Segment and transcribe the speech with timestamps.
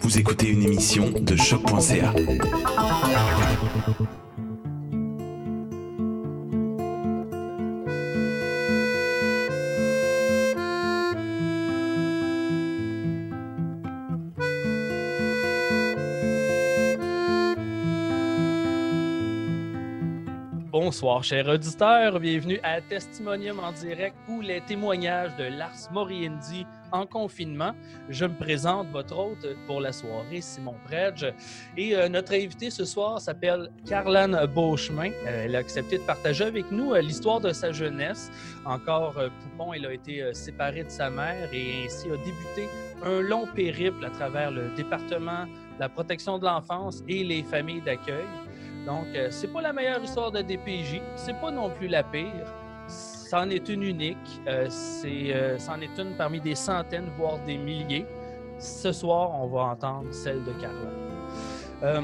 [0.00, 2.12] Vous écoutez une émission de choc.ca.
[20.70, 22.20] Bonsoir, chers auditeurs.
[22.20, 26.64] Bienvenue à Testimonium en direct ou les témoignages de Lars Moriendi
[26.96, 27.72] en confinement.
[28.08, 31.32] Je me présente, votre hôte pour la soirée, Simon Predge.
[31.76, 35.10] Et euh, notre invité ce soir s'appelle Carlane Beauchemin.
[35.10, 38.30] Euh, elle a accepté de partager avec nous euh, l'histoire de sa jeunesse.
[38.64, 42.68] Encore poupon, elle a été séparée de sa mère et ainsi a débuté
[43.04, 45.46] un long périple à travers le département,
[45.78, 48.26] la protection de l'enfance et les familles d'accueil.
[48.86, 52.65] Donc, c'est pas la meilleure histoire de DPJ, c'est pas non plus la pire.
[53.28, 54.40] C'en est une unique.
[54.46, 58.06] Euh, c'est, euh, c'en est une parmi des centaines, voire des milliers.
[58.58, 62.02] Ce soir, on va entendre celle de Carla.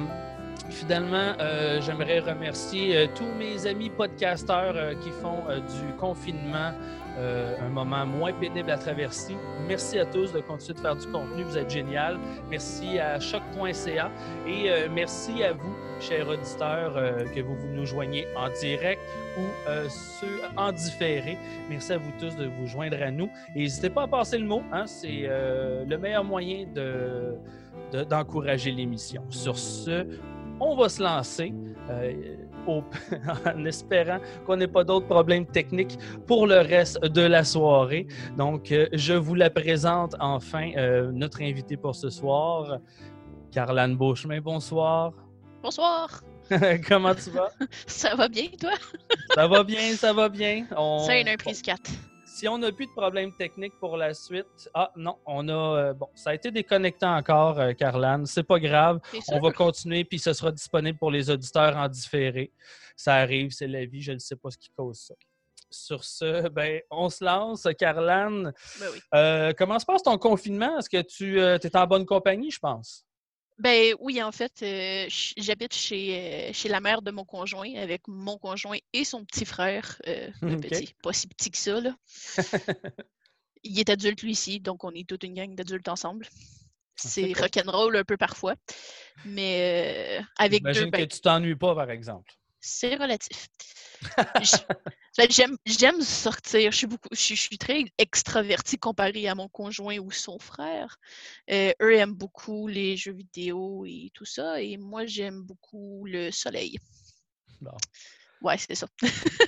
[0.69, 1.35] Finalement,
[1.81, 6.73] j'aimerais remercier tous mes amis podcasteurs qui font du confinement
[7.19, 9.37] un moment moins pénible à traverser.
[9.69, 11.43] Merci à tous de continuer de faire du contenu.
[11.43, 12.19] Vous êtes génial.
[12.51, 14.11] Merci à choc.ca
[14.47, 19.01] et merci à vous chers auditeurs, euh, que vous nous joignez en direct
[19.39, 21.39] ou euh, ceux en différé.
[21.71, 23.31] Merci à vous tous de vous joindre à nous.
[23.55, 27.37] n'hésitez pas à passer le mot, hein, c'est euh, le meilleur moyen de,
[28.05, 29.23] d'encourager l'émission.
[29.31, 30.07] Sur ce,
[30.59, 31.55] on va se lancer.
[33.47, 38.07] en espérant qu'on n'ait pas d'autres problèmes techniques pour le reste de la soirée.
[38.37, 40.71] Donc, je vous la présente enfin,
[41.13, 42.79] notre invité pour ce soir,
[43.51, 44.41] Carlane Beauchemin.
[44.41, 45.13] Bonsoir.
[45.63, 46.23] Bonsoir.
[46.89, 47.51] Comment tu vas?
[47.87, 48.73] ça va bien, toi?
[49.35, 50.67] ça va bien, ça va bien.
[50.77, 51.01] On...
[51.01, 51.81] Ça, une prise 4.
[52.35, 55.93] Si on n'a plus de problèmes techniques pour la suite, ah non, on a euh,
[55.93, 58.25] bon, ça a été déconnecté encore, euh, Carlane.
[58.25, 59.01] C'est pas grave.
[59.29, 62.51] On va continuer puis ce sera disponible pour les auditeurs en différé.
[62.97, 64.01] Ça arrive, c'est la vie.
[64.01, 65.15] Je ne sais pas ce qui cause ça.
[65.71, 67.69] Sur ce, ben, on se lance.
[67.79, 68.51] Carlane,
[68.81, 68.99] ben oui.
[69.15, 70.79] Euh, comment se passe ton confinement?
[70.79, 73.05] Est-ce que tu es en bonne compagnie, je pense?
[73.63, 75.07] Ben oui, en fait, euh,
[75.37, 79.45] j'habite chez, euh, chez la mère de mon conjoint avec mon conjoint et son petit
[79.45, 80.29] frère, euh,
[80.89, 81.81] petit, pas si petit que ça.
[81.81, 81.95] Là.
[83.63, 86.27] Il est adulte lui ici, donc on est toute une gang d'adultes ensemble.
[86.33, 86.35] Ah,
[86.97, 88.57] C'est rock'n'roll un peu parfois,
[89.27, 92.33] mais avec J'imagine que ben tu t'ennuies pas, par exemple.
[92.65, 93.49] C'est relatif.
[95.67, 96.71] J'aime sortir.
[96.71, 100.97] Je suis, beaucoup, je, suis très extravertie comparée à mon conjoint ou son frère.
[101.51, 104.63] Euh, eux aiment beaucoup les jeux vidéo et tout ça.
[104.63, 106.79] Et moi, j'aime beaucoup le soleil.
[107.61, 107.77] Bon.
[108.41, 108.87] Ouais, c'est ça.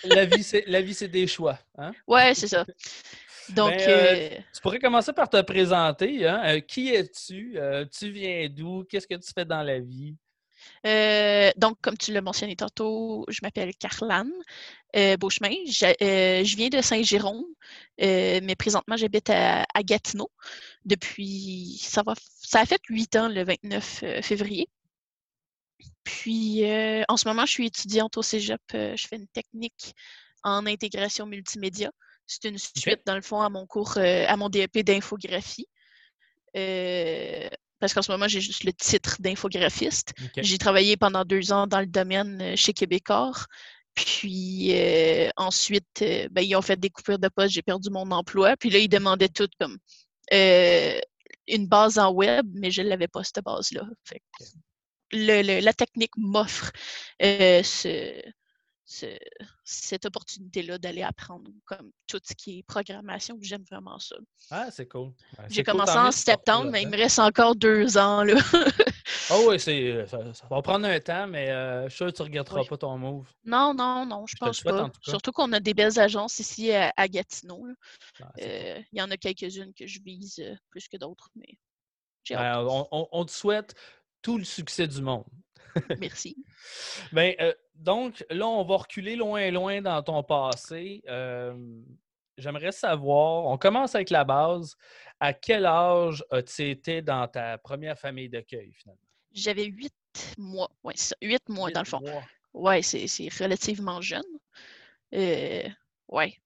[0.02, 0.42] la vie,
[0.94, 1.58] c'est des choix.
[1.78, 1.92] Hein?
[2.08, 2.66] Ouais, c'est ça.
[3.50, 6.26] Donc, ben, euh, euh, tu pourrais commencer par te présenter.
[6.26, 6.60] Hein?
[6.62, 7.56] qui es-tu?
[7.96, 8.84] tu viens d'où?
[8.84, 10.16] Qu'est-ce que tu fais dans la vie?
[10.86, 14.30] Euh, donc, comme tu l'as mentionné tantôt, je m'appelle Carlane
[14.96, 15.50] euh, Beauchemin.
[15.50, 17.44] Euh, je, viens de Saint-Jérôme,
[17.98, 20.30] mais présentement, j'habite à, Gatineau
[20.84, 21.78] depuis.
[21.82, 24.68] Ça, va, ça a fait huit ans le 29 février.
[26.04, 26.62] Puis,
[27.08, 28.60] en ce moment, je suis étudiante au cégep.
[28.72, 29.94] je fais une technique
[30.42, 31.90] en intégration multimédia.
[32.26, 35.66] C'est une suite, dans le fond, à mon cours, à mon DEP d'infographie
[37.84, 40.14] parce qu'en ce moment, j'ai juste le titre d'infographiste.
[40.38, 43.32] J'ai travaillé pendant deux ans dans le domaine euh, chez Québécois.
[43.92, 48.10] Puis euh, ensuite, euh, ben, ils ont fait des coupures de poste, j'ai perdu mon
[48.10, 48.56] emploi.
[48.56, 49.76] Puis là, ils demandaient tout comme
[50.30, 53.86] une base en web, mais je ne l'avais pas, cette base-là.
[55.12, 56.72] la technique m'offre
[57.20, 58.22] ce,
[58.86, 63.38] cette opportunité-là d'aller apprendre comme tout ce qui est programmation.
[63.40, 64.16] J'aime vraiment ça.
[64.50, 65.12] Ah, c'est cool.
[65.48, 68.22] J'ai commencé en septembre, mais il me reste encore deux ans.
[68.22, 68.34] Là.
[69.30, 70.18] oh oui, euh, ça,
[70.50, 72.98] va prendre un temps, mais euh, je suis sûr que tu ne regretteras pas ton
[72.98, 73.26] move.
[73.44, 74.90] Non, non, non, je, pense pas.
[75.00, 77.66] Surtout qu'on a des belles agences ici à, Gatineau.
[78.20, 81.58] Ah, euh, il y en a quelques-unes que je vise plus que d'autres, mais
[82.30, 83.74] ben, on te souhaite
[84.20, 85.24] tout le succès du monde.
[86.00, 86.36] Merci.
[87.12, 91.02] ben, euh, donc, là, on va reculer loin, loin dans ton passé.
[92.36, 94.74] J'aimerais savoir, on commence avec la base.
[95.20, 99.00] À quel âge as-tu été dans ta première famille d'accueil, finalement?
[99.32, 99.94] J'avais huit
[100.36, 100.70] mois.
[100.82, 102.00] Oui, huit mois, dans le fond.
[102.52, 104.22] Oui, c'est relativement jeune.
[105.14, 105.68] Euh,
[106.08, 106.36] oui.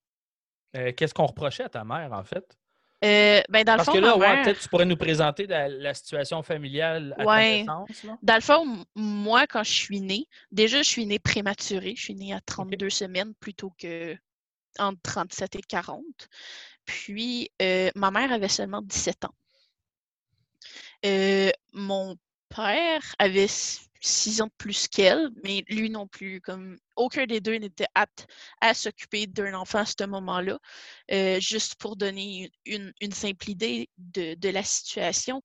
[0.75, 2.58] Euh, qu'est-ce qu'on reprochait à ta mère, en fait?
[3.03, 6.43] Euh, ben dans Parce le fond, que là, peut-être tu pourrais nous présenter la, situation
[6.43, 7.65] familiale à ouais.
[8.21, 11.93] Dans le fond, moi, quand je suis née, déjà, je suis née prématurée.
[11.95, 14.17] Je suis née à 32 semaines plutôt que
[14.79, 16.03] entre 37 et 40.
[16.83, 19.35] Puis, euh, ma mère avait seulement 17 ans.
[21.05, 22.17] Euh, mon
[22.49, 23.47] père avait
[24.01, 26.41] six ans de plus qu'elle, mais lui non plus.
[26.41, 28.27] Comme aucun des deux n'était apte
[28.61, 30.59] à s'occuper d'un enfant à ce moment-là.
[31.11, 35.41] Euh, juste pour donner une, simple idée de, la situation,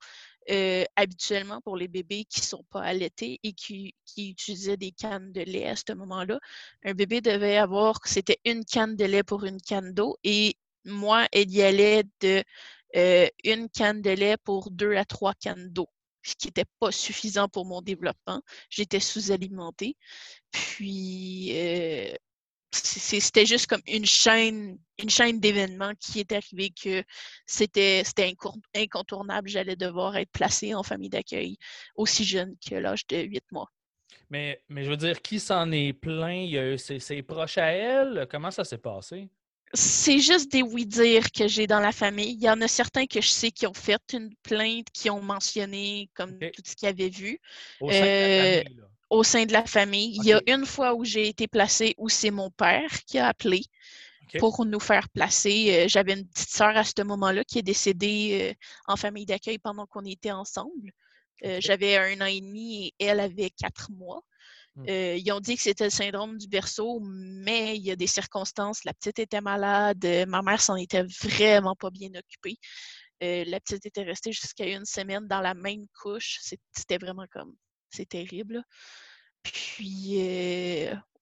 [0.51, 5.33] euh, habituellement pour les bébés qui ne sont pas allaités et qui, utilisaient des cannes
[5.33, 6.39] de lait à ce moment-là,
[6.85, 11.27] un bébé devait avoir, c'était une canne de lait pour une canne d'eau et moi,
[11.33, 12.45] il y allait de
[12.97, 15.89] euh, une canne de lait pour deux à trois cannes d'eau
[16.25, 18.43] ce qui n'était pas suffisant pour mon développement.
[18.71, 19.97] J'étais sous-alimentée.
[20.51, 22.15] Puis, euh,
[22.73, 27.05] c'était juste comme une chaîne, une chaîne d'événements qui est arrivée que
[27.47, 28.03] c'était
[28.75, 29.49] incontournable.
[29.49, 31.57] J'allais devoir être placée en famille d'accueil
[31.95, 33.69] aussi jeune que l'âge de 8 mois.
[34.31, 36.79] Mais, mais je veux dire, qui s'en est plaint?
[36.79, 38.27] C'est proche à elle?
[38.31, 39.29] Comment ça s'est passé?
[39.75, 42.33] C'est juste des oui-dire que j'ai dans la famille.
[42.33, 45.21] Il y en a certains que je sais qui ont fait une plainte, qui ont
[45.21, 47.41] mentionné comme tout ce qu'ils avaient vu.
[47.81, 50.17] Au sein, de, la famille, euh, au sein de la famille.
[50.17, 53.29] Il y a une fois où j'ai été placée où c'est mon père qui a
[53.29, 53.63] appelé
[54.39, 55.67] pour nous faire placer.
[55.71, 59.59] Euh, j'avais une petite sœur à ce moment-là qui est décédée euh, en famille d'accueil
[59.59, 60.93] pendant qu'on était ensemble.
[61.59, 64.23] J'avais un an et demi et elle avait quatre mois.
[64.77, 64.89] Mmh.
[64.89, 68.09] Euh, ils ont dit que c'était le syndrome du berceau, mais il y a des
[68.09, 68.85] circonstances.
[68.85, 72.57] La petite était malade, euh, ma mère s'en était vraiment pas bien occupée.
[73.23, 76.41] Euh, la petite était restée jusqu'à une semaine dans la même couche.
[76.73, 77.55] C'était vraiment comme.
[77.91, 78.65] C'est terrible.
[79.45, 80.19] Puis,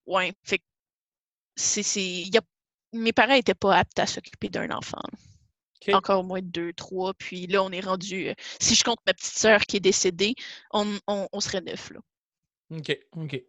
[0.06, 0.62] ouais, fait
[1.56, 2.30] c'est.
[2.94, 5.02] Mes parents n'étaient pas aptes à s'occuper d'un enfant.
[5.92, 7.12] Encore moins de deux, trois.
[7.14, 8.32] Puis là, on est rendu.
[8.60, 10.34] si je compte ma petite sœur qui est décédée,
[10.70, 11.90] on, on serait neuf.
[11.90, 12.00] Là.
[12.72, 13.42] OK, OK.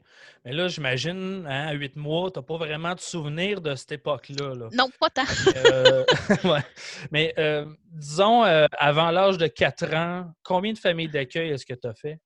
[0.44, 3.94] Mais là, j'imagine, hein, à huit mois, tu n'as pas vraiment de souvenir de cette
[3.94, 4.70] époque-là.
[4.74, 5.24] Non, pas tant.
[5.56, 6.04] Euh,
[7.12, 11.74] Mais euh, disons, euh, avant l'âge de quatre ans, combien de familles d'accueil est-ce que
[11.74, 12.20] tu as fait?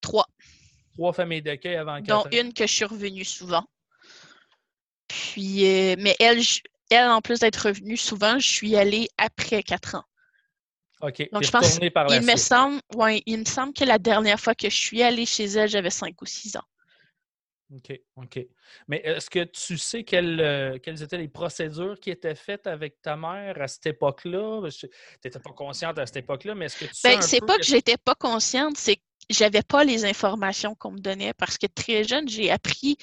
[0.00, 0.26] Trois.
[0.92, 2.28] Trois familles d'accueil avant quatre ans?
[2.30, 3.64] Dont une que je suis revenue souvent.
[5.08, 5.62] Puis,
[5.98, 6.40] mais elle,
[6.90, 10.04] elle, en plus d'être revenue souvent, je suis allée après quatre ans.
[11.02, 11.28] OK.
[11.32, 14.54] Donc, je pense, par il, me semble, ouais, il me semble que la dernière fois
[14.54, 16.64] que je suis allée chez elle, j'avais 5 ou 6 ans.
[17.74, 18.46] OK, OK.
[18.88, 23.00] Mais est-ce que tu sais quelles, euh, quelles, étaient les procédures qui étaient faites avec
[23.00, 24.68] ta mère à cette époque-là?
[24.70, 24.88] Tu
[25.24, 27.66] n'étais pas consciente à cette époque-là, mais est-ce que tu ben, C'est pas que, que
[27.66, 32.02] j'étais pas consciente, c'est que j'avais pas les informations qu'on me donnait parce que très
[32.02, 32.96] jeune, j'ai appris,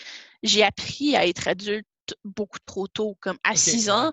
[0.43, 1.87] j'ai appris à être adulte
[2.25, 3.17] beaucoup trop tôt.
[3.21, 4.11] Comme à 6 ans,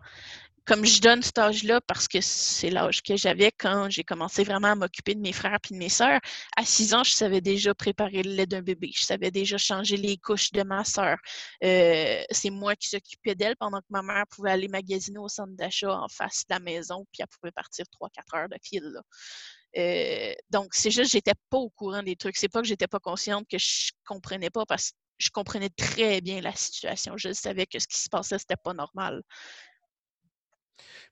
[0.67, 4.69] comme je donne cet âge-là parce que c'est l'âge que j'avais quand j'ai commencé vraiment
[4.69, 6.21] à m'occuper de mes frères et de mes sœurs,
[6.57, 8.91] à six ans, je savais déjà préparer le lait d'un bébé.
[8.95, 11.19] Je savais déjà changer les couches de ma sœur.
[11.63, 15.53] Euh, c'est moi qui s'occupais d'elle pendant que ma mère pouvait aller magasiner au centre
[15.55, 19.01] d'achat en face de la maison, puis elle pouvait partir trois, quatre heures de fil.
[19.77, 22.37] Euh, donc, c'est juste, j'étais pas au courant des trucs.
[22.37, 26.21] C'est pas que j'étais pas consciente que je comprenais pas parce que je comprenais très
[26.21, 27.17] bien la situation.
[27.17, 29.23] Je savais que ce qui se passait, c'était pas normal.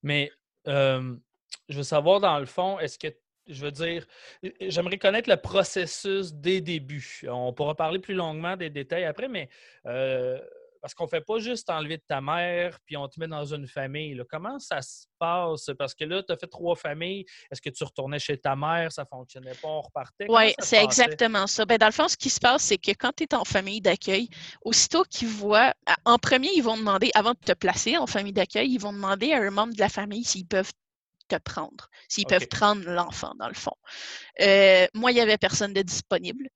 [0.03, 0.31] Mais
[0.67, 3.09] je veux savoir, dans le fond, est-ce que,
[3.49, 4.06] je veux dire,
[4.61, 7.25] j'aimerais connaître le processus des débuts.
[7.29, 9.49] On pourra parler plus longuement des détails après, mais
[10.82, 13.44] parce qu'on ne fait pas juste enlever de ta mère puis on te met dans
[13.44, 14.20] une famille.
[14.29, 15.70] Comment ça se passe?
[15.79, 17.25] Parce que là, tu as fait trois familles.
[17.50, 18.90] Est-ce que tu retournais chez ta mère?
[18.90, 19.69] Ça ne fonctionnait pas?
[19.69, 20.26] On repartait?
[20.29, 21.64] Oui, c'est exactement ça.
[21.64, 23.80] Ben, dans le fond, ce qui se passe, c'est que quand tu es en famille
[23.80, 24.28] d'accueil,
[24.62, 25.73] aussitôt qu'ils voient,
[26.04, 29.33] en premier, ils vont demander, avant de te placer en famille d'accueil, ils vont demander
[29.33, 30.73] à un membre de la famille s'ils peuvent
[31.28, 33.76] te prendre, s'ils peuvent prendre l'enfant, dans le fond.
[34.40, 36.49] Euh, moi, il n'y avait personne de disponible.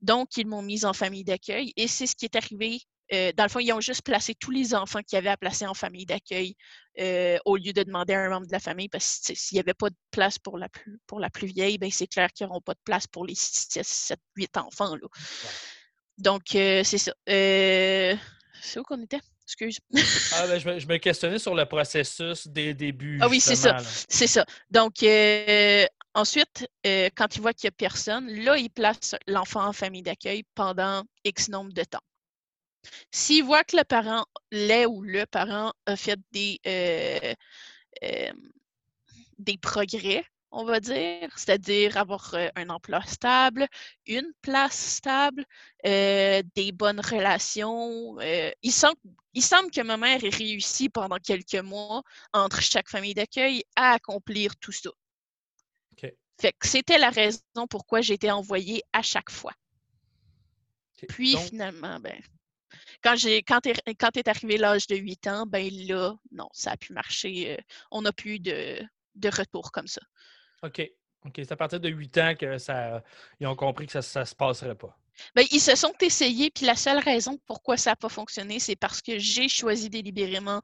[0.00, 2.80] Donc, ils m'ont mise en famille d'accueil et c'est ce qui est arrivé
[3.12, 5.66] euh, dans le fond, ils ont juste placé tous les enfants qu'ils avaient à placer
[5.66, 6.54] en famille d'accueil
[6.98, 9.60] euh, au lieu de demander à un membre de la famille, parce que s'il n'y
[9.60, 12.46] avait pas de place pour la plus, pour la plus vieille, ben, c'est clair qu'ils
[12.46, 14.96] n'auront pas de place pour les 6, 7, 8 enfants.
[14.96, 15.08] Là.
[16.18, 17.12] Donc, euh, c'est ça.
[17.26, 18.18] c'est
[18.78, 19.20] où qu'on était?
[19.44, 19.78] Excuse.
[20.34, 23.18] ah, ben, je, me, questionnais sur le processus des débuts.
[23.20, 23.76] Ah oui, c'est ça.
[24.08, 24.46] C'est ça.
[24.70, 25.04] Donc,
[26.14, 30.44] ensuite, quand ils voient qu'il n'y a personne, là, ils placent l'enfant en famille d'accueil
[30.54, 32.00] pendant X nombre de temps.
[33.10, 37.34] S'il voit que le parent, l'est ou le parent a fait des, euh,
[38.02, 38.32] euh,
[39.38, 43.66] des progrès, on va dire, c'est-à-dire avoir euh, un emploi stable,
[44.06, 45.44] une place stable,
[45.84, 48.18] des bonnes relations.
[48.20, 48.98] il, semble,
[49.34, 53.92] il semble que ma mère ait réussi pendant quelques mois entre chaque famille d'accueil à
[53.92, 54.90] accomplir tout ça.
[56.40, 59.52] Fait que c'était la raison pourquoi été envoyée à chaque fois.
[61.08, 62.20] Puis finalement, ben,
[63.02, 66.92] quand j'ai quand est, arrivé l'âge de 8 ans, ben là, non, ça a pu
[66.92, 67.52] marcher.
[67.52, 68.78] Euh, on n'a plus de,
[69.14, 70.00] de retour comme ça.
[70.62, 70.82] OK.
[71.24, 73.02] OK, c'est à partir de 8 ans que ça,
[73.38, 74.96] ils ont compris que ça ne se passerait pas.
[75.34, 78.76] Ben, ils se sont essayés, puis la seule raison pourquoi ça n'a pas fonctionné, c'est
[78.76, 80.62] parce que j'ai choisi délibérément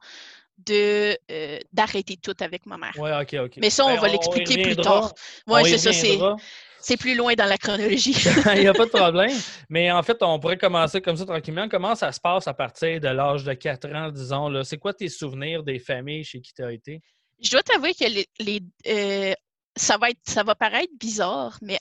[0.65, 2.93] de euh, d'arrêter tout avec ma mère.
[2.97, 3.57] Oui, OK, OK.
[3.61, 5.13] Mais ça, on, ben, va l'expliquer plus tard.
[5.47, 6.35] Oui, c'est ça,
[6.81, 6.97] c'est.
[6.97, 8.15] Plus loin dans la chronologie.
[8.55, 9.37] Il n'y a pas de problème.
[9.69, 11.67] Mais en fait, on pourrait commencer comme ça tranquillement.
[11.69, 14.63] Comment ça se passe à partir de l'âge de 4 ans, disons?
[14.63, 17.01] C'est quoi tes souvenirs des familles chez qui tu as été?
[17.41, 18.05] Je dois t'avouer que
[18.39, 19.33] les, euh,
[19.75, 21.79] ça, va être, ça va paraître bizarre, mais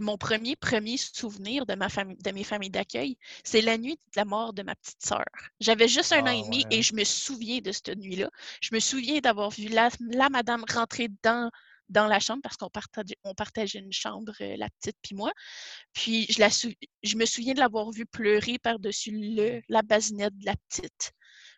[0.00, 4.16] mon premier premier souvenir de, ma famille, de mes familles d'accueil, c'est la nuit de
[4.16, 5.24] la mort de ma petite sœur.
[5.60, 8.30] J'avais juste un an et ah, demi et je me souviens de cette nuit-là.
[8.60, 9.90] Je me souviens d'avoir vu la,
[10.30, 11.50] madame rentrer dans,
[11.88, 15.32] dans la chambre parce qu'on partageait, on partageait une chambre, euh, la petite puis moi.
[15.92, 19.12] Puis je, la je me souviens de l'avoir vue pleurer par-dessus
[19.68, 21.12] la basinette de la petite.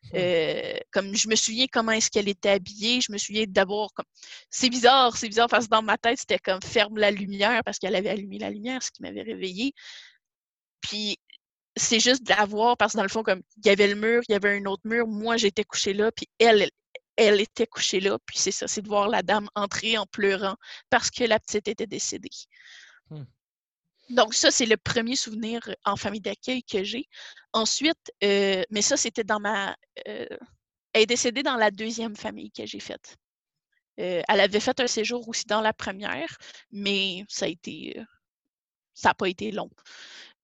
[0.04, 0.16] Mmh.
[0.16, 4.06] Euh, comme je me souviens comment est-ce qu'elle était habillée, je me souviens d'avoir comme
[4.50, 7.78] c'est bizarre, c'est bizarre parce que dans ma tête c'était comme ferme la lumière parce
[7.78, 9.72] qu'elle avait allumé la lumière, ce qui m'avait réveillée.
[10.80, 11.18] Puis
[11.76, 13.94] c'est juste de la voir parce que dans le fond comme il y avait le
[13.94, 16.68] mur, il y avait un autre mur, moi j'étais couchée là, puis elle
[17.18, 20.56] elle était couchée là, puis c'est ça, c'est de voir la dame entrer en pleurant
[20.88, 22.30] parce que la petite était décédée.
[23.10, 23.24] Mmh.
[24.10, 27.08] Donc, ça, c'est le premier souvenir euh, en famille d'accueil que j'ai.
[27.52, 29.76] Ensuite, euh, mais ça, c'était dans ma.
[30.06, 30.26] Euh,
[30.92, 33.16] elle est décédée dans la deuxième famille que j'ai faite.
[33.96, 36.38] elle avait fait un séjour aussi dans la première,
[36.70, 38.00] mais ça a été.
[38.94, 39.70] ça n'a pas été long.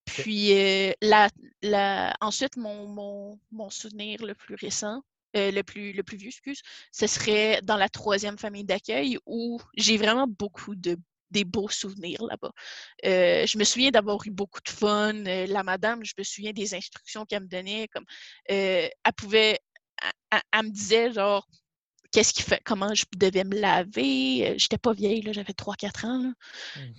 [0.04, 0.52] Puis,
[1.00, 1.30] la,
[1.62, 5.02] la, ensuite, mon, mon, souvenir le plus récent,
[5.34, 6.62] le, plus, le plus vieux, excuse,
[6.92, 10.96] ce serait dans la troisième famille d'accueil où j'ai vraiment beaucoup de
[11.34, 12.52] des beaux souvenirs là-bas.
[13.04, 15.26] Euh, je me souviens d'avoir eu beaucoup de fun.
[15.26, 17.88] Euh, la madame, je me souviens des instructions qu'elle me donnait.
[17.88, 18.04] Comme,
[18.50, 19.58] euh, elle pouvait,
[20.30, 21.46] elle, me disait genre,
[22.12, 24.54] qu'est-ce qu'il fait, comment je devais me laver.
[24.58, 26.32] J'étais pas vieille, là, j'avais 3-4 ans.
[26.76, 26.92] Mmh.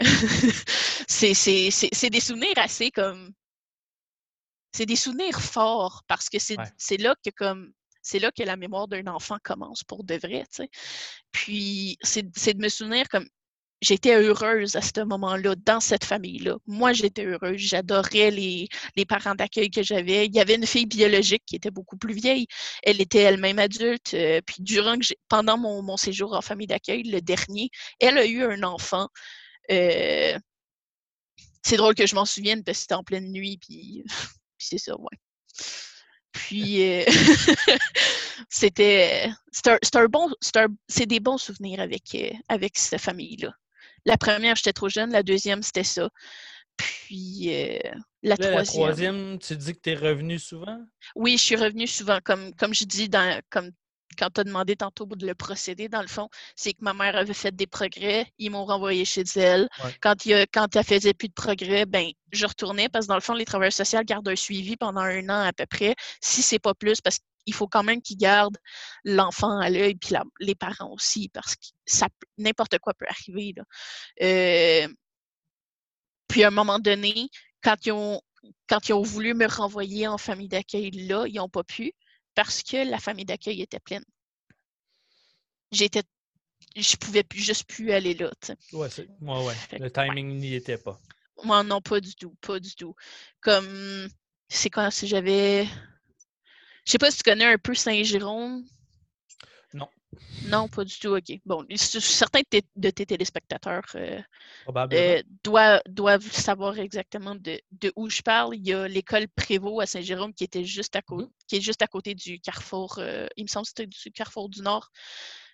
[1.08, 3.32] c'est des souvenirs assez comme.
[4.74, 8.88] C'est des souvenirs forts parce que c'est là que comme c'est là que la mémoire
[8.88, 10.70] d'un enfant commence pour de vrai, tu sais.
[11.32, 12.22] Puis, c'est
[12.54, 13.26] de me souvenir comme
[13.80, 16.56] j'étais heureuse à ce moment-là, dans cette famille-là.
[16.66, 17.58] Moi, j'étais heureuse.
[17.58, 18.68] J'adorais les,
[19.08, 20.26] parents d'accueil que j'avais.
[20.26, 22.46] Il y avait une fille biologique qui était beaucoup plus vieille.
[22.82, 24.14] Elle était elle-même adulte.
[24.14, 28.42] Euh, puis durant que pendant mon, séjour en famille d'accueil, le dernier, elle a eu
[28.42, 29.08] un enfant.
[29.70, 30.38] Euh,
[31.62, 34.04] c'est drôle que je m'en souvienne parce que c'était en pleine nuit, puis,
[34.64, 35.18] c'est ça, ouais.
[36.32, 37.04] Puis euh,
[38.48, 40.28] c'était c'est un, bon
[40.88, 42.16] c'est des bons souvenirs avec
[42.48, 43.52] avec cette famille là.
[44.06, 45.12] La première, j'étais trop jeune.
[45.12, 46.10] La deuxième, c'était ça.
[46.76, 47.78] Puis euh,
[48.22, 48.58] la troisième.
[48.58, 50.78] La troisième, tu dis que tu es revenu souvent?
[51.14, 52.18] Oui, je suis revenue souvent.
[52.22, 53.70] Comme, comme je dis, dans, comme
[54.18, 57.16] quand tu as demandé tantôt de le procéder, dans le fond, c'est que ma mère
[57.16, 59.68] avait fait des progrès, ils m'ont renvoyé chez elle.
[60.00, 63.20] Quand, il, quand elle faisait plus de progrès, ben je retournais parce que dans le
[63.20, 66.58] fond, les travailleurs sociaux gardent un suivi pendant un an à peu près, si c'est
[66.58, 68.56] pas plus, parce il faut quand même qu'ils gardent
[69.04, 72.08] l'enfant à l'œil, puis les parents aussi, parce que ça
[72.38, 73.54] n'importe quoi peut arriver.
[74.22, 74.88] Euh,
[76.28, 77.28] puis à un moment donné,
[77.62, 78.20] quand ils ont,
[78.68, 81.92] quand ils ont voulu me renvoyer en famille d'accueil là, ils n'ont pas pu
[82.34, 84.04] parce que la famille d'accueil était pleine.
[85.72, 86.02] J'étais
[86.76, 88.30] je pouvais plus, juste plus aller là.
[88.72, 88.88] Oui,
[89.20, 89.78] ouais, ouais.
[89.78, 91.00] Le timing n'y était pas.
[91.44, 92.94] Moi, non, pas du tout, pas du tout.
[93.40, 94.08] Comme,
[94.48, 95.68] c'est quand si j'avais
[96.84, 98.64] je sais pas si tu connais un peu Saint-Jérôme.
[100.46, 100.68] Non.
[100.68, 101.16] Pas du tout.
[101.16, 101.40] OK.
[101.44, 102.40] Bon, certains
[102.76, 104.20] de tes téléspectateurs euh,
[104.92, 107.60] euh, doivent, savoir exactement de,
[107.96, 108.56] où je parle.
[108.56, 111.46] Il y a l'école Prévost à Saint-Jérôme qui était juste à côté, mm-hmm.
[111.48, 112.96] qui est juste à côté du carrefour.
[112.98, 114.90] Euh, il me semble que c'était du carrefour du Nord.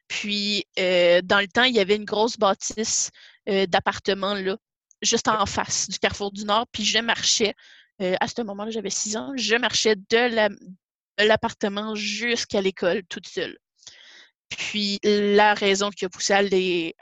[0.09, 3.11] Puis, dans le temps, il y avait une grosse bâtisse
[3.47, 4.57] d'appartements là,
[5.03, 6.67] juste en face du carrefour du Nord.
[6.73, 7.55] Puis, je marchais.
[8.01, 9.33] à ce moment-là, j'avais six ans.
[9.37, 10.49] Je marchais de la,
[11.25, 13.59] l'appartement jusqu'à l'école toute seule.
[14.51, 16.35] Puis la raison qui a poussé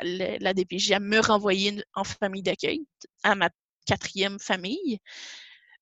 [0.02, 2.84] la DPJ à me renvoyer en famille d'accueil,
[3.22, 3.50] à ma
[3.86, 4.98] quatrième famille,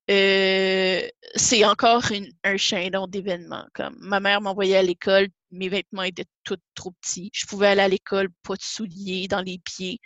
[0.09, 2.05] euh, c'est encore
[2.45, 3.67] un chaînon d'événements.
[3.75, 7.31] Comme ma mère m'envoyait à l'école, mes vêtements étaient tous trop petits.
[7.33, 9.99] Je pouvais aller à l'école, pas de souliers dans les pieds.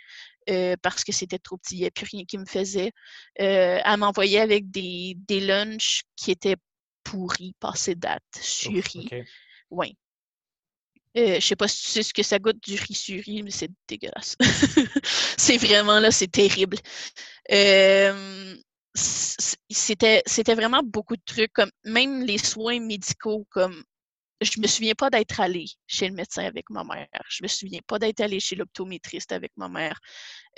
[0.49, 2.91] Euh, parce que c'était trop petit, il n'y avait plus rien qui me faisait.
[3.39, 6.55] Euh, elle m'envoyait avec des, des lunchs qui étaient
[7.03, 9.07] pourri, passé date, suri.
[9.69, 9.95] Oui.
[11.17, 13.51] Euh, je sais pas si tu sais ce que ça goûte du riz suri, mais
[13.51, 14.37] c'est dégueulasse.
[15.37, 16.77] c'est vraiment là, c'est terrible.
[17.51, 18.55] Euh,
[18.93, 23.83] c'était, c'était vraiment beaucoup de trucs, comme même les soins médicaux, comme
[24.41, 27.07] je me souviens pas d'être allée chez le médecin avec ma mère.
[27.29, 29.99] Je me souviens pas d'être allée chez l'optométriste avec ma mère.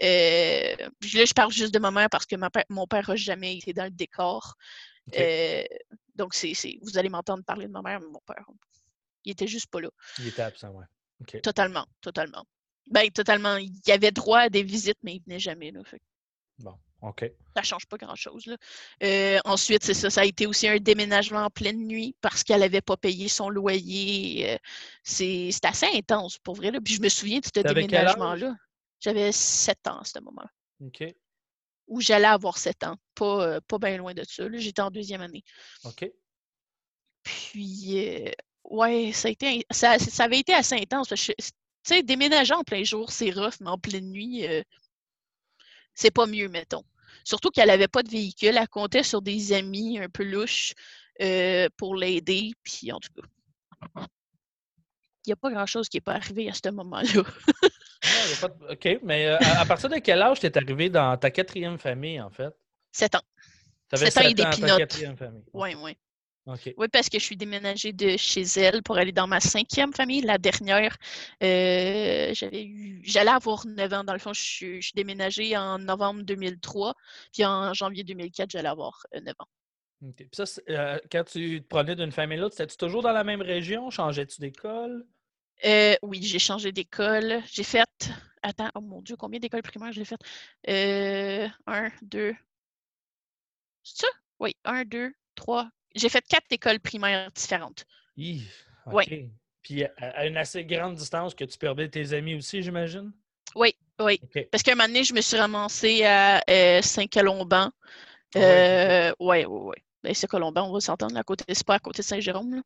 [0.01, 0.89] Euh, là,
[1.25, 2.35] je parle juste de ma mère parce que
[2.69, 4.55] mon père n'a jamais été dans le décor.
[5.17, 5.63] Euh,
[6.15, 8.45] donc, c'est, vous allez m'entendre parler de ma mère, mais mon père,
[9.25, 9.89] il était juste pas là.
[10.19, 10.85] Il était absent, ouais.
[11.41, 12.45] Totalement, totalement.
[12.89, 13.57] Ben, totalement.
[13.57, 15.71] Il avait droit à des visites, mais il venait jamais.
[15.71, 15.81] Là,
[16.59, 17.31] Bon, OK.
[17.55, 18.45] Ça change pas grand-chose.
[19.03, 20.09] Euh, ensuite, c'est ça.
[20.09, 23.49] Ça a été aussi un déménagement en pleine nuit parce qu'elle n'avait pas payé son
[23.49, 24.51] loyer.
[24.51, 24.57] Euh,
[25.03, 26.71] c'est assez intense, pour vrai.
[26.71, 26.79] Là.
[26.83, 28.55] Puis je me souviens de ce déménagement-là.
[28.99, 30.47] J'avais 7 ans à ce moment.
[30.81, 31.03] OK.
[31.87, 32.95] Où j'allais avoir 7 ans.
[33.15, 34.45] Pas, euh, pas bien loin de ça.
[34.53, 35.43] J'étais en deuxième année.
[35.85, 36.05] OK.
[37.23, 38.31] Puis,
[38.65, 41.09] ouais, ça, a été, ça, ça avait été assez intense.
[41.09, 41.33] Tu
[41.83, 44.45] sais, déménager en plein jour, c'est rough, mais en pleine nuit,
[45.93, 46.83] c'est pas mieux, mettons.
[47.23, 50.73] Surtout qu'elle n'avait pas de véhicule, elle comptait sur des amis un peu louches
[51.21, 52.51] euh, pour l'aider.
[52.63, 53.21] Puis en tout cas,
[55.25, 57.23] il n'y a pas grand-chose qui n'est pas arrivé à ce moment-là.
[58.69, 62.19] OK, mais euh, à, partir de quel âge tu es arrivé dans ta quatrième famille,
[62.19, 62.53] en fait?
[62.91, 63.21] Sept ans.
[63.93, 65.03] Sept ans et des pinottes.
[65.53, 65.97] Oui, oui.
[66.45, 70.21] Oui, parce que je suis déménagée de chez elle pour aller dans ma cinquième famille.
[70.21, 70.97] La dernière,
[71.41, 74.03] euh, j'avais eu, j'allais avoir 9 ans.
[74.03, 76.95] Dans le fond, je suis, déménagée en novembre 2003.
[77.31, 80.11] Puis en janvier 2004, j'allais avoir 9 euh, ans.
[80.17, 83.23] Puis ça, euh, quand tu te prenais d'une famille à l'autre, étais-tu toujours dans la
[83.23, 83.89] même région?
[83.89, 85.05] Changeais-tu d'école?
[86.01, 87.41] oui, j'ai changé d'école.
[87.49, 87.87] J'ai fait.
[88.41, 90.19] Attends, oh mon Dieu, combien d'écoles primaires j'ai fait?
[91.67, 92.35] un, deux.
[93.83, 94.07] C'est ça?
[94.39, 97.85] Oui, un, deux, trois, j'ai fait quatre écoles primaires différentes.
[98.17, 98.47] Oui.
[99.61, 103.11] Puis à une assez grande distance que tu perdais tes amis aussi, j'imagine?
[103.55, 104.19] Oui, oui.
[104.51, 107.71] Parce qu'à un moment donné, je me suis ramassée à euh, Saint-Colomban.
[108.35, 109.75] Ah euh, oui, oui, oui.
[110.03, 112.61] Ben, c'est Colomban, on va s'entendre, à côté, c'est pas à côté de Saint-Jérôme.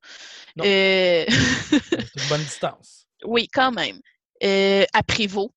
[0.59, 1.25] Euh...
[1.27, 3.07] c'est une bonne distance.
[3.23, 3.99] Oui, quand même.
[4.43, 5.51] Euh, à Prévost.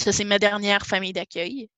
[0.00, 1.68] Ça, c'est ma dernière famille d'accueil.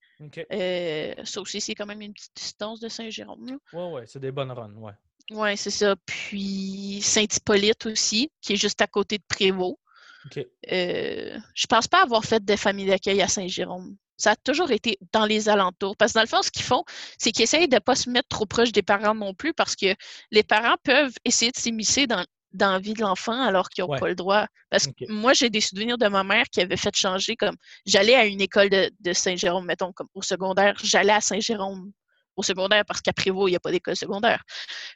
[0.53, 3.59] Euh, ça aussi, c'est quand même une petite distance de Saint-Jérôme.
[3.73, 4.93] Oui, oui, c'est des bonnes runs, ouais.
[5.31, 5.95] Oui, c'est ça.
[6.07, 9.79] Puis Saint-Hippolyte aussi, qui est juste à côté de Prévost.
[10.27, 10.47] OK.
[10.73, 13.97] Euh, je pense pas avoir fait de famille d'accueil à Saint-Jérôme.
[14.17, 15.97] Ça a toujours été dans les alentours.
[15.97, 16.85] Parce que dans le fond, ce qu'ils font,
[17.17, 19.77] c'est qu'ils essayent de ne pas se mettre trop proche des parents non plus parce
[19.77, 19.95] que
[20.31, 23.97] les parents peuvent essayer de s'immiscer dans, dans la vie de l'enfant alors qu'ils n'ont
[23.97, 24.47] pas le droit.
[24.71, 28.15] Parce que moi, j'ai des souvenirs de ma mère qui avait fait changer comme j'allais
[28.15, 31.93] à une école de, Saint-Jérôme, mettons, comme au secondaire, j'allais à Saint-Jérôme
[32.37, 34.43] au secondaire parce qu'à Prévost, il n'y a pas d'école secondaire.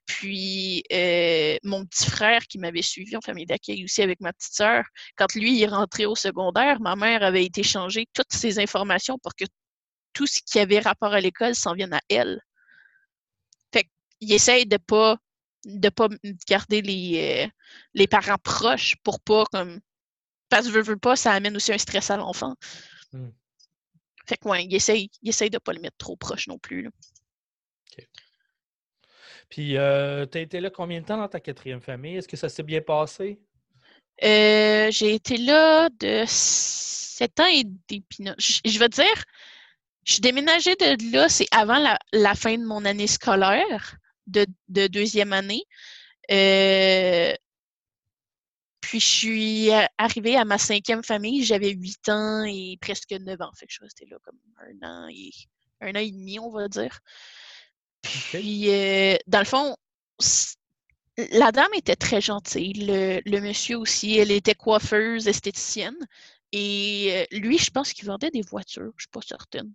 [0.07, 4.55] Puis euh, mon petit frère qui m'avait suivi en famille d'accueil aussi avec ma petite
[4.55, 4.85] sœur,
[5.17, 9.35] quand lui est rentré au secondaire, ma mère avait été changer toutes ces informations pour
[9.35, 9.45] que
[10.13, 12.41] tout ce qui avait rapport à l'école s'en vienne à elle.
[13.73, 13.89] Fait
[14.21, 15.19] qu'il essaye de pas
[15.65, 16.09] de pas
[16.49, 17.49] garder les, euh,
[17.95, 19.81] les parents proches pour pas comme
[20.49, 22.55] parce que veux, veux pas, ça amène aussi un stress à l'enfant.
[23.13, 23.31] Hmm.
[24.27, 26.91] Fait que ouais, il essaye, il essaye de pas le mettre trop proche non plus.
[29.49, 32.17] Puis euh, tu as été là combien de temps dans ta quatrième famille?
[32.17, 33.41] Est-ce que ça s'est bien passé?
[34.23, 38.03] Euh, j'ai été là de sept ans et des
[38.39, 39.25] je, je veux dire,
[40.05, 44.47] je suis déménagée de là, c'est avant la, la, fin de mon année scolaire de,
[44.69, 45.65] deuxième année.
[46.31, 47.35] Euh,
[48.81, 53.51] puis je suis arrivée à ma cinquième famille, j'avais huit ans et presque neuf ans.
[53.57, 55.31] Fait que je suis restée là comme un an et
[55.81, 57.01] un an et demi, on va dire.
[58.03, 59.77] Puis euh, dans le fond,
[61.17, 62.75] la dame était très gentille.
[62.75, 65.97] Le, monsieur aussi, elle était coiffeuse, esthéticienne.
[66.53, 69.73] Et euh, lui, je pense qu'il vendait des voitures, je suis pas certaine.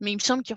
[0.00, 0.56] Mais il me semble qu'il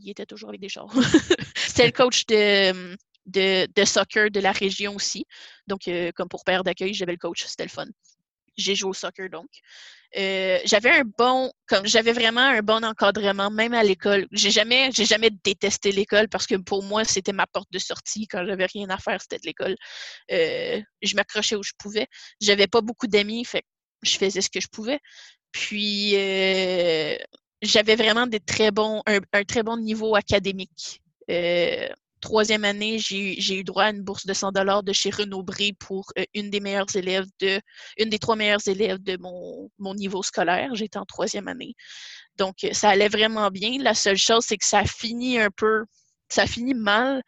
[0.00, 0.92] il était toujours avec des chars.
[1.56, 5.26] C'était le coach de, de, soccer de la région aussi.
[5.66, 7.86] Donc, euh, comme pour père d'accueil, j'avais le coach, c'était le fun.
[8.56, 9.48] J'ai joué au soccer donc.
[10.16, 14.26] Euh, j'avais un bon, comme j'avais vraiment un bon encadrement, même à l'école.
[14.32, 18.26] J'ai jamais, j'ai jamais détesté l'école parce que pour moi, c'était ma porte de sortie.
[18.26, 19.76] Quand j'avais rien à faire, c'était de l'école.
[20.30, 22.06] Euh, je m'accrochais où je pouvais.
[22.40, 23.64] J'avais pas beaucoup d'amis, fait
[24.02, 25.00] je faisais ce que je pouvais.
[25.52, 26.14] Puis
[27.66, 31.00] j'avais vraiment des très bons, un, très bon niveau académique.
[31.30, 31.88] Euh,
[32.20, 35.72] troisième année, j'ai eu droit à une bourse de 100 dollars de chez Renaud Bré
[35.78, 37.60] pour euh, une des meilleures élèves de,
[37.98, 40.74] une des trois meilleures élèves de mon, mon niveau scolaire.
[40.74, 41.74] J'étais en troisième année.
[42.36, 43.78] Donc, ça allait vraiment bien.
[43.80, 45.84] La seule chose, c'est que ça finit un peu,
[46.28, 47.22] ça finit mal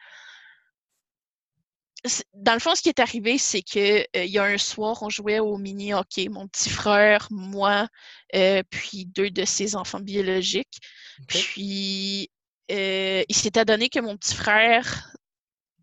[2.35, 5.03] dans le fond, ce qui est arrivé, c'est que euh, il y a un soir,
[5.03, 7.89] on jouait au mini hockey, mon petit frère, moi,
[8.35, 10.79] euh, puis deux de ses enfants biologiques.
[11.27, 12.31] Puis
[12.71, 15.13] euh, il s'est adonné que mon petit frère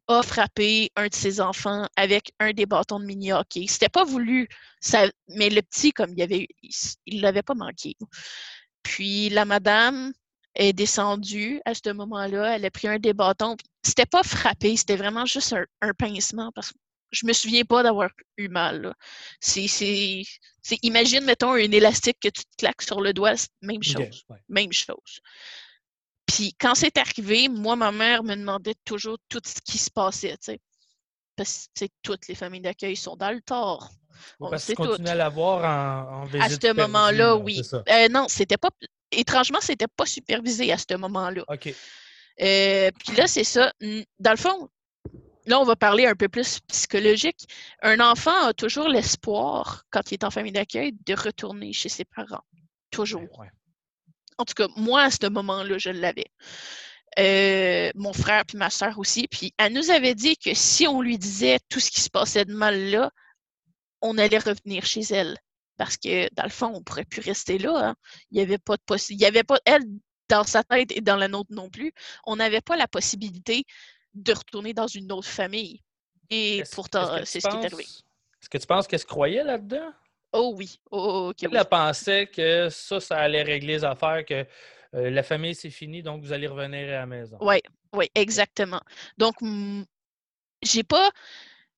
[0.08, 3.66] a frappé un de ses enfants avec un des bâtons de mini-hockey.
[3.68, 4.48] C'était pas voulu,
[4.80, 6.48] ça, mais le petit, comme il avait,
[7.06, 7.96] il l'avait pas manqué.
[8.84, 10.14] Puis la madame
[10.56, 13.56] est descendue à ce moment-là, elle a pris un des bâtons.
[13.84, 16.78] C'était pas frappé, c'était vraiment juste un, pincement parce que
[17.12, 18.94] je me souviens pas d'avoir eu mal.
[19.40, 20.24] C'est,
[20.82, 24.26] imagine, mettons, un élastique que tu te claques sur le doigt, même chose.
[24.50, 25.22] Même chose.
[26.26, 30.38] Puis quand c'est arrivé, moi, ma mère me demandait toujours tout ce qui se passait,
[30.38, 30.60] tu sais.
[31.36, 33.92] Parce que toutes les familles d'accueil sont dans le tort.
[34.40, 37.62] On parce que tu continuais à l'avoir en, en, visite À ce moment-là, oui.
[37.74, 38.70] Euh, non, c'était pas.
[39.12, 41.44] Étrangement, c'était pas supervisé à ce moment-là.
[41.48, 41.74] OK.
[42.42, 43.72] Euh, puis là, c'est ça.
[44.20, 44.70] Dans le fond,
[45.46, 47.48] là, on va parler un peu plus psychologique.
[47.82, 52.06] Un enfant a toujours l'espoir, quand il est en famille d'accueil, de retourner chez ses
[52.06, 52.44] parents.
[52.92, 53.22] Toujours.
[54.38, 56.28] En tout cas, moi, à ce moment-là, je l'avais.
[57.18, 59.28] Euh, mon frère puis ma soeur aussi.
[59.30, 62.44] Puis elle nous avait dit que si on lui disait tout ce qui se passait
[62.44, 63.12] de mal là,
[64.02, 65.38] on allait revenir chez elle.
[65.78, 67.90] Parce que, dans le fond, on ne pourrait plus rester là.
[67.90, 67.96] Hein.
[68.32, 68.82] Il n'y avait pas de.
[69.10, 69.84] Il y avait pas, elle,
[70.30, 71.94] dans sa tête et dans la nôtre non plus,
[72.26, 73.66] on n'avait pas la possibilité
[74.14, 75.82] de retourner dans une autre famille.
[76.30, 77.84] Et pourtant, c'est ce qui est arrivé.
[77.84, 79.92] Est-ce que tu penses qu'elle se croyait là-dedans?
[80.32, 80.80] Oh oui.
[80.92, 81.58] Oh, Elle oui.
[81.70, 84.46] pensait que ça, ça allait régler les affaires, que
[84.94, 87.38] euh, la famille, c'est fini, donc vous allez revenir à la maison.
[87.42, 87.62] Oui,
[87.94, 88.82] oui, exactement.
[89.18, 89.36] Donc,
[90.62, 91.12] j'ai pas.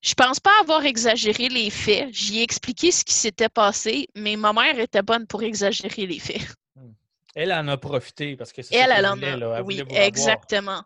[0.08, 2.14] Je pense pas avoir exagéré les faits.
[2.14, 6.20] J'y ai expliqué ce qui s'était passé, mais ma mère était bonne pour exagérer les
[6.20, 6.48] faits.
[6.76, 6.94] Hmm.
[7.36, 9.62] Elle en a profité parce que c'est Elle, elle en a.
[9.64, 10.82] oui, exactement.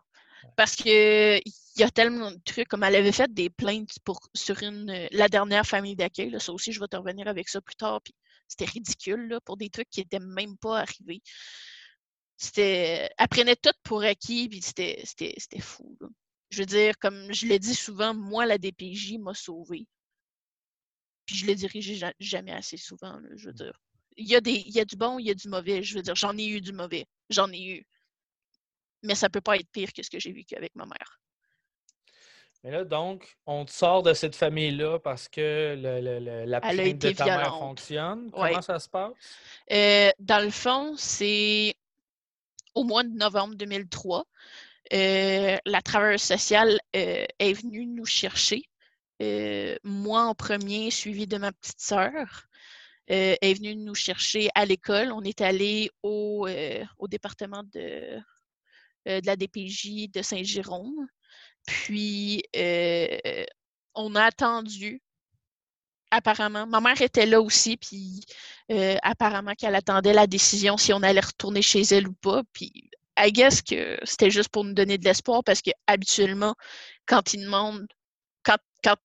[0.56, 4.18] Parce que il y a tellement de trucs, comme elle avait fait des plaintes pour,
[4.34, 6.34] sur une, la dernière famille d'accueil.
[6.40, 8.00] Ça aussi, je vais te revenir avec ça plus tard.
[8.02, 8.14] Puis
[8.48, 11.22] c'était ridicule là, pour des trucs qui n'étaient même pas arrivés.
[12.38, 13.08] C'était.
[13.16, 15.04] Elle prenait tout pour acquis, puis c'était,
[15.60, 15.96] fou.
[16.52, 19.86] Je veux dire, comme je l'ai dit souvent, moi, la DPJ m'a sauvé.
[21.24, 21.80] Puis je le dirai
[22.20, 23.80] jamais assez souvent, je veux dire.
[24.18, 25.82] Il y, a des, il y a du bon, il y a du mauvais.
[25.82, 27.06] Je veux dire, j'en ai eu du mauvais.
[27.30, 27.86] J'en ai eu.
[29.02, 31.22] Mais ça peut pas être pire que ce que j'ai vécu avec ma mère.
[32.62, 37.12] Mais là, donc, on te sort de cette famille-là parce que le, la plainte de
[37.12, 38.30] ta mère fonctionne.
[38.30, 39.14] Comment ça se passe?
[39.70, 41.74] Euh, dans le fond, c'est
[42.74, 44.26] au mois de novembre 2003.
[44.92, 48.64] Euh, la travailleuse sociale euh, est venue nous chercher.
[49.84, 52.48] moi en premier, suivi de ma petite sœur.
[53.06, 55.12] est venue nous chercher à l'école.
[55.12, 56.46] On est allé au,
[57.08, 58.20] département de,
[59.06, 61.06] la DPJ de Saint-Jérôme.
[61.66, 63.44] Puis, euh,
[63.94, 65.02] on a attendu,
[66.10, 66.66] apparemment.
[66.66, 68.20] Ma mère était là aussi, puis
[68.70, 72.42] euh, apparemment qu'elle attendait la décision si on allait retourner chez elle ou pas.
[72.52, 72.90] Puis,
[73.24, 76.54] I guess que c'était juste pour nous donner de l'espoir parce que habituellement,
[77.06, 77.86] quand ils demandent,
[78.42, 78.96] quand, quand,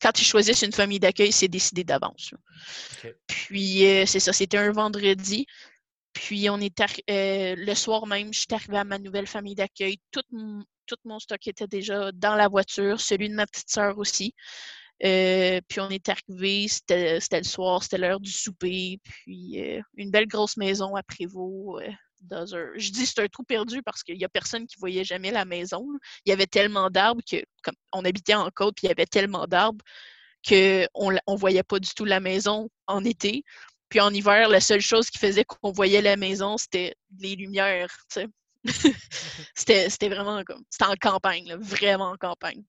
[0.00, 2.32] quand ils choisissent une famille d'accueil, c'est décidé d'avance.
[3.26, 5.46] Puis, euh, c'est ça, c'était un vendredi.
[6.12, 9.98] Puis on est le soir même, je suis arrivée à ma nouvelle famille d'accueil.
[10.10, 10.22] Tout,
[10.86, 14.34] tout mon stock était déjà dans la voiture, celui de ma petite sœur aussi.
[15.04, 20.10] Euh, puis on est arrivé, c'était le soir, c'était l'heure du souper, puis euh, une
[20.10, 21.82] belle grosse maison à Prévost.
[21.82, 21.92] Euh,
[22.26, 22.70] dans un...
[22.76, 25.44] Je dis c'est un trou perdu parce qu'il n'y a personne qui voyait jamais la
[25.44, 25.86] maison.
[26.24, 29.06] Il y avait tellement d'arbres que, comme on habitait en côte, puis il y avait
[29.06, 29.84] tellement d'arbres
[30.46, 33.42] qu'on ne voyait pas du tout la maison en été.
[33.88, 37.96] Puis en hiver, la seule chose qui faisait qu'on voyait la maison, c'était les lumières.
[38.08, 38.26] Sais.
[39.54, 40.64] c'était vraiment comme.
[40.70, 42.62] C'était en campagne, vraiment en campagne.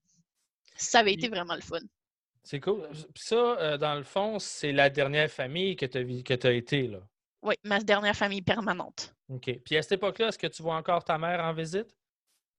[0.76, 1.80] Ça avait été vraiment le fun.
[2.44, 2.88] C'est cool.
[3.16, 7.00] Ça, euh, dans le fond, c'est la dernière famille que tu as, été, là.
[7.42, 9.14] Oui, ma dernière famille permanente.
[9.28, 9.60] OK.
[9.64, 11.94] Puis à cette époque-là, est-ce que tu vois encore ta mère en visite?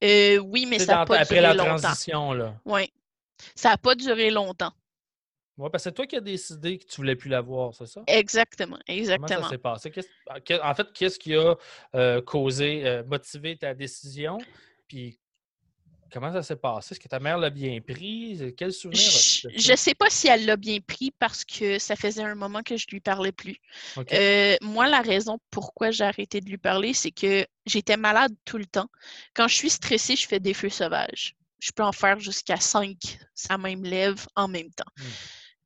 [0.02, 2.54] Euh, oui, mais ça n'a pas après duré la transition, là.
[2.64, 2.90] Oui.
[3.54, 4.72] Ça n'a pas duré longtemps.
[5.58, 7.84] Oui, parce que c'est toi qui as décidé que tu voulais plus la voir, c'est
[7.84, 8.02] ça?
[8.06, 9.28] Exactement, exactement.
[9.28, 9.92] Comment ça s'est passé?
[10.62, 11.54] En fait, qu'est-ce qui a
[11.94, 14.38] euh, causé, euh, motivé ta décision?
[14.88, 15.19] Puis
[16.12, 16.92] comment ça s'est passé?
[16.92, 18.54] Est-ce que ta mère l'a bien pris?
[18.56, 19.00] Quel souvenir?
[19.00, 22.62] Je ne sais pas si elle l'a bien pris parce que ça faisait un moment
[22.62, 23.56] que je lui parlais plus.
[24.12, 28.58] Euh, moi, la raison pourquoi j'ai arrêté de lui parler, c'est que j'étais malade tout
[28.58, 28.88] le temps.
[29.34, 31.36] Quand je suis stressée, je fais des feux sauvages.
[31.58, 34.90] Je peux en faire jusqu'à cinq, ça même lève en même temps.
[34.96, 35.02] Hmm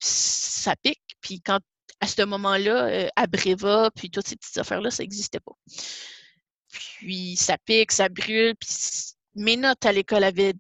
[0.04, 1.16] ça pique.
[1.20, 1.61] Puis quand
[2.00, 5.52] à ce moment-là, euh, à Breva, puis toutes ces petites affaires-là, ça n'existait pas.
[6.98, 8.68] Puis ça pique, ça brûle, puis
[9.35, 10.55] mes notes à l'école avaient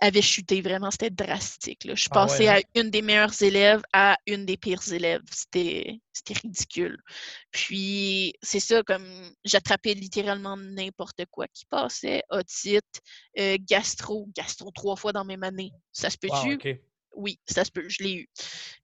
[0.00, 1.86] avait chuté vraiment, c'était drastique.
[1.88, 2.60] Je suis Ah passée ouais, hein?
[2.74, 5.22] à une des meilleures élèves à une des pires élèves.
[5.32, 6.00] C'était
[6.42, 7.02] ridicule.
[7.50, 9.04] Puis c'est ça, comme
[9.44, 12.22] j'attrapais littéralement n'importe quoi qui passait.
[12.30, 13.00] Otite,
[13.38, 15.72] euh, gastro, gastro trois fois dans mes années.
[15.92, 16.80] Ça se Wow, peut-tu?
[17.16, 18.28] Oui, ça se peut, je l'ai eu.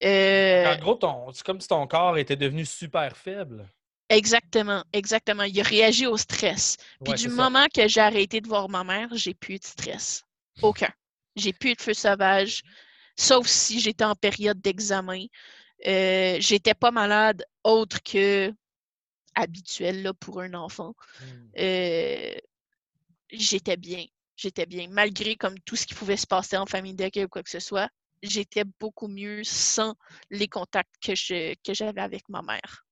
[0.05, 3.67] Euh, En gros, ton- c'est comme si ton corps était devenu super faible.
[4.09, 5.45] Exactement, exactement.
[5.45, 6.77] Il a réagi au stress.
[7.05, 7.31] Puis Ouais, du ça.
[7.31, 10.25] moment que j'ai arrêté de voir ma mère, j'ai plus eu de stress.
[10.63, 10.91] Aucun.
[11.37, 12.63] J'ai plus eu de feu sauvage,
[13.17, 15.27] sauf si j'étais en période d'examen.
[15.87, 18.53] Euh, j'étais pas malade autre que
[19.35, 20.95] habituel là, pour un enfant.
[21.21, 21.49] Hmm.
[21.59, 22.35] Euh,
[23.31, 24.07] j'étais bien.
[24.37, 24.89] J'étais bien.
[24.91, 27.61] Malgré comme tout ce qui pouvait se passer en famille d'accueil ou quoi que ce
[27.61, 27.91] soit,
[28.23, 29.95] j'étais beaucoup mieux sans
[30.31, 32.86] les contacts que je que j'avais avec ma mère.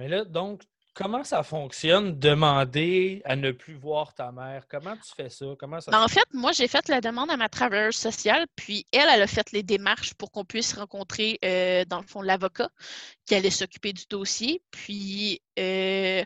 [0.00, 0.62] Mais là, donc,
[0.94, 4.64] comment ça fonctionne, demander à ne plus voir ta mère?
[4.66, 5.44] Comment tu fais ça?
[5.58, 8.86] Comment ça Ben, en fait, moi, j'ai fait la demande à ma travailleuse sociale, puis
[8.92, 12.70] elle, elle a fait les démarches pour qu'on puisse rencontrer, euh, dans le fond, l'avocat
[13.26, 14.62] qui allait s'occuper du dossier.
[14.70, 16.24] Puis, euh,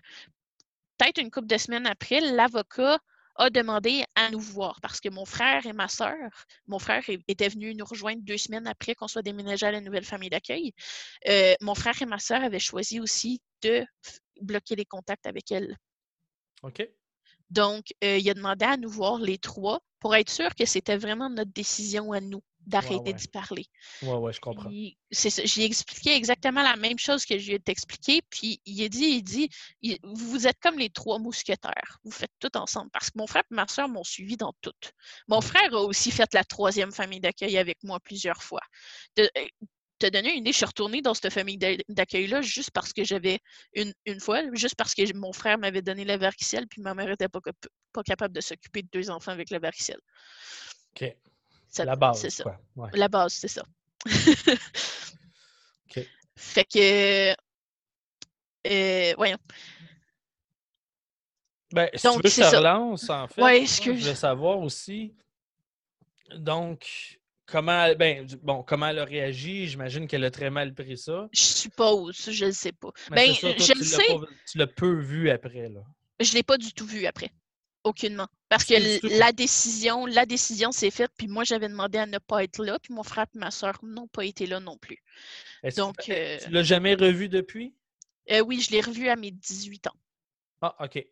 [0.96, 3.00] peut-être une couple de semaines après, l'avocat
[3.36, 6.16] a demandé à nous voir parce que mon frère et ma sœur,
[6.66, 10.04] mon frère était venu nous rejoindre deux semaines après qu'on soit déménagé à la nouvelle
[10.04, 10.72] famille d'accueil.
[11.28, 13.84] Euh, mon frère et ma sœur avaient choisi aussi de
[14.40, 15.76] bloquer les contacts avec elle.
[16.62, 16.88] OK.
[17.50, 20.96] Donc, euh, il a demandé à nous voir les trois pour être sûr que c'était
[20.96, 23.14] vraiment notre décision à nous d'arrêter ouais.
[23.14, 23.66] d'y parler.
[24.02, 24.70] Ouais, ouais, je comprends.
[24.70, 28.20] J'ai expliqué exactement la même chose que je lui ai expliqué.
[28.30, 29.48] Puis il a dit, il dit,
[29.82, 31.98] il- vous êtes comme les trois mousquetaires.
[32.04, 32.90] Vous faites tout ensemble.
[32.90, 34.72] Parce que mon frère et ma soeur m'ont suivi dans tout.
[35.28, 38.62] Mon frère a aussi fait la troisième famille d'accueil avec moi plusieurs fois.
[39.16, 39.46] De, euh,
[39.98, 43.04] te donner une idée, je suis retournée dans cette famille d'a- d'accueil-là juste parce que
[43.04, 43.38] j'avais
[43.74, 47.06] une, une fois, juste parce que mon frère m'avait donné la varicelle, puis ma mère
[47.06, 47.38] n'était pas,
[47.92, 50.00] pas capable de s'occuper de deux enfants avec la varicelle.
[50.96, 51.16] OK.
[51.74, 52.58] Ça- La base, C'est ça.
[52.76, 52.88] Ouais.
[52.92, 53.64] La base, c'est ça.
[56.36, 57.32] Fait que.
[58.66, 59.38] euh, voyons.
[61.72, 62.58] Ben, si Donc, tu veux que je te ça.
[62.58, 64.00] relance, en fait, Ouais, moi, je excuse.
[64.02, 65.14] voulais savoir aussi,
[66.36, 69.66] donc, comment, ben, bon, comment elle a réagi?
[69.68, 71.28] J'imagine qu'elle a très mal pris ça.
[71.32, 72.90] Je suppose, je ne sais pas.
[73.10, 75.68] Mais Ben, c'est ça, toi, je tu le sais, pas- tu l'as peu vu après,
[75.68, 75.80] là.
[76.20, 77.30] je ne l'ai pas du tout vu après.
[77.84, 78.28] Aucunement.
[78.48, 78.74] Parce que
[79.18, 82.78] la décision, la décision s'est faite, puis moi j'avais demandé à ne pas être là,
[82.78, 85.02] puis mon frère et ma soeur n'ont pas été là non plus.
[85.76, 87.74] Donc, euh, Tu l'as jamais revu depuis?
[88.30, 89.96] euh, oui, je l'ai revu à mes 18 ans.
[90.62, 91.04] Ah, OK.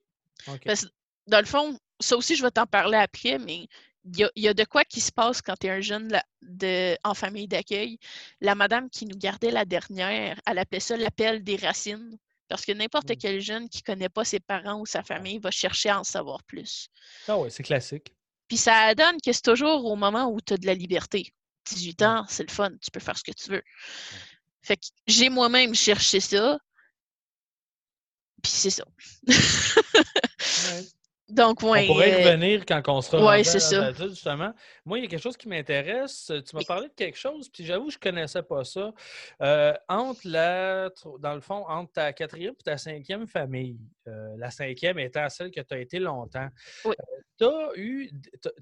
[0.48, 0.60] OK.
[0.64, 0.90] Parce que,
[1.26, 3.68] dans le fond, ça aussi, je vais t'en parler après, mais
[4.04, 5.80] il y a, il y a de quoi qui se passe quand tu es un
[5.80, 7.98] jeune là, de, en famille d'accueil.
[8.40, 12.18] La madame qui nous gardait la dernière, elle appelait ça l'appel des racines.
[12.52, 15.50] Parce que n'importe quel jeune qui ne connaît pas ses parents ou sa famille va
[15.50, 16.88] chercher à en savoir plus.
[17.26, 18.14] Ah ouais, c'est classique.
[18.46, 21.32] Puis ça donne que c'est toujours au moment où tu as de la liberté.
[21.64, 22.04] 18 Mm.
[22.04, 23.62] ans, c'est le fun, tu peux faire ce que tu veux.
[24.62, 26.58] Fait que j'ai moi-même cherché ça.
[28.42, 28.84] Puis c'est ça.
[31.32, 31.84] Donc, ouais.
[31.84, 33.58] on pourrait y euh, revenir quand on sera ouais, c'est
[33.98, 34.52] justement.
[34.84, 36.30] Moi, il y a quelque chose qui m'intéresse.
[36.46, 38.92] Tu m'as parlé de quelque chose, puis j'avoue, je ne connaissais pas ça.
[39.40, 40.90] Euh, entre la,
[41.20, 45.50] dans le fond, entre ta quatrième et ta cinquième famille, euh, la cinquième étant celle
[45.50, 46.48] que tu as été longtemps,
[46.84, 46.94] Oui.
[47.38, 48.10] tu as eu,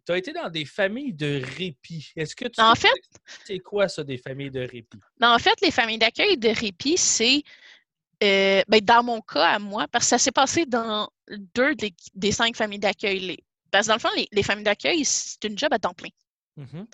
[0.09, 2.13] as été dans des familles de répit.
[2.15, 3.03] Est-ce que tu En peux fait-
[3.45, 5.01] c'est quoi ça, des familles de répit?
[5.21, 7.43] Mais en fait, les familles d'accueil de répit, c'est
[8.23, 11.95] euh, ben, dans mon cas à moi, parce que ça s'est passé dans deux des,
[12.15, 13.39] des cinq familles d'accueil.
[13.71, 16.11] Parce que dans le fond, les, les familles d'accueil, c'est une job à temps plein.
[16.57, 16.87] Mhm.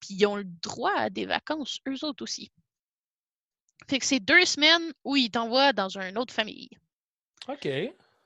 [0.00, 2.50] Puis ils ont le droit à des vacances, eux autres aussi.
[3.88, 6.70] Fait que c'est deux semaines où ils t'envoient dans une autre famille.
[7.48, 7.68] OK.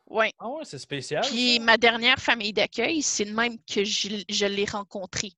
[0.07, 0.33] Ouais.
[0.39, 1.23] Ah ouais, c'est spécial.
[1.27, 1.63] Puis ça.
[1.63, 5.33] ma dernière famille d'accueil, c'est de même que je, je l'ai rencontrée.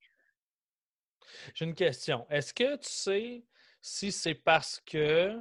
[1.54, 2.26] J'ai une question.
[2.30, 3.44] Est-ce que tu sais
[3.80, 5.40] si c'est parce que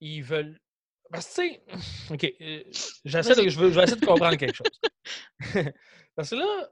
[0.00, 0.58] ils veulent.
[1.10, 1.62] Parce que, tu sais,
[2.14, 2.62] OK, euh,
[3.04, 4.80] j'essaie de, je, veux- je vais essayer de comprendre quelque chose.
[6.16, 6.68] parce que là,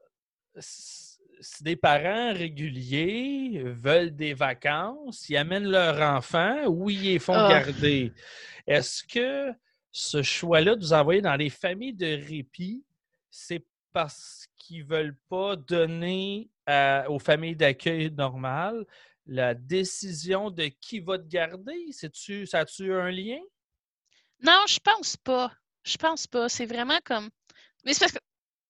[0.58, 7.34] si des parents réguliers veulent des vacances, ils amènent leur enfant ou ils les font
[7.34, 7.48] Ah.
[7.64, 8.12] garder.
[8.66, 9.52] Est-ce que
[9.92, 12.84] ce choix-là de vous envoyer dans les familles de répit,
[13.30, 18.84] c'est parce qu'ils ne veulent pas donner à- aux familles d'accueil normales
[19.26, 21.86] la décision de qui va te garder?
[21.92, 23.40] C'est-tu, ça a-tu un lien?
[24.42, 25.52] Non, je pense pas.
[25.82, 26.48] Je pense pas.
[26.48, 27.30] C'est vraiment comme.
[27.84, 28.18] Mais c'est parce que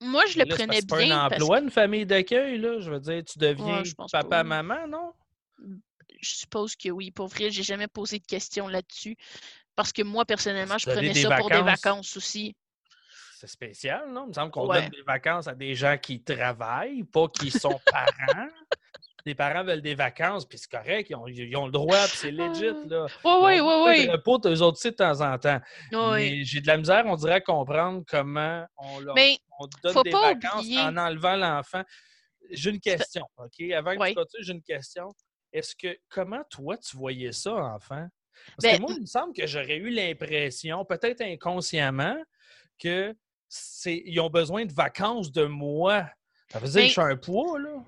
[0.00, 1.18] moi, je le Là, prenais que c'est pas bien.
[1.18, 2.78] un emploi, une famille d'accueil, là.
[2.80, 5.12] Je veux dire, tu deviens je pense pas, papa, maman, non?
[6.20, 7.10] Je suppose que oui.
[7.10, 9.16] Pour vrai, j'ai jamais posé de questions là-dessus.
[9.76, 11.82] Parce que moi, personnellement, je prenais ça pour des vacances.
[11.82, 12.54] vacances aussi.
[13.38, 14.24] c'est spécial, non?
[14.24, 17.80] Il me semble qu'on donne des vacances à des gens qui travaillent, pas qui sont
[17.90, 18.48] parents.
[19.26, 22.74] Les parents veulent des vacances, puis c'est correct, ils ont, le droit, puis c'est legit.
[22.86, 23.06] Là.
[23.24, 24.08] Oui, oui, oui, oui.
[24.08, 25.60] repos eux autres aussi de temps en temps.
[25.92, 29.14] Mais j'ai de la misère, on dirait, à comprendre comment on, leur,
[29.58, 31.82] on donne des vacances en enlevant l'enfant.
[32.50, 33.70] J'ai une question, OK?
[33.72, 35.08] Avant que tu continues, j'ai une question.
[35.52, 38.06] Est-ce que, comment toi, tu voyais ça, enfant?
[38.56, 42.16] Parce que ben, moi, il me semble que j'aurais eu l'impression, peut-être inconsciemment,
[42.78, 43.14] que
[43.86, 46.08] ils ont besoin de vacances de moi.
[46.50, 47.84] Ça veut dire que je suis un poids, là?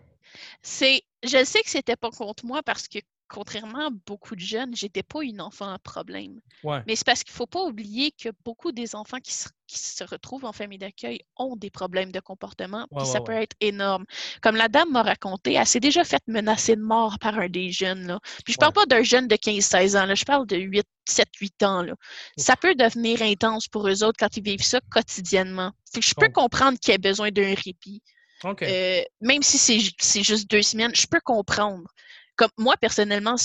[0.62, 4.74] C'est, je sais que c'était pas contre moi parce que contrairement à beaucoup de jeunes,
[4.74, 6.40] j'étais pas une enfant à problème.
[6.86, 10.52] Mais c'est parce qu'il faut pas oublier que beaucoup des enfants qui se, retrouvent en
[10.52, 14.04] famille d'accueil ont des problèmes de comportement, puis ça peut être énorme.
[14.40, 17.70] Comme la dame m'a raconté, elle s'est déjà faite menacer de mort par un des
[17.70, 18.06] jeunes.
[18.06, 18.20] Là.
[18.44, 21.28] Puis je parle pas d'un jeune de 15-16 ans, là, je parle de 8, 7,
[21.40, 21.82] 8 ans.
[21.82, 21.94] Là.
[22.36, 25.72] Ça peut devenir intense pour eux autres quand ils vivent ça quotidiennement.
[25.94, 28.02] je peux comprendre qu'ils aient besoin d'un répit.
[28.44, 31.88] Euh, même si c'est juste deux semaines, je peux comprendre.
[32.36, 33.36] Comme moi, personnellement,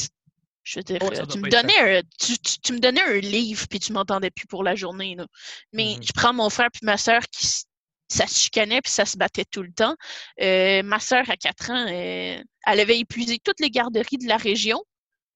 [0.64, 3.94] je veux dire, oh, tu, me donnais un, tu, me donnais un livre puis tu
[3.94, 5.18] m'entendais plus pour la journée.
[5.74, 7.48] Mais mmh je prends mon frère puis ma soeur qui
[8.12, 9.96] ça se chicanait puis ça se battait tout le temps.
[10.42, 14.38] Euh, ma soeur, à 4 ans, euh, elle avait épuisé toutes les garderies de la
[14.38, 14.84] région.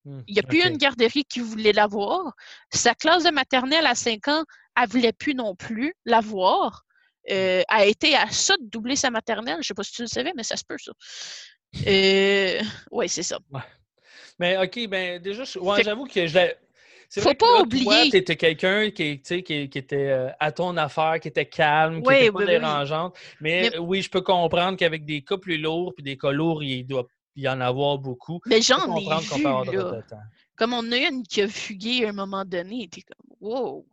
[0.03, 2.33] Mmh, Il n'y a plus une garderie qui voulait l'avoir.
[2.71, 4.43] Sa classe de maternelle à 5 ans,
[4.75, 6.84] elle ne voulait plus non plus l'avoir.
[7.31, 9.55] Euh, a été à ça de doubler sa maternelle.
[9.55, 10.91] Je ne sais pas si tu le savais, mais ça se peut, ça.
[11.87, 12.61] Euh,
[12.91, 13.39] oui, c'est ça.
[14.39, 18.09] Mais OK, ben déjà, j'avoue que je Faut pas oublier.
[18.11, 22.09] tu étais quelqu'un qui, qui, qui, était euh, à ton affaire, qui était calme, qui
[22.09, 23.15] n'était pas dérangeante.
[23.41, 26.85] Mais, oui, je peux comprendre qu'avec des cas plus lourds puis des cas lourds, il
[26.85, 28.39] doit y en avoir beaucoup.
[28.45, 30.01] Mais j'en ai vu, là.
[30.55, 33.85] Comme on a une qui a fugué à un moment donné, t'es comme «wow».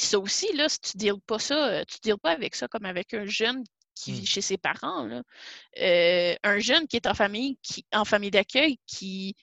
[0.00, 2.54] Puis ça aussi, là, si tu ne deals pas ça, euh, tu ne pas avec
[2.54, 3.62] ça comme avec un jeune
[3.94, 4.26] qui vit mmh.
[4.26, 5.04] chez ses parents.
[5.04, 5.22] Là.
[5.78, 9.36] Euh, un jeune qui est en famille, qui, en famille d'accueil, qui,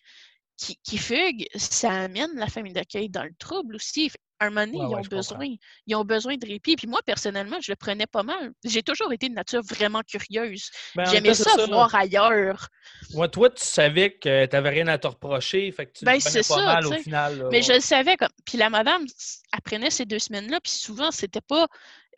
[0.57, 4.09] qui, qui, fugue, ça amène la famille d'accueil dans le trouble aussi
[4.45, 5.47] un moment donné, ils, ont besoin,
[5.88, 6.76] ils ont besoin de répit.
[6.76, 8.52] Puis moi, personnellement, je le prenais pas mal.
[8.63, 10.69] J'ai toujours été de nature vraiment curieuse.
[10.95, 12.67] Ben, J'aimais ça, voir ailleurs.
[13.13, 15.71] Moi, toi, tu savais que tu n'avais rien à te reprocher.
[15.71, 17.47] Fait que tu ben, pas ça, mal au final.
[17.52, 18.15] Mais je le savais.
[18.17, 18.30] Comme...
[18.45, 19.06] Puis la madame
[19.52, 20.60] apprenait ces deux semaines-là.
[20.62, 21.67] Puis souvent, c'était pas,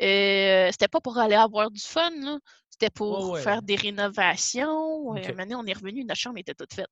[0.02, 2.40] euh, c'était pas pour aller avoir du fun.
[2.70, 5.10] C'était pour faire des rénovations.
[5.10, 5.34] Okay.
[5.38, 6.88] Un on est revenu, notre chambre était toute faite.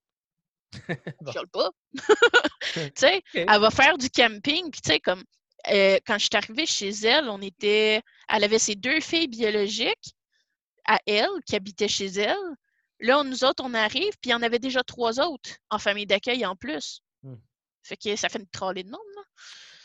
[1.34, 1.72] Je pas.
[2.96, 5.24] tu sais, elle va faire du camping, puis tu sais, comme
[5.72, 8.02] euh, quand je suis arrivée chez elle, on était.
[8.30, 10.16] Elle avait ses deux filles biologiques
[10.86, 12.36] à elle qui habitaient chez elle.
[13.00, 16.06] Là, nous autres, on arrive, puis il y en avait déjà trois autres en famille
[16.06, 17.02] d'accueil en plus.
[17.24, 17.36] Hmm.
[17.84, 19.22] Fait que ça fait une trolley de monde, là.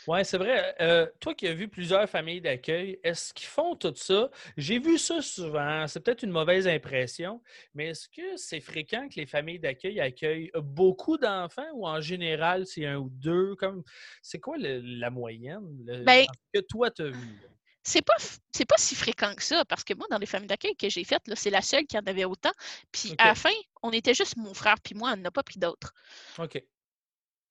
[0.07, 0.75] Oui, c'est vrai.
[0.81, 4.31] Euh, toi qui as vu plusieurs familles d'accueil, est-ce qu'ils font tout ça?
[4.57, 5.87] J'ai vu ça souvent.
[5.87, 7.43] C'est peut-être une mauvaise impression,
[7.75, 12.67] mais est-ce que c'est fréquent que les familles d'accueil accueillent beaucoup d'enfants ou en général,
[12.67, 13.55] c'est un ou deux?
[13.57, 13.83] Comme
[14.23, 17.41] C'est quoi la moyenne ben que toi, tu as vu?
[17.85, 18.15] C'est pas,
[18.53, 21.03] c'est pas si fréquent que ça, parce que moi, dans les familles d'accueil que j'ai
[21.03, 22.53] faites, c'est la seule qui en avait autant.
[22.93, 23.51] Puis à la fin,
[23.83, 25.93] on était juste mon frère puis moi, on n'a pas pris d'autres.
[26.39, 26.63] OK.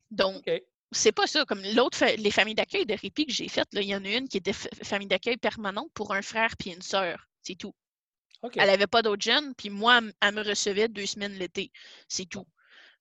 [0.09, 0.49] Donc,
[0.91, 1.45] c'est pas ça.
[1.45, 4.27] Comme l'autre, les familles d'accueil de répit que j'ai faites, il y en a une
[4.27, 7.27] qui était famille d'accueil permanente pour un frère puis une sœur.
[7.41, 7.73] C'est tout.
[8.55, 11.71] Elle n'avait pas d'autres jeunes, puis moi, elle me recevait deux semaines l'été.
[12.07, 12.47] C'est tout.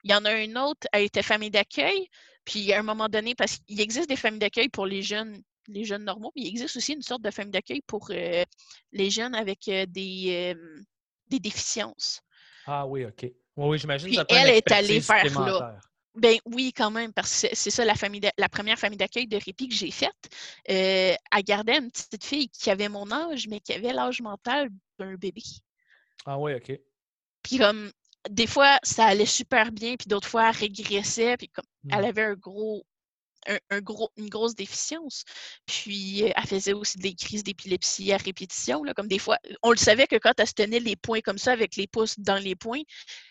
[0.05, 2.09] Il y en a une autre, elle était famille d'accueil,
[2.45, 5.85] puis à un moment donné, parce qu'il existe des familles d'accueil pour les jeunes, les
[5.85, 8.45] jeunes normaux, mais il existe aussi une sorte de famille d'accueil pour euh,
[8.93, 10.83] les jeunes avec euh, des, euh,
[11.29, 12.21] des déficiences.
[12.67, 13.23] Ah oui, OK.
[13.23, 14.25] Oui, oui j'imagine.
[14.29, 15.81] Elle est allée faire là.
[16.17, 19.37] Ben oui, quand même, parce que c'est ça la, famille la première famille d'accueil de
[19.37, 20.11] répit que j'ai faite.
[20.69, 24.71] Euh, elle gardait une petite fille qui avait mon âge, mais qui avait l'âge mental
[24.99, 25.43] d'un bébé.
[26.27, 26.73] Ah oui, OK.
[27.43, 27.93] Puis comme
[28.29, 32.05] des fois, ça allait super bien, puis d'autres fois, elle régressait, puis comme elle mmh.
[32.05, 32.85] avait un gros,
[33.71, 35.25] un, gros, une grosse déficience.
[35.67, 38.85] Puis elle faisait aussi des crises d'épilepsie à répétition.
[38.85, 41.39] Là, comme des fois, on le savait que quand elle se tenait les poings comme
[41.39, 42.83] ça, avec les pouces dans les poings,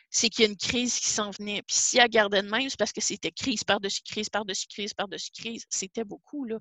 [0.10, 1.62] c'est qu'il y a une crise qui s'en venait.
[1.62, 4.93] Puis si elle gardait de même, c'est parce que c'était crise par-dessus crise, par-dessus crise,
[4.93, 5.65] par-dessus crise.
[5.69, 6.58] C'était beaucoup, là.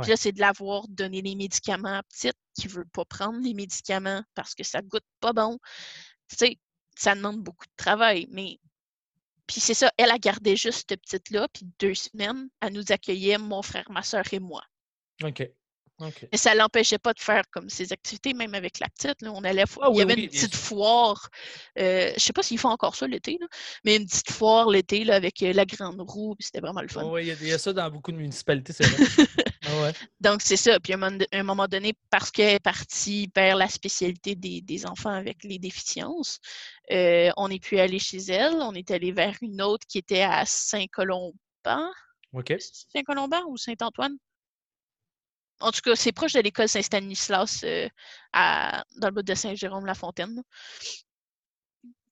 [0.00, 3.40] Puis là, c'est de l'avoir donné les médicaments à petite qui ne veut pas prendre
[3.40, 5.58] les médicaments parce que ça goûte pas bon.
[6.28, 6.58] Tu sais,
[6.96, 8.26] ça demande beaucoup de travail.
[8.30, 8.58] Mais
[9.48, 13.38] puis c'est ça, elle a gardé juste cette petite-là, puis deux semaines, elle nous accueillait,
[13.38, 14.62] mon frère, ma soeur et moi.
[15.24, 15.50] OK.
[16.00, 19.16] Mais ça ne l'empêchait pas de faire comme ses activités, même avec la petite.
[19.24, 21.28] On allait, ah il y avait une petite foire.
[21.78, 23.38] Euh, je ne sais pas s'ils font encore ça l'été,
[23.84, 26.36] mais une petite foire l'été avec euh, la grande roue.
[26.38, 27.04] C'était vraiment le fun.
[27.04, 29.04] oui, il y, a ça dans beaucoup de municipalités, c'est vrai.
[29.70, 30.80] Ah Donc, c'est ça.
[30.80, 30.98] Puis, à
[31.32, 36.38] un moment donné, parce qu'elle est partie vers la spécialité des, enfants avec les déficiences,
[36.90, 38.54] euh, on n'est plus allé chez elle.
[38.54, 41.34] On est allé vers une autre qui était à Saint-Colomban.
[42.32, 42.54] OK.
[42.94, 44.16] Saint-Colomban ou Saint-Antoine?
[45.60, 47.88] En tout cas, c'est proche de l'école Saint-Stanislas euh,
[48.32, 50.42] dans le bout de Saint-Jérôme-la-Fontaine.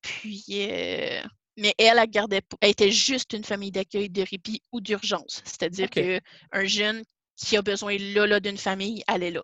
[0.01, 1.21] Puis, euh,
[1.57, 5.41] mais elle, elle, gardait, elle était juste une famille d'accueil de répit ou d'urgence.
[5.45, 7.03] C'est-à-dire qu'un jeune
[7.35, 9.43] qui a besoin là, là d'une famille, elle est là.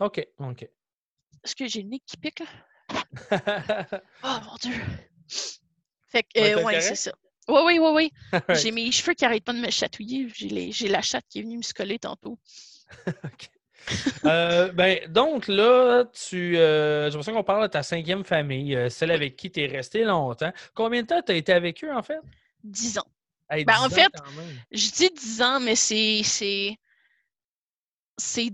[0.00, 0.62] OK, OK.
[1.44, 2.46] Est-ce que j'ai le nez qui pique, là?
[4.24, 4.74] oh mon Dieu!
[6.06, 7.12] Fait que, euh, ouais, c'est ça.
[7.48, 8.40] Oui, oui, oui, oui.
[8.54, 10.28] J'ai mes cheveux qui n'arrêtent pas de me chatouiller.
[10.34, 12.38] J'ai la chatte qui est venue me coller tantôt.
[13.24, 13.50] OK.
[14.24, 18.88] Euh, ben, donc là, tu, euh, j'ai l'impression qu'on parle de ta cinquième famille, euh,
[18.88, 20.52] celle avec qui tu es resté longtemps.
[20.74, 22.20] Combien de temps tu as été avec eux, en fait?
[22.62, 23.06] Dix ans.
[23.50, 24.12] ben, en fait,
[24.72, 26.22] je dis dix ans, mais c'est.
[26.24, 26.76] C'est,
[28.16, 28.52] c'est,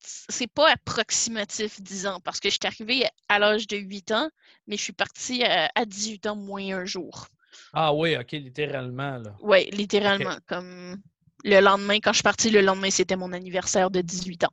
[0.00, 4.30] c'est pas approximatif dix ans, parce que je suis arrivée à l'âge de 8 ans,
[4.66, 7.28] mais je suis partie à, 18 ans moins un jour.
[7.72, 9.18] Ah oui, OK, littéralement.
[9.18, 9.34] Là.
[9.40, 10.36] Oui, littéralement.
[10.46, 11.00] Comme
[11.44, 14.52] le lendemain, quand je suis partie, le lendemain, c'était mon anniversaire de 18 ans.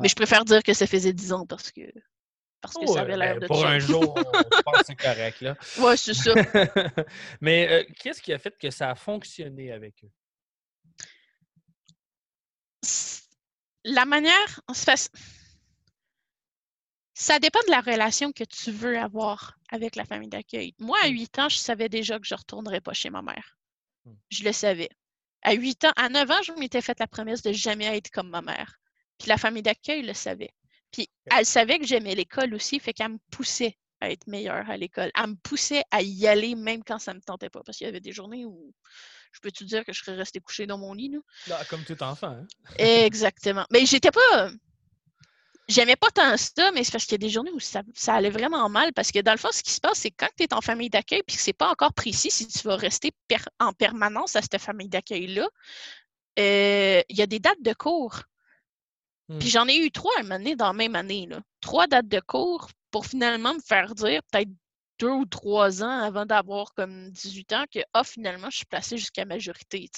[0.00, 0.20] Mais je ah.
[0.20, 1.82] préfère dire que ça faisait 10 ans parce que,
[2.60, 5.40] parce que ça avait l'air ben, de Pour un jour, je pense que c'est correct.
[5.40, 5.56] Là.
[5.78, 6.32] Ouais, c'est ça.
[7.40, 10.10] Mais euh, qu'est-ce qui a fait que ça a fonctionné avec eux?
[13.84, 14.60] La manière.
[17.14, 20.74] Ça dépend de la relation que tu veux avoir avec la famille d'accueil.
[20.78, 21.40] Moi, à 8 hmm.
[21.40, 23.58] ans, je savais déjà que je ne retournerais pas chez ma mère.
[24.04, 24.14] Hmm.
[24.30, 24.88] Je le savais.
[25.42, 28.30] À 8 ans, à 9 ans, je m'étais fait la promesse de jamais être comme
[28.30, 28.76] ma mère.
[29.18, 30.52] Puis la famille d'accueil le savait.
[30.90, 34.76] Puis elle savait que j'aimais l'école aussi, fait qu'elle me poussait à être meilleure à
[34.76, 35.10] l'école.
[35.14, 37.62] Elle me poussait à y aller même quand ça ne me tentait pas.
[37.64, 38.74] Parce qu'il y avait des journées où
[39.32, 41.14] je peux te dire que je serais restée couchée dans mon lit.
[41.46, 41.64] Là.
[41.70, 42.36] comme tout enfant.
[42.36, 42.46] Hein?
[42.78, 43.64] Exactement.
[43.70, 44.50] Mais j'étais pas.
[45.72, 48.28] J'aimais pas tant ça, mais c'est parce qu'il y a des journées où ça, allait
[48.28, 48.92] vraiment mal.
[48.92, 50.90] Parce que dans le fond, ce qui se passe, c'est quand tu es en famille
[50.90, 53.12] d'accueil puis que c'est pas encore précis si tu vas rester
[53.58, 55.48] en permanence à cette famille d'accueil-là,
[56.38, 58.20] euh, il y a des dates de cours.
[59.28, 59.50] Puis mmh.
[59.50, 61.26] j'en ai eu trois à un moment donné dans la même année.
[61.26, 61.40] Là.
[61.62, 64.50] Trois dates de cours pour finalement me faire dire, peut-être
[64.98, 68.98] deux ou trois ans avant d'avoir comme 18 ans, que ah, finalement, je suis placée
[68.98, 69.88] jusqu'à majorité.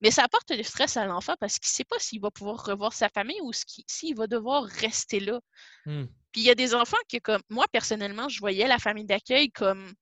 [0.00, 2.64] Mais ça apporte du stress à l'enfant parce qu'il ne sait pas s'il va pouvoir
[2.64, 5.40] revoir sa famille ou s'il va devoir rester là.
[5.86, 6.04] Mmh.
[6.32, 9.50] Puis il y a des enfants que, comme moi, personnellement, je voyais la famille d'accueil
[9.50, 9.92] comme,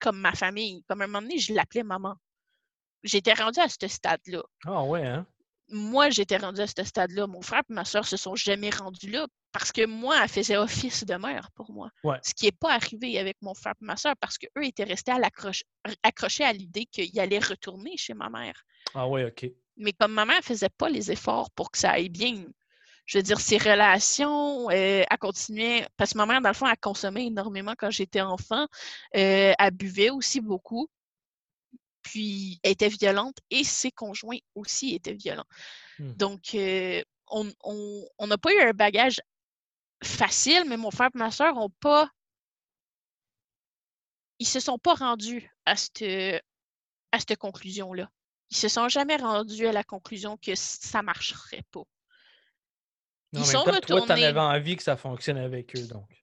[0.00, 0.82] comme ma famille.
[0.88, 2.14] Comme à un moment donné, je l'appelais maman.
[3.02, 4.42] J'étais rendue à ce stade-là.
[4.64, 5.26] Ah ouais, hein?
[5.72, 7.26] Moi, j'étais rendue à ce stade-là.
[7.26, 10.56] Mon frère et ma soeur se sont jamais rendus là parce que moi, elle faisait
[10.56, 11.88] office de mère pour moi.
[12.22, 15.12] Ce qui n'est pas arrivé avec mon frère et ma soeur parce qu'eux étaient restés
[15.12, 15.20] à
[16.02, 18.64] accrochés à l'idée qu'ils allaient retourner chez ma mère.
[18.94, 19.46] Ah oui, OK.
[19.78, 22.44] Mais comme ma mère ne faisait pas les efforts pour que ça aille bien,
[23.06, 26.66] je veux dire, ses relations, euh, elle continuait, parce que ma mère, dans le fond,
[26.68, 28.66] elle consommait énormément quand j'étais enfant.
[29.16, 30.88] Euh, elle buvait aussi beaucoup
[32.02, 35.46] puis était violente et ses conjoints aussi étaient violents.
[35.98, 36.12] Mmh.
[36.14, 39.20] Donc, euh, on n'a pas eu un bagage
[40.02, 42.10] facile, mais mon frère et ma soeur n'ont pas.
[44.38, 46.02] Ils se sont pas rendus à cette,
[47.12, 48.10] à cette conclusion-là.
[48.50, 51.84] Ils se sont jamais rendus à la conclusion que ça ne marcherait pas.
[53.32, 54.06] Ils sont retournés.
[54.06, 56.21] Toi, tu en avais envie que ça fonctionne avec eux, donc.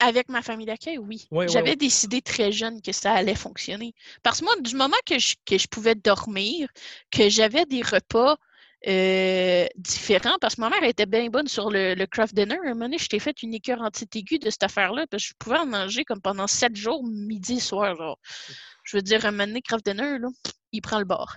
[0.00, 1.28] Avec ma famille d'accueil, oui.
[1.48, 3.94] J'avais décidé très jeune que ça allait fonctionner.
[4.22, 6.68] Parce que moi, du moment que je, que je pouvais dormir,
[7.10, 8.36] que j'avais des repas
[8.86, 12.58] euh, différents, parce que ma mère était bien bonne sur le, craft dinner.
[12.64, 15.34] Un moment donné, je t'ai fait une écœur anti-aiguë de cette affaire-là, parce que je
[15.38, 17.96] pouvais en manger comme pendant sept jours, midi, soir.
[18.84, 20.28] Je veux dire, un moment donné, craft dinner, là,
[20.72, 21.36] il prend le bord.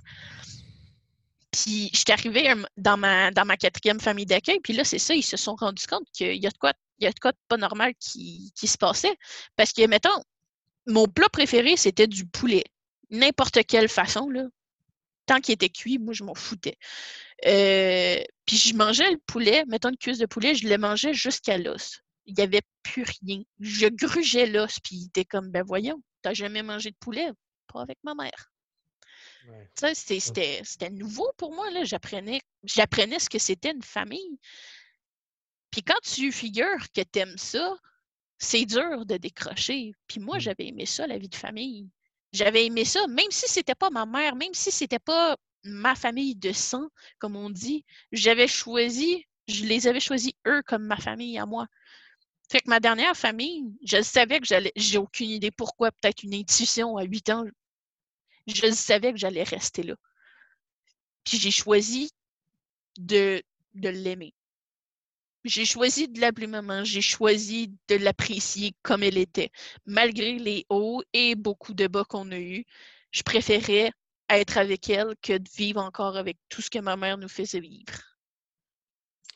[1.51, 5.15] Puis, je suis arrivée dans ma, dans ma quatrième famille d'accueil, puis là, c'est ça,
[5.15, 7.31] ils se sont rendus compte qu'il y a de quoi il y a de quoi
[7.31, 9.15] de pas normal qui, se passait.
[9.55, 10.23] Parce que, mettons,
[10.85, 12.63] mon plat préféré, c'était du poulet.
[13.09, 14.45] N'importe quelle façon, là.
[15.25, 16.77] Tant qu'il était cuit, moi, je m'en foutais.
[17.45, 21.57] Euh, puis je mangeais le poulet, mettons une cuisse de poulet, je le mangeais jusqu'à
[21.57, 22.01] l'os.
[22.25, 23.43] Il n'y avait plus rien.
[23.59, 27.29] Je grugeais l'os, puis il était comme, ben voyons, t'as jamais mangé de poulet?
[27.71, 28.51] Pas avec ma mère.
[29.75, 31.67] C'était nouveau pour moi.
[31.83, 34.39] J'apprenais ce que c'était une famille.
[35.77, 37.77] Puis quand tu figures que tu aimes ça,
[38.39, 39.91] c'est dur de décrocher.
[40.07, 40.39] Puis moi, mmh.
[40.39, 41.87] j'avais aimé ça, la vie de famille.
[42.33, 46.35] J'avais aimé ça, même si c'était pas ma mère, même si c'était pas ma famille
[46.35, 46.87] de sang,
[47.19, 51.67] comme on dit, j'avais choisi, je les avais choisis eux comme ma famille à moi.
[52.49, 56.33] Fait que ma dernière famille, je savais que j'allais, j'ai aucune idée pourquoi, peut-être une
[56.33, 57.45] intuition à 8 ans,
[58.47, 59.93] je savais que j'allais rester là.
[61.23, 62.09] Puis j'ai choisi
[62.97, 63.43] de,
[63.75, 64.33] de l'aimer.
[65.47, 69.51] J'ai choisi de l'appeler maman, j'ai choisi de l'apprécier comme elle était.
[69.85, 72.65] Malgré les hauts et beaucoup de bas qu'on a eus,
[73.11, 73.91] je préférais
[74.29, 77.61] être avec elle que de vivre encore avec tout ce que ma mère nous faisait
[77.61, 77.93] vivre.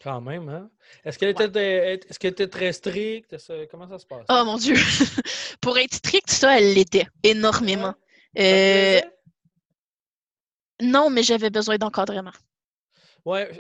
[0.03, 0.70] Quand même, hein?
[1.05, 3.36] Est-ce qu'elle était, est était, très stricte?
[3.70, 4.26] Comment ça se passe?
[4.30, 4.76] Oh mon Dieu!
[5.62, 7.93] Pour être stricte, ça, elle l'était énormément.
[8.38, 8.99] Euh,
[10.82, 12.32] non, mais j'avais besoin d'encadrement.
[13.24, 13.55] Ouais,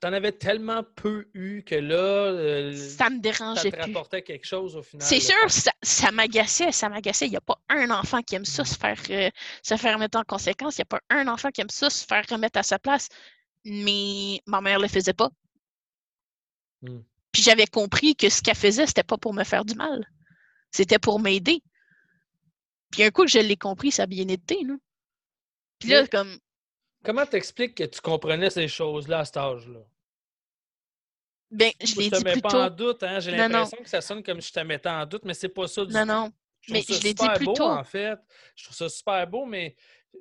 [0.00, 1.96] t'en avais tellement peu eu que là.
[1.96, 3.70] Euh, ça me dérangeait.
[3.70, 5.06] Ça te rapportait quelque chose au final.
[5.06, 7.26] C'est sûr, ça, ça m'agaçait, ça m'agaçait.
[7.26, 9.30] Il n'y a pas un enfant qui aime ça se faire, euh,
[9.62, 10.76] se faire remettre en conséquence.
[10.76, 13.08] Il n'y a pas un enfant qui aime ça se faire remettre à sa place.
[13.64, 15.30] Mais ma mère ne le faisait pas.
[16.82, 16.98] Mmh.
[17.32, 20.06] Puis j'avais compris que ce qu'elle faisait, c'était pas pour me faire du mal.
[20.70, 21.62] C'était pour m'aider.
[22.90, 24.74] Puis un coup que je l'ai compris, ça a bien été, là.
[25.78, 26.38] Puis là, comme.
[27.08, 29.80] Comment t'expliques que tu comprenais ces choses-là à cet âge-là?
[31.50, 32.10] Ben, je l'ai dit.
[32.10, 33.18] te mets pas en doute, hein?
[33.18, 35.66] J'ai l'impression que ça sonne comme si je te mettais en doute, mais c'est pas
[35.68, 36.06] ça du non, tout.
[36.06, 36.32] Non, non.
[36.68, 37.64] Mais je l'ai dit plus beau, tôt.
[37.64, 38.18] en fait.
[38.54, 39.74] Je trouve ça super beau, mais
[40.16, 40.18] euh,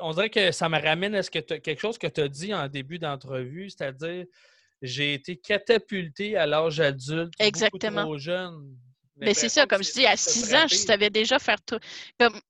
[0.00, 2.52] on dirait que ça me ramène à ce que quelque chose que tu as dit
[2.52, 4.26] en début d'entrevue, c'est-à-dire
[4.82, 8.02] j'ai été catapulté à l'âge adulte, Exactement.
[8.02, 8.76] beaucoup trop jeune.
[9.18, 11.78] Mais c'est ça, comme je dis, à 6 ans, je savais déjà faire tout.
[12.18, 12.40] Comme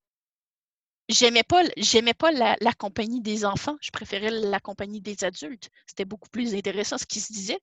[1.09, 5.71] j'aimais pas, j'aimais pas la, compagnie des enfants, je préférais la compagnie des adultes.
[5.87, 7.61] C'était beaucoup plus intéressant ce qui se disait.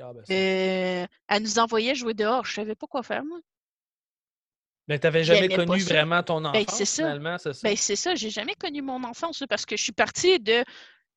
[0.00, 3.38] Ah, ben euh, elle nous envoyait jouer dehors, je savais pas quoi faire, moi.
[4.86, 7.68] Mais tu n'avais jamais connu vraiment ton ben, enfance, ben, finalement, c'est ça?
[7.68, 10.62] Ben, c'est ça, j'ai jamais connu mon enfance parce que je suis partie de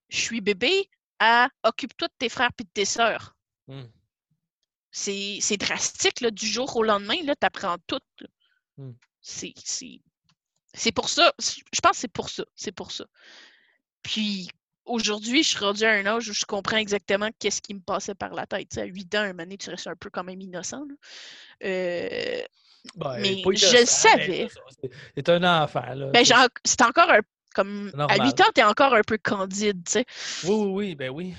[0.10, 3.36] je suis bébé à occupe-toi de tes frères et de tes sœurs.
[3.68, 3.84] Mmh.
[4.92, 8.00] C'est drastique, là, du jour au lendemain, tu apprends tout.
[8.78, 8.92] Mmh.
[9.22, 9.54] C'est
[10.94, 12.44] pour ça, je pense que c'est pour ça.
[12.56, 13.06] C'est pour ça.
[14.04, 14.50] Puis
[14.86, 18.16] aujourd'hui, je suis rendu à un âge où je comprends exactement qu'est-ce qui me passait
[18.16, 18.78] par la tête.
[18.78, 20.88] à 8 ans, un moment donné, tu restes un peu quand même innocent.
[21.64, 22.42] Euh,
[22.96, 24.48] ben, mais je le savais.
[25.16, 25.94] C'est un enfant.
[25.94, 26.08] Là.
[26.08, 26.26] Ben,
[26.64, 27.22] c'est encore un
[27.54, 30.06] comme à 8 ans, t'es encore un peu candide, tu sais.
[30.44, 31.34] Oui, oui, oui, ben oui.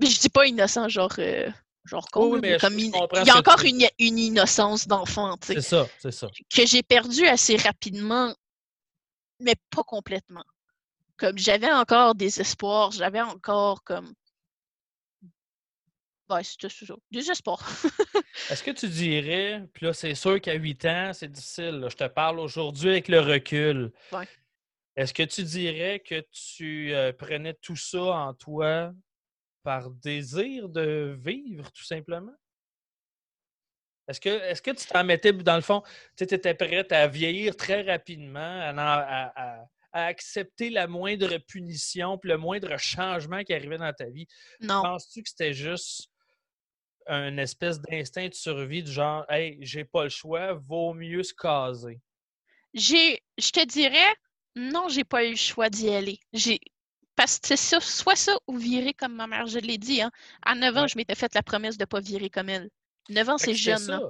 [0.00, 1.50] Mais je dis pas innocent, genre, euh,
[1.84, 5.54] genre comme il y a encore une, une, innocence d'enfant, tu sais.
[5.56, 6.28] C'est ça, c'est ça.
[6.54, 8.34] Que j'ai perdu assez rapidement,
[9.40, 10.44] mais pas complètement.
[11.16, 14.14] Comme j'avais encore des espoirs, j'avais encore comme.
[16.30, 16.94] Ouais, c'était ça.
[17.10, 17.66] Des espoirs.
[18.50, 21.86] Est-ce que tu dirais, puis là, c'est sûr qu'à 8 ans, c'est difficile.
[21.90, 23.92] je te parle aujourd'hui avec le recul.
[24.12, 24.28] Ouais.
[24.94, 28.92] Est-ce que tu dirais que tu euh, prenais tout ça en toi
[29.62, 32.34] par désir de vivre, tout simplement?
[34.08, 35.82] Est-ce que, est que tu t'en mettais, dans le fond,
[36.16, 42.76] tu étais prête à vieillir très rapidement, à, accepter la moindre punition, puis le moindre
[42.78, 44.26] changement qui arrivait dans ta vie?
[44.60, 44.82] Non.
[44.82, 46.08] Penses-tu que c'était juste
[47.06, 51.34] un espèce d'instinct de survie du genre, hey, j'ai pas le choix, vaut mieux se
[51.34, 52.00] caser?
[52.74, 54.14] J'ai, je te dirais,
[54.54, 56.20] non, j'ai pas eu le choix d'y aller.
[56.32, 56.60] J'ai
[57.18, 60.00] parce que c'est ça, soit ça ou virer comme ma mère, je l'ai dit.
[60.00, 60.12] Hein.
[60.42, 62.70] À 9 ans, je m'étais fait la promesse de ne pas virer comme elle.
[63.08, 63.86] 9 ans, c'est jeune.
[63.86, 64.00] Là.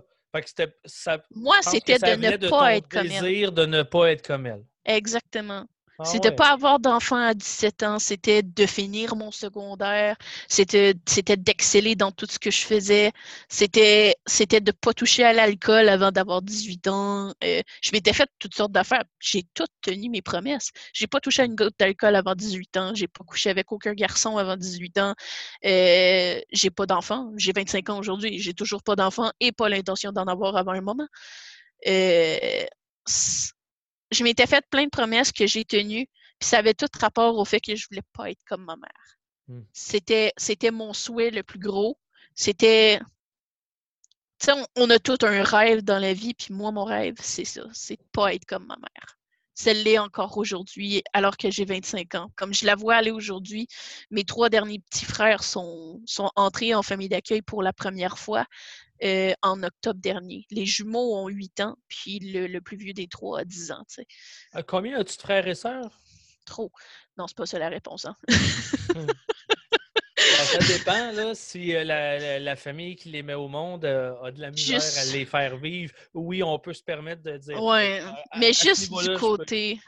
[1.34, 3.50] Moi, c'était de ne pas être comme elle.
[3.50, 4.64] de ne pas être comme elle.
[4.84, 5.66] Exactement.
[6.00, 10.16] Ah ne pas avoir d'enfant à 17 ans, c'était de finir mon secondaire,
[10.48, 13.10] c'était d'exceller dans tout ce que je faisais,
[13.48, 17.34] c'était de ne pas toucher à l'alcool avant d'avoir 18 ans.
[17.42, 19.02] Euh, je m'étais fait toutes sortes d'affaires.
[19.18, 20.70] J'ai tout tenu mes promesses.
[20.92, 23.94] J'ai pas touché à une goutte d'alcool avant 18 ans, j'ai pas couché avec aucun
[23.94, 25.14] garçon avant 18 ans,
[25.64, 30.12] euh, j'ai pas d'enfant, j'ai 25 ans aujourd'hui, j'ai toujours pas d'enfant et pas l'intention
[30.12, 31.08] d'en avoir avant un moment.
[31.88, 32.66] Euh,
[34.10, 37.44] je m'étais fait plein de promesses que j'ai tenues, puis ça avait tout rapport au
[37.44, 39.18] fait que je voulais pas être comme ma mère.
[39.48, 39.62] Hmm.
[39.72, 41.98] C'était, c'était mon souhait le plus gros.
[42.34, 43.00] C'était.
[44.38, 47.44] Tu sais, on, a tout un rêve dans la vie, puis moi, mon rêve, c'est
[47.44, 49.17] ça, c'est de pas être comme ma mère.
[49.58, 52.30] Celle l'est encore aujourd'hui, alors que j'ai 25 ans.
[52.36, 53.66] Comme je la vois aller aujourd'hui,
[54.12, 58.46] mes trois derniers petits frères sont, sont entrés en famille d'accueil pour la première fois.
[59.04, 60.44] Euh, en octobre dernier.
[60.50, 63.84] Les jumeaux ont 8 ans, puis le, plus vieux des trois a 10 ans.
[64.56, 66.00] Euh, combien as-tu de frères et sœurs?
[66.44, 66.72] Trop.
[67.16, 68.06] Non, c'est pas ça la réponse.
[68.06, 68.16] Hein?
[70.38, 70.60] Hmm.
[70.60, 71.84] ça dépend là, si euh,
[72.38, 75.92] la, famille qui les met au monde a de la misère à les faire vivre.
[76.14, 77.62] Oui, on peut se permettre de dire.
[77.62, 77.98] Oui,
[78.38, 79.80] mais juste du côté.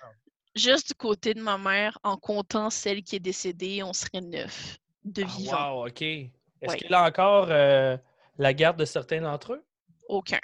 [0.57, 4.79] Juste du côté de ma mère, en comptant celle qui est décédée, on serait neuf
[5.05, 5.75] de ah, vivants.
[5.77, 6.03] wow, OK.
[6.03, 9.65] Est-ce qu'il a encore la garde de certains d'entre eux?
[10.09, 10.41] Aucun.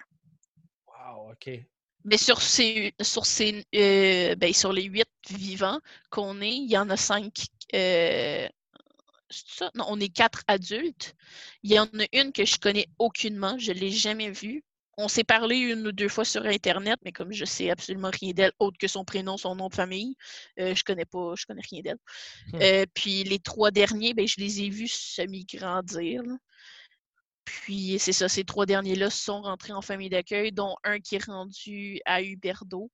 [0.86, 1.50] Wow, OK.
[2.06, 3.24] Mais sur ces, sur
[3.74, 8.48] euh, ben, sur les huit vivants qu'on est, il y en a cinq euh,
[9.30, 9.70] ça?
[9.74, 11.14] Non, on est quatre adultes.
[11.62, 14.64] Il y en a une que je connais aucunement, je ne l'ai jamais vue.
[14.98, 18.32] On s'est parlé une ou deux fois sur Internet, mais comme je sais absolument rien
[18.32, 20.16] d'elle, autre que son prénom, son nom de famille,
[20.58, 21.98] euh, je connais pas, je connais rien d'elle.
[22.52, 22.58] Hmm.
[22.62, 26.22] Euh, puis les trois derniers, ben, je les ai vus semi-grandir.
[27.44, 31.24] Puis c'est ça, ces trois derniers-là sont rentrés en famille d'accueil, dont un qui est
[31.24, 32.90] rendu à Huberdo.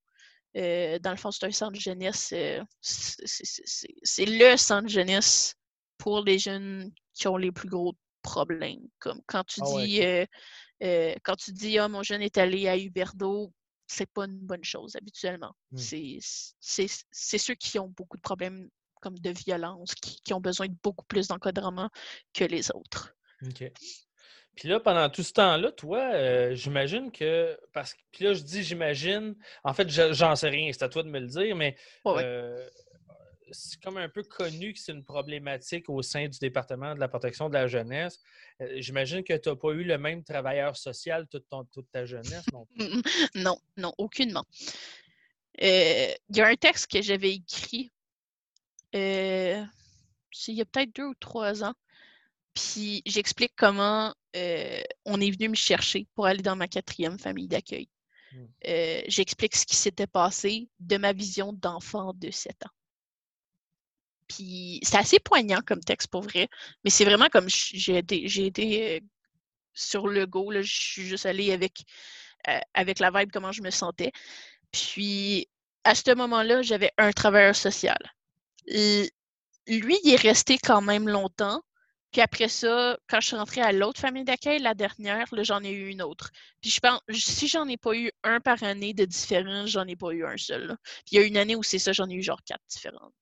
[0.57, 2.35] Euh, dans le fond, c'est un centre de jeunesse.
[2.81, 5.55] c'est le centre de jeunesse
[6.03, 8.89] pour les jeunes qui ont les plus gros problèmes.
[8.99, 12.77] Comme quand tu ah dis euh, quand tu dis Ah, mon jeune est allé à
[12.77, 13.53] Huberdo,
[13.87, 15.55] c'est pas une bonne chose habituellement.
[15.71, 15.79] Mmh.
[16.61, 18.69] C'est ceux qui ont beaucoup de problèmes
[19.01, 21.91] comme de violence, qui, ont besoin de beaucoup plus d'encadrement
[22.33, 23.15] que les autres.
[23.45, 23.65] OK.
[24.55, 27.59] Puis là, pendant tout ce temps-là, toi, euh, j'imagine que.
[27.73, 28.01] Parce que.
[28.11, 29.37] Puis là, je dis j'imagine.
[29.63, 31.77] En fait, j'en sais rien, c'est à toi de me le dire, mais
[32.07, 32.69] euh,
[33.53, 37.09] c'est comme un peu connu que c'est une problématique au sein du département de la
[37.09, 38.19] protection de la jeunesse.
[38.61, 42.45] Euh, j'imagine que tu n'as pas eu le même travailleur social toute, toute ta jeunesse
[42.53, 42.67] non
[43.35, 44.45] Non, non, aucunement.
[45.63, 47.93] Euh, il y a un texte que j'avais écrit
[48.95, 49.63] euh,
[50.49, 51.75] il y a peut-être deux ou trois ans.
[52.55, 57.89] Puis j'explique comment on est venu me chercher pour aller dans ma quatrième famille d'accueil.
[58.33, 58.47] Hmm.
[59.09, 62.71] J'explique ce qui s'était passé de ma vision d'enfant de 7 ans.
[64.29, 66.49] Puis c'est assez poignant comme texte pour vrai.
[66.85, 69.01] Mais c'est vraiment comme j'ai été, j'ai été euh,
[69.75, 70.53] sur le go.
[70.53, 71.85] Je suis juste allée avec,
[72.49, 74.13] euh, avec la vibe, comment je me sentais.
[74.73, 75.49] Puis
[75.85, 77.99] à ce moment-là, j'avais un travailleur social.
[78.67, 81.63] lui, il est resté quand même longtemps.
[82.13, 85.71] Puis après ça, quand je suis rentrée à l'autre famille d'accueil, la dernière, j'en ai
[85.71, 86.31] eu une autre.
[86.61, 89.97] Puis je pense, si j'en ai pas eu un par année de différents, j'en ai
[89.97, 90.77] pas eu un seul.
[91.07, 93.15] Puis il y a une année où c'est ça, j'en ai eu genre quatre différentes.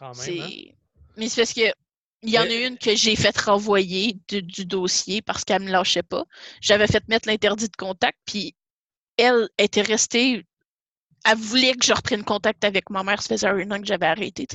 [0.00, 0.12] Hein.
[1.16, 1.72] Mais c'est parce que
[2.22, 6.02] il y en a une que j'ai fait renvoyer du dossier parce qu'elle me lâchait
[6.02, 6.24] pas.
[6.60, 8.56] J'avais fait mettre l'interdit de contact, puis
[9.16, 10.44] elle était restée.
[11.24, 13.22] Elle voulait que je reprenne contact avec ma mère.
[13.22, 14.48] Ça faisait un an que j'avais arrêté.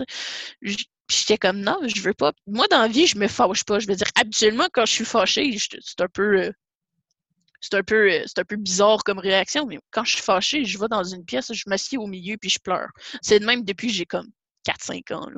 [1.10, 2.34] J'étais comme non, je veux pas.
[2.48, 3.80] Moi, dans la vie, je me fâche pas.
[3.80, 6.42] Je veux dire, habituellement, quand je suis fâchée, c'est un peu.
[6.42, 6.52] Euh,
[7.62, 10.66] c'est un peu euh, c'est un peu bizarre comme réaction, mais quand je suis fâchée,
[10.66, 12.90] je vais dans une pièce, je m'assieds au milieu puis je pleure.
[13.22, 14.30] C'est de même depuis que j'ai comme
[14.66, 15.30] 4-5 ans.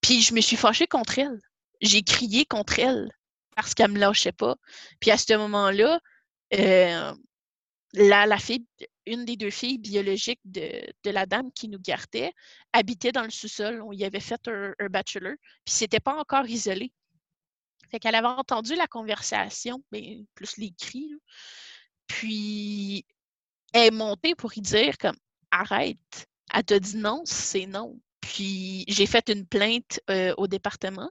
[0.00, 1.38] Puis je me suis fâchée contre elle.
[1.80, 3.10] J'ai crié contre elle
[3.56, 4.56] parce qu'elle me lâchait pas.
[5.00, 6.00] Puis à ce moment-là,
[6.54, 7.14] euh,
[7.94, 8.66] la, fille,
[9.06, 10.70] une des deux filles biologiques de,
[11.04, 12.32] la dame qui nous gardait
[12.72, 13.82] habitait dans le sous-sol.
[13.82, 15.34] On y avait fait un, bachelor,
[15.64, 16.92] puis c'était pas encore isolé.
[17.90, 21.12] Fait qu'elle avait entendu la conversation, mais plus les cris.
[22.06, 23.04] Puis
[23.72, 25.16] elle est montée pour y dire comme
[25.50, 27.98] arrête, elle t'a dit non, c'est non.
[28.20, 31.10] Puis j'ai fait une plainte euh, au département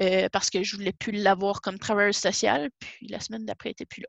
[0.00, 2.70] euh, parce que je voulais plus l'avoir comme travailleur social.
[2.78, 4.08] Puis la semaine d'après, elle n'était plus là.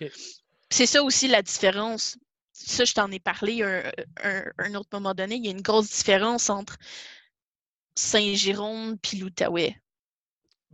[0.00, 0.10] OK.
[0.70, 2.18] C'est ça aussi la différence.
[2.52, 3.92] Ça, je t'en ai parlé un,
[4.58, 5.36] un, autre moment donné.
[5.36, 6.76] Il y a une grosse différence entre
[7.94, 9.76] Saint-Jérôme et l'Outaouais.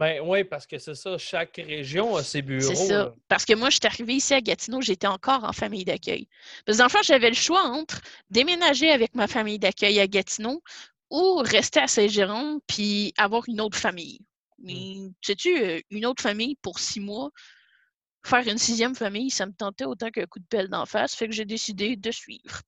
[0.03, 2.75] Ben oui, parce que c'est ça, chaque région a ses bureaux.
[2.75, 3.15] C'est ça.
[3.29, 6.27] Parce que moi, je suis arrivée ici à Gatineau, j'étais encore en famille d'accueil.
[6.67, 10.61] Parce que j'avais le choix entre déménager avec ma famille d'accueil à Gatineau
[11.09, 14.19] ou rester à Saint-Jérôme puis avoir une autre famille.
[14.59, 15.15] Mais mmh.
[15.23, 17.31] sais-tu, euh, une autre famille pour six mois,
[18.25, 21.29] faire une sixième famille, ça me tentait autant qu'un coup de pelle d'en face, fait
[21.29, 22.61] que j'ai décidé de suivre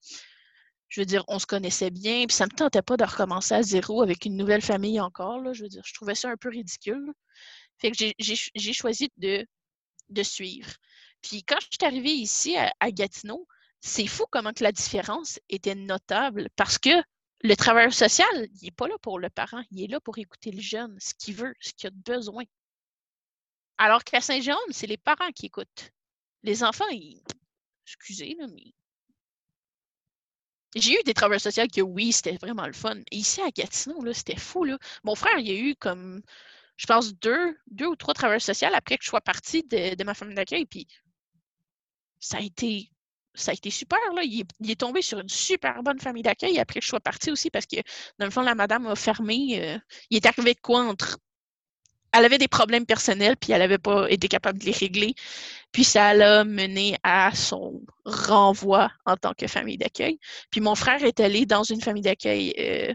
[0.95, 3.63] je veux dire, on se connaissait bien, puis ça me tentait pas de recommencer à
[3.65, 5.41] zéro avec une nouvelle famille encore.
[5.41, 7.13] Là, je veux dire, je trouvais ça un peu ridicule.
[7.79, 9.45] Fait que j'ai choisi de,
[10.11, 10.71] de suivre.
[11.21, 13.49] Puis quand je suis arrivée ici à, Gatineau,
[13.81, 17.03] c'est fou comment que la différence était notable parce que
[17.43, 18.29] le travailleur social,
[18.61, 21.13] il n'est pas là pour le parent, il est là pour écouter le jeune, ce
[21.15, 22.45] qu'il veut, ce qu'il a besoin.
[23.79, 25.91] Alors qu'à Saint-Jean, c'est les parents qui écoutent.
[26.45, 27.21] Les enfants, ils...
[27.85, 28.73] excusez, là, mais
[30.75, 32.97] j'ai eu des travailleurs sociaux que oui, c'était vraiment le fun.
[33.11, 34.65] ici à Gatineau, c'était fou.
[34.65, 34.79] Là.
[35.05, 36.23] Mon frère, il y a eu comme,
[36.77, 40.15] je pense, deux, deux ou trois travailleurs sociaux après que je sois partie de, ma
[40.15, 40.67] famille d'accueil.
[40.67, 40.87] Puis
[42.21, 42.91] ça a été.
[43.37, 44.23] Ça a été super, là.
[44.23, 47.51] Il est, tombé sur une super bonne famille d'accueil après que je sois partie aussi
[47.51, 47.77] parce que,
[48.21, 49.61] dans le fond, la madame a fermé.
[49.61, 49.79] Euh,
[50.11, 51.19] il est arrivé de quoi entre
[52.15, 55.15] elle avait des problèmes personnels, puis elle n'avait pas été capable de les régler.
[55.75, 60.21] Puis ça l'a mené à son renvoi en tant que famille d'accueil.
[60.51, 62.95] Puis mon frère est allé dans une famille d'accueil euh,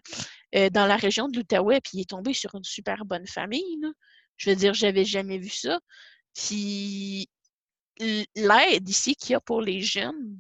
[0.56, 3.82] euh, dans la région de l'Outaouais, puis il est tombé sur une super bonne famille.
[4.38, 5.78] Je veux dire, j'avais jamais vu ça.
[6.34, 7.30] Puis
[8.00, 10.40] l'aide ici qu'il y a pour les jeunes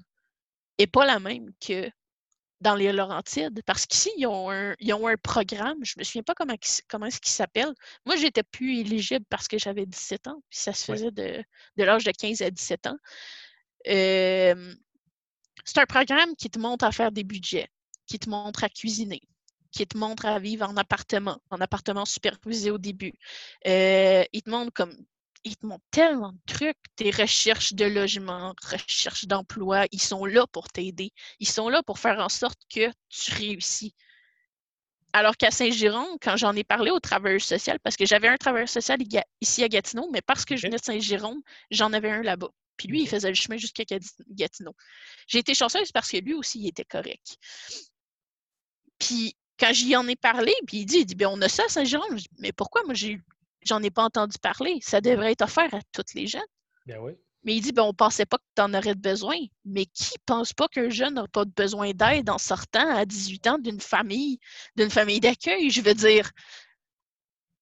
[0.79, 1.91] n'est pas la même que
[2.61, 3.61] dans les Laurentides.
[3.65, 6.55] Parce qu'ici, ils, ont un, ont un programme, je ne me souviens pas comment,
[6.87, 7.73] comment est-ce qu'il s'appelle.
[8.05, 11.43] Moi, j'étais plus éligible parce que j'avais 17 ans, puis ça se faisait de,
[11.77, 12.97] l'âge de 15 à 17 ans.
[13.85, 14.55] c'est
[15.77, 17.69] un programme qui te montre à faire des budgets,
[18.05, 19.21] qui te montre à cuisiner,
[19.71, 23.13] qui te montre à vivre en appartement, en appartement supervisé au début.
[23.67, 24.95] Euh, il te montre comme
[25.43, 30.45] ils te montrent tellement de trucs, tes recherches de logement, recherches d'emploi, ils sont là
[30.51, 31.11] pour t'aider.
[31.39, 33.93] Ils sont là pour faire en sorte que tu réussis.
[35.13, 38.69] Alors qu'à Saint-Giron, quand j'en ai parlé au travailleur social, parce que j'avais un travailleur
[38.69, 38.99] social
[39.41, 42.49] ici à Gatineau, mais parce que je venais de Saint-Giron, j'en avais un là-bas.
[42.77, 43.83] Puis lui, il faisait le chemin jusqu'à
[44.29, 44.75] Gatineau.
[45.27, 47.37] J'ai été chanceuse parce que lui aussi, il était correct.
[48.99, 51.65] Puis quand j'y en ai parlé, puis il dit, il dit, bien, on a ça
[51.65, 52.05] à Saint-Giron.
[52.37, 52.83] Mais pourquoi?
[52.83, 53.19] Moi, j'ai
[53.65, 54.79] j'en ai pas entendu parler.
[54.81, 56.41] Ça devrait être offert à toutes les jeunes.
[56.85, 57.13] Ben oui.
[57.43, 59.37] Mais il dit, ben, on pensait pas que tu en aurais besoin.
[59.63, 63.59] Mais qui pense pas qu'un jeune n'a pas besoin d'aide en sortant à 18 ans
[63.59, 64.39] d'une famille,
[64.75, 65.69] d'une famille d'accueil?
[65.69, 66.31] Je veux dire,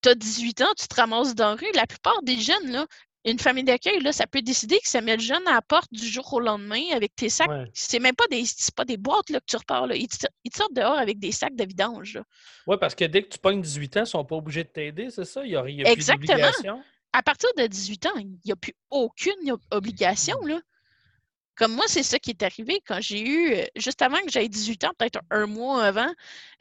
[0.02, 1.72] tu as 18 ans, tu te ramasses dans la rue.
[1.76, 2.88] La plupart des jeunes, là,
[3.32, 5.92] une famille d'accueil, là, ça peut décider que ça met le jeune à la porte
[5.92, 7.50] du jour au lendemain avec tes sacs.
[7.74, 8.44] C'est même pas des
[8.76, 9.88] pas des boîtes là, que tu repars.
[9.88, 9.96] Là.
[9.96, 12.20] Ils, te, sortent dehors avec des sacs de vidange.
[12.68, 15.10] Oui, parce que dès que tu pognes 18 ans, ils sont pas obligés de t'aider,
[15.10, 15.44] c'est ça?
[15.44, 16.82] Il n'y a, y a Exactement.
[17.14, 20.40] À partir de 18 ans, il n'y a plus aucune obligation.
[20.46, 20.60] Là.
[21.56, 24.48] Comme moi, c'est ça qui est arrivé quand j'ai eu, euh, juste avant que j'aie
[24.48, 26.12] 18 ans, peut-être un mois avant,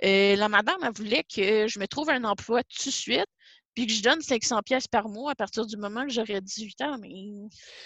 [0.05, 3.27] euh, la madame elle voulait que je me trouve un emploi tout de suite
[3.77, 6.81] puis que je donne 500 pièces par mois à partir du moment que j'aurai 18
[6.81, 6.99] ans.
[6.99, 7.13] Mais,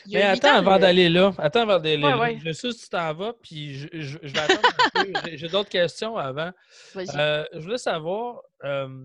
[0.06, 1.34] mais attends avant d'aller là.
[1.36, 2.30] Attends avant d'aller là.
[2.42, 5.12] Je sais que tu t'en vas, puis je, vais attendre un peu.
[5.34, 6.52] J'ai d'autres questions avant.
[6.96, 9.04] Euh, je voulais savoir, euh,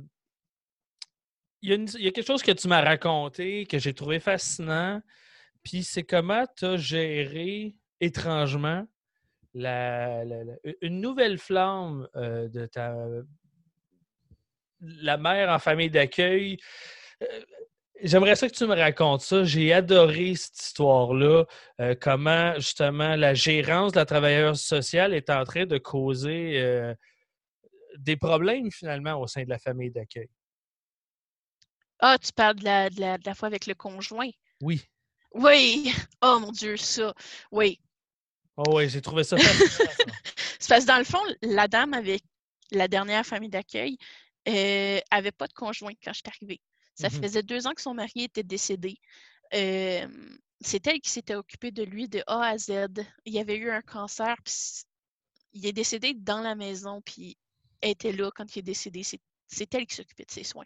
[1.63, 4.19] il, y a il, y a quelque chose que tu m'as raconté que j'ai trouvé
[4.19, 5.01] fascinant,
[5.63, 8.86] puis c'est comment tu as géré étrangement
[9.55, 10.23] la,
[10.81, 12.93] une nouvelle flamme euh, de ta
[15.01, 16.57] la mère en famille d'accueil.
[17.21, 17.41] Euh,
[18.01, 19.43] j'aimerais ça que tu me racontes ça.
[19.43, 21.45] J'ai adoré cette histoire-là.
[21.81, 26.93] Euh, comment, justement, la gérance de la travailleuse sociale est en train de causer euh,
[27.97, 30.29] des problèmes, finalement, au sein de la famille d'accueil.
[31.99, 34.29] Ah, tu parles de la, de, la, fois avec le conjoint?
[34.61, 34.83] Oui.
[35.31, 35.93] Oui.
[36.21, 37.13] Oh mon Dieu, ça.
[37.51, 37.79] Oui.
[38.57, 39.38] Oh oui, j'ai trouvé ça
[40.59, 42.23] C'est parce que dans le fond, la dame avec
[42.71, 43.97] la dernière famille d'accueil,
[44.47, 46.61] euh, avait pas de conjoint quand je suis arrivée.
[46.95, 48.97] Ça mmh faisait deux ans que son mari était décédé.
[49.51, 52.71] c'est elle qui s'était occupée de lui de A à Z.
[53.25, 54.53] Il y avait eu un cancer, puis
[55.53, 57.37] il est décédé dans la maison, puis
[57.81, 59.03] elle était là quand il est décédé.
[59.03, 60.65] C'est elle qui s'occupait de ses soins.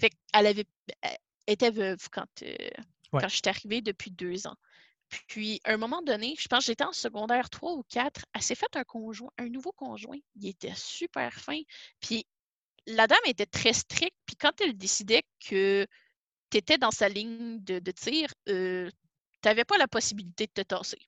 [0.00, 0.66] Fait qu'elle avait,
[1.02, 2.54] elle était veuve quand, euh,
[3.12, 4.56] quand je suis arrivée depuis deux ans.
[5.26, 8.42] Puis, à un moment donné, je pense que j'étais en secondaire 3 ou 4, elle
[8.42, 10.18] s'est fait un conjoint, un nouveau conjoint.
[10.36, 11.60] Il était super fin.
[12.00, 12.26] Puis,
[12.86, 14.16] la dame était très stricte.
[14.26, 15.86] Puis, quand elle décidait que
[16.50, 18.90] tu étais dans sa ligne de, tir, euh,
[19.42, 21.00] tu n'avais pas la possibilité de te tasser.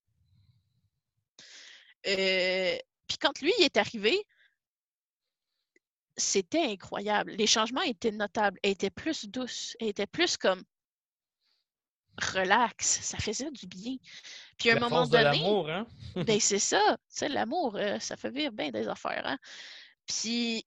[2.06, 2.76] Euh,
[3.08, 4.24] puis, quand lui est arrivé,
[6.16, 7.32] c'était incroyable.
[7.32, 8.58] Les changements étaient notables.
[8.62, 9.76] Elle était plus douce.
[9.80, 10.62] Elle était plus comme
[12.18, 13.96] relax, ça faisait du bien.
[14.58, 15.24] Puis à un moment donné.
[15.24, 15.86] l'amour, hein?
[16.14, 16.98] ben, c'est ça.
[17.16, 19.38] Tu l'amour, euh, ça fait vivre bien des affaires, hein?
[20.06, 20.66] Puis,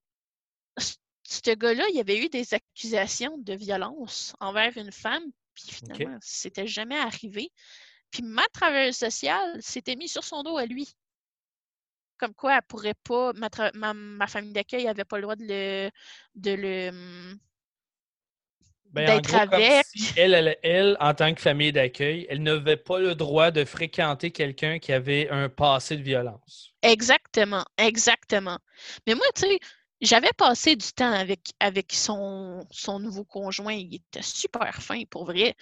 [0.78, 5.24] ce gars-là, il y avait eu des accusations de violence envers une femme,
[5.54, 7.52] puis finalement, c'était jamais arrivé.
[8.12, 10.96] Puis ma travailleuse sociale s'était mis sur son dos à lui.
[12.18, 15.92] Comme quoi, elle pourrait pas, ma, ma, famille d'accueil n'avait pas le droit de le,
[16.36, 17.38] de le,
[18.96, 19.86] ben, d'être avec.
[20.16, 24.80] elle, elle, en tant que famille d'accueil, elle n'avait pas le droit de fréquenter quelqu'un
[24.80, 26.74] qui avait un passé de violence.
[26.82, 28.58] Exactement, exactement.
[29.06, 29.60] Mais moi, tu sais,
[30.02, 33.74] j'avais passé du temps avec, avec son, son nouveau conjoint.
[33.74, 35.56] Il était super fin, pour vrai.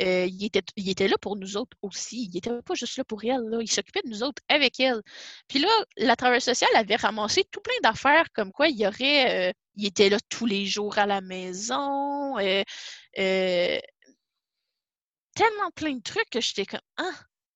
[0.00, 2.24] Euh, il, était, il était là pour nous autres aussi.
[2.24, 3.42] Il n'était pas juste là pour elle.
[3.48, 3.58] Là.
[3.60, 5.02] Il s'occupait de nous autres avec elle.
[5.48, 9.50] Puis là, la travailleuse sociale avait ramassé tout plein d'affaires comme quoi il y aurait.
[9.50, 12.38] Euh, il était là tous les jours à la maison.
[12.38, 12.62] Euh,
[15.34, 17.12] tellement plein de trucs que j'étais comme Ah!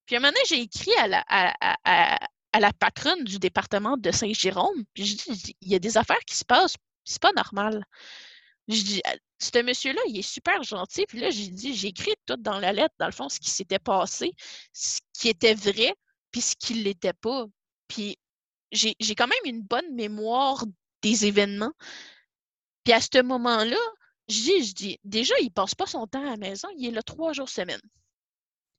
[0.07, 2.19] Puis à un moment donné, j'ai écrit à la, à,
[2.61, 4.85] la patronne du département de Saint-Jérôme.
[4.95, 7.85] Puis je dis, il y a des affaires qui se passent, c'est pas normal.
[8.69, 11.05] Je dis, «Ah, ce monsieur-là, il est super gentil.
[11.07, 13.51] Puis là, j'ai dit, j'ai écrit tout dans la lettre, dans le fond, ce qui
[13.51, 14.33] s'était passé,
[14.73, 15.95] ce qui était vrai,
[16.31, 17.47] puis ce qui ne l'était pas.
[17.89, 18.19] Puis
[18.71, 20.65] j'ai quand même une bonne mémoire
[21.03, 21.73] des événements.
[22.85, 23.77] Puis à ce moment-là,
[24.29, 27.33] je dis, déjà, il passe pas son temps à la maison, il est là trois
[27.33, 27.81] jours semaine.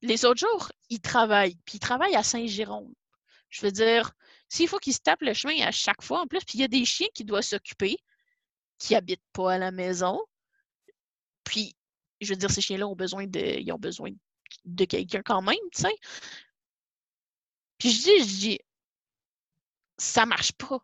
[0.02, 2.94] Les autres jours, il travaille, puis il travaille à Saint-Jérôme.
[3.54, 4.14] Je veux dire,
[4.50, 6.64] S'il faut qu'il se tape le chemin à chaque fois, en plus, puis il y
[6.64, 7.98] a des chiens qui doivent s'occuper,
[8.80, 10.20] qui habitent pas à la maison.
[11.44, 11.76] Puis,
[12.20, 13.40] je veux dire, ces chiens-là ont besoin de.
[13.40, 14.10] Ils ont besoin
[14.66, 15.96] de quelqu'un quand même, tu sais.
[17.78, 18.60] Puis je dis, je dis,
[19.98, 20.80] ça marche pas.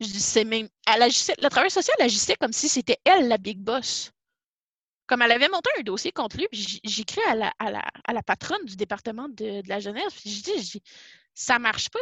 [0.00, 0.68] Je dis, c'est même.
[0.88, 4.10] Le travail social agissait comme si c'était elle la big boss.
[5.06, 8.12] Comme elle avait monté un dossier contre lui, puis j'écris à la, à, la, à
[8.12, 10.82] la patronne du département de, de la jeunesse, puis je dis, je dis
[11.36, 12.00] ça marche pas.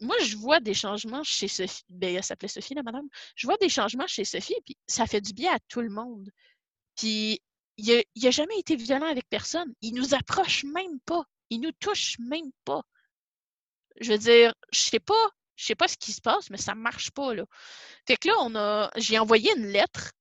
[0.00, 1.84] moi, je vois des changements chez Sophie.
[1.90, 3.06] Ben, elle s'appelait Sophie, la madame.
[3.36, 6.30] Je vois des changements chez Sophie, puis ça fait du bien à tout le monde.
[6.96, 7.42] Puis,
[7.76, 9.74] il n'a jamais été violent avec personne.
[9.82, 11.22] Il nous approche même pas.
[11.50, 12.82] Il nous touche même pas.
[14.00, 16.74] Je veux dire, je sais pas, je sais pas ce qui se passe, mais ça
[16.74, 17.44] marche pas, là.
[18.06, 20.12] Fait que là, on a, j'ai envoyé une lettre.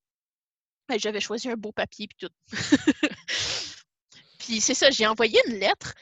[0.89, 2.33] Ben, j'avais choisi un beau papier, puis tout.
[4.39, 5.93] puis c'est ça, j'ai envoyé une lettre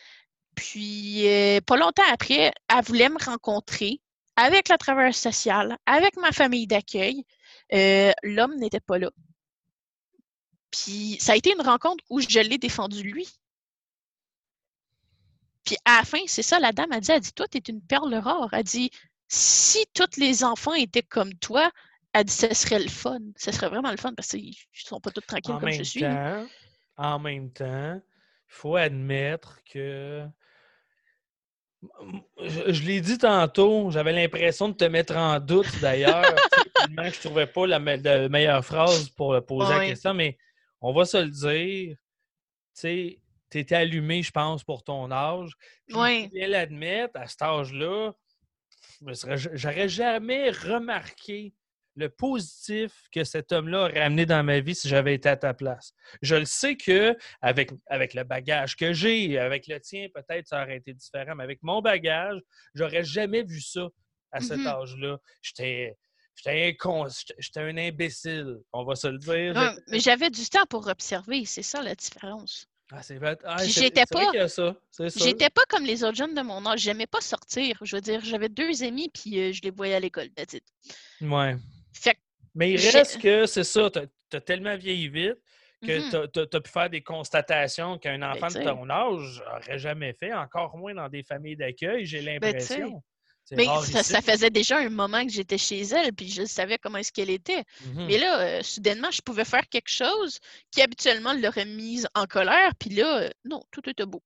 [0.59, 4.01] puis, euh, pas longtemps après, elle voulait me rencontrer
[4.35, 7.23] avec la travailleuse sociale, avec ma famille d'accueil.
[7.73, 9.09] Euh, l'homme n'était pas là.
[10.69, 13.25] Puis, ça a été une rencontre où je l'ai défendu lui.
[15.63, 17.61] Puis, à la fin, c'est ça, la dame a dit, elle dit, toi, tu es
[17.69, 18.49] une perle rare.
[18.51, 18.91] Elle dit,
[19.29, 21.71] si tous les enfants étaient comme toi,
[22.11, 23.19] elle dit, ce serait le fun.
[23.37, 26.03] Ce serait vraiment le fun parce qu'ils ne sont pas tous tranquilles comme je suis.
[26.97, 30.27] en même temps, il faut admettre que
[32.41, 36.23] je, l'ai dit tantôt, j'avais l'impression de te mettre en doute d'ailleurs.
[36.89, 40.37] je je trouvais pas la, meilleure phrase pour poser la question, mais
[40.81, 41.95] on va se le dire.
[42.81, 45.51] Tu étais allumé, je pense, pour ton âge.
[45.93, 46.29] Oui.
[46.33, 48.13] Et l'admettre, à cet âge-là,
[49.53, 51.53] j'aurais jamais remarqué
[51.99, 55.53] le positif que cet homme-là aurait amené dans ma vie si j'avais été à ta
[55.53, 55.93] place.
[56.21, 60.63] Je le sais que avec, avec le bagage que j'ai, avec le tien, peut-être ça
[60.63, 62.39] aurait été différent, mais avec mon bagage,
[62.73, 63.87] j'aurais jamais vu ça
[64.31, 64.81] à cet mm-hmm.
[64.81, 65.17] âge-là.
[65.41, 65.97] J'étais.
[66.41, 66.77] J'étais
[67.57, 69.75] un imbécile, on va se le dire.
[69.89, 72.65] mais j'avais du temps pour observer, c'est ça la différence.
[72.91, 73.37] Ah, c'est vrai.
[73.43, 74.31] Ah, j'étais pas.
[75.15, 76.79] J'étais pas comme les autres jeunes de mon âge.
[76.79, 77.77] J'aimais pas sortir.
[77.83, 80.29] Je veux dire, j'avais deux amis puis euh, je les voyais à l'école.
[81.21, 81.55] Ouais.
[82.55, 83.99] Mais il reste que c'est ça, tu
[84.37, 85.37] as, tellement vieilli vite
[85.81, 89.79] que mmh tu as, pu faire des constatations qu'un ben, enfant de ton âge n'aurait
[89.79, 93.01] jamais fait, encore moins dans des familles d'accueil, j'ai ben, l'impression.
[93.51, 97.13] mais ça, faisait déjà un moment que j'étais chez elle, puis je savais comment est-ce
[97.13, 97.63] qu'elle était.
[97.85, 100.39] Mmh mais là, euh, soudainement, je pouvais faire quelque chose
[100.71, 104.21] qui habituellement l'aurait mise en colère, puis là, euh, non, tout était beau.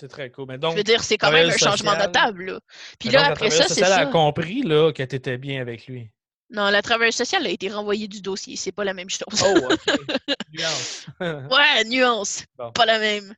[0.00, 0.46] C'est très cool.
[0.48, 2.46] Mais donc, je veux dire, c'est quand même un changement notable.
[2.46, 2.60] Là.
[2.98, 4.00] Puis là, après ça, c'est ça.
[4.00, 6.10] Elle a compris là, que tu étais bien avec lui.
[6.52, 8.56] Non, la travailleuse sociale a été renvoyée du dossier.
[8.56, 9.42] C'est pas la même chose.
[9.42, 9.78] Oh, OK.
[10.52, 11.06] nuance.
[11.20, 12.44] ouais, nuance.
[12.74, 13.34] Pas la même.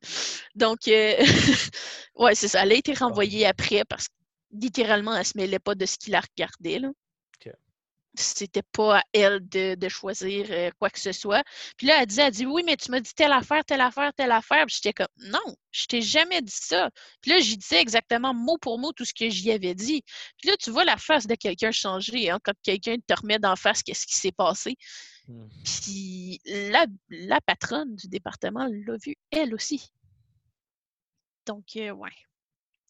[0.53, 1.15] Donc, euh...
[2.15, 2.63] ouais, c'est ça.
[2.63, 4.13] Elle a été renvoyée après parce que
[4.51, 6.79] littéralement, elle se mêlait pas de ce qu'il a regardé.
[6.79, 6.89] Là
[8.23, 11.43] c'était pas à elle de, choisir euh, quoi que ce soit.
[11.77, 14.13] Puis là, elle dit, elle dit, oui, mais tu m'as dit telle affaire, telle affaire,
[14.13, 14.65] telle affaire.
[14.65, 16.89] Puis j'étais comme, non, je t'ai jamais dit ça.
[17.21, 20.03] Puis là, j'y disais exactement mot pour mot tout ce que j'y avais dit.
[20.37, 23.55] Puis là, tu vois la face de quelqu'un changer hein, quand quelqu'un te remet d'en
[23.55, 24.75] face qu'est-ce qui s'est passé.
[25.27, 25.47] Mmh.
[25.63, 29.91] Puis la, la, patronne du département l'a vu, elle aussi.
[31.45, 32.09] Donc, euh, ouais.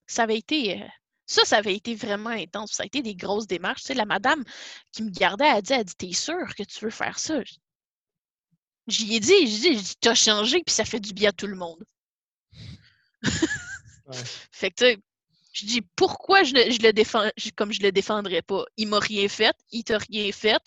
[0.08, 0.88] Ça avait été euh,
[1.26, 2.74] ça, ça avait été vraiment intense.
[2.74, 3.82] Ça a été des grosses démarches.
[3.82, 4.44] Tu sais, la madame
[4.92, 7.42] qui me gardait, elle a dit, elle dit, t'es sûre que tu veux faire ça?
[8.88, 11.56] J'y ai dit, j'ai dit, t'as changé, puis ça fait du bien à tout le
[11.56, 11.84] monde.
[14.52, 15.00] Fait que, tu sais,
[15.54, 18.66] je dis, pourquoi je le, je le défends, comme je le défendrais pas?
[18.78, 20.62] Il m'a rien fait, il t'a rien fait.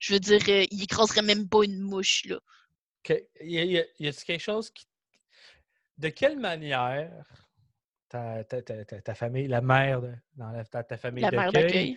[0.00, 2.40] Je veux dire, euh, il écraserait même pas une mouche, là.
[3.40, 4.86] Y a-t-il quelque chose qui.
[5.98, 7.10] De quelle manière
[8.10, 11.96] ta, ta, ta, ta, famille, la mère de, dans la, ta, famille d'accueil,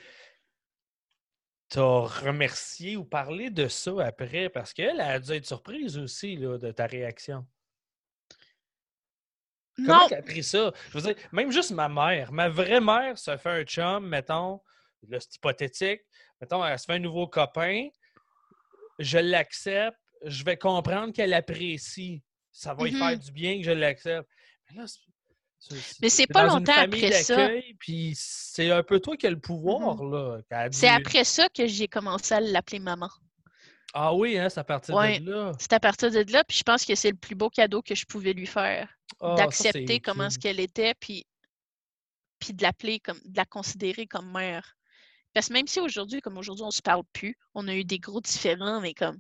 [1.70, 4.50] t'as remercié ou parlé de ça après?
[4.50, 7.46] Parce qu'elle a dû être surprise aussi là, de ta réaction.
[9.76, 10.72] Comment tu as pris ça?
[10.90, 14.62] Je veux dire, même juste ma mère, ma vraie mère se fait un chum, mettons,
[15.10, 16.02] là c'est hypothétique,
[16.40, 17.90] mettons, elle se fait un nouveau copain,
[19.00, 22.24] je l'accepte, je vais comprendre qu'elle apprécie.
[22.52, 23.26] Ça va lui faire mm-hmm.
[23.26, 24.30] du bien que je l'accepte.
[24.70, 24.86] Mais là,
[26.02, 27.50] mais c'est pas longtemps après ça.
[27.80, 30.48] Puis c'est un peu toi qui as le pouvoir, mm-hmm.
[30.52, 30.70] là.
[30.72, 33.10] C'est après ça que j'ai commencé à l'appeler maman.
[33.94, 35.52] Ah oui, hein, c'est à partir de là.
[35.60, 37.94] C'est à partir de là, puis je pense que c'est le plus beau cadeau que
[37.94, 38.90] je pouvais lui faire.
[39.22, 41.26] Ah, d'accepter comment ce qu'elle était, puis,
[42.40, 44.76] puis de l'appeler comme de la considérer comme mère.
[45.34, 48.00] Parce que même si aujourd'hui, comme aujourd'hui, on se parle plus, on a eu des
[48.00, 49.20] gros différends, mais comme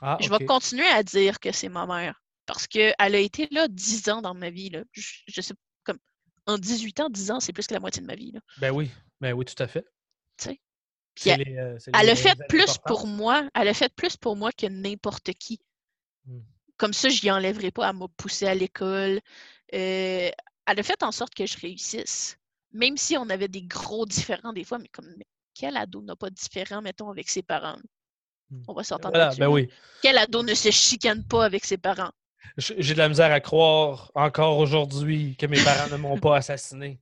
[0.00, 2.20] ah, je vais continuer à dire que c'est ma mère.
[2.46, 4.70] Parce qu'elle a été là dix ans dans ma vie.
[4.70, 4.82] Là.
[4.92, 5.54] Je, je sais
[6.46, 8.32] en 18 ans, 10 ans, c'est plus que la moitié de ma vie.
[8.32, 8.40] Là.
[8.58, 8.90] Ben oui.
[9.20, 9.86] Ben oui, tout à fait.
[10.36, 10.60] Tu sais?
[11.16, 14.36] C'est elle, les, euh, elle a fait plus pour moi, elle a fait plus pour
[14.36, 15.60] moi que n'importe qui.
[16.26, 16.40] Hmm.
[16.76, 17.88] Comme ça, je n'y enlèverai pas.
[17.88, 19.20] Elle m'a poussé à l'école.
[19.74, 20.30] Euh,
[20.66, 22.36] elle a fait en sorte que je réussisse.
[22.72, 26.16] Même si on avait des gros différends des fois, mais comme mais quel ado n'a
[26.16, 27.78] pas de différent, mettons, avec ses parents?
[28.50, 28.62] Hmm.
[28.66, 29.68] On va s'entendre Voilà, ben oui.
[30.02, 32.10] Quel ado ne se chicane pas avec ses parents?
[32.56, 37.00] J'ai de la misère à croire encore aujourd'hui que mes parents ne m'ont pas assassiné.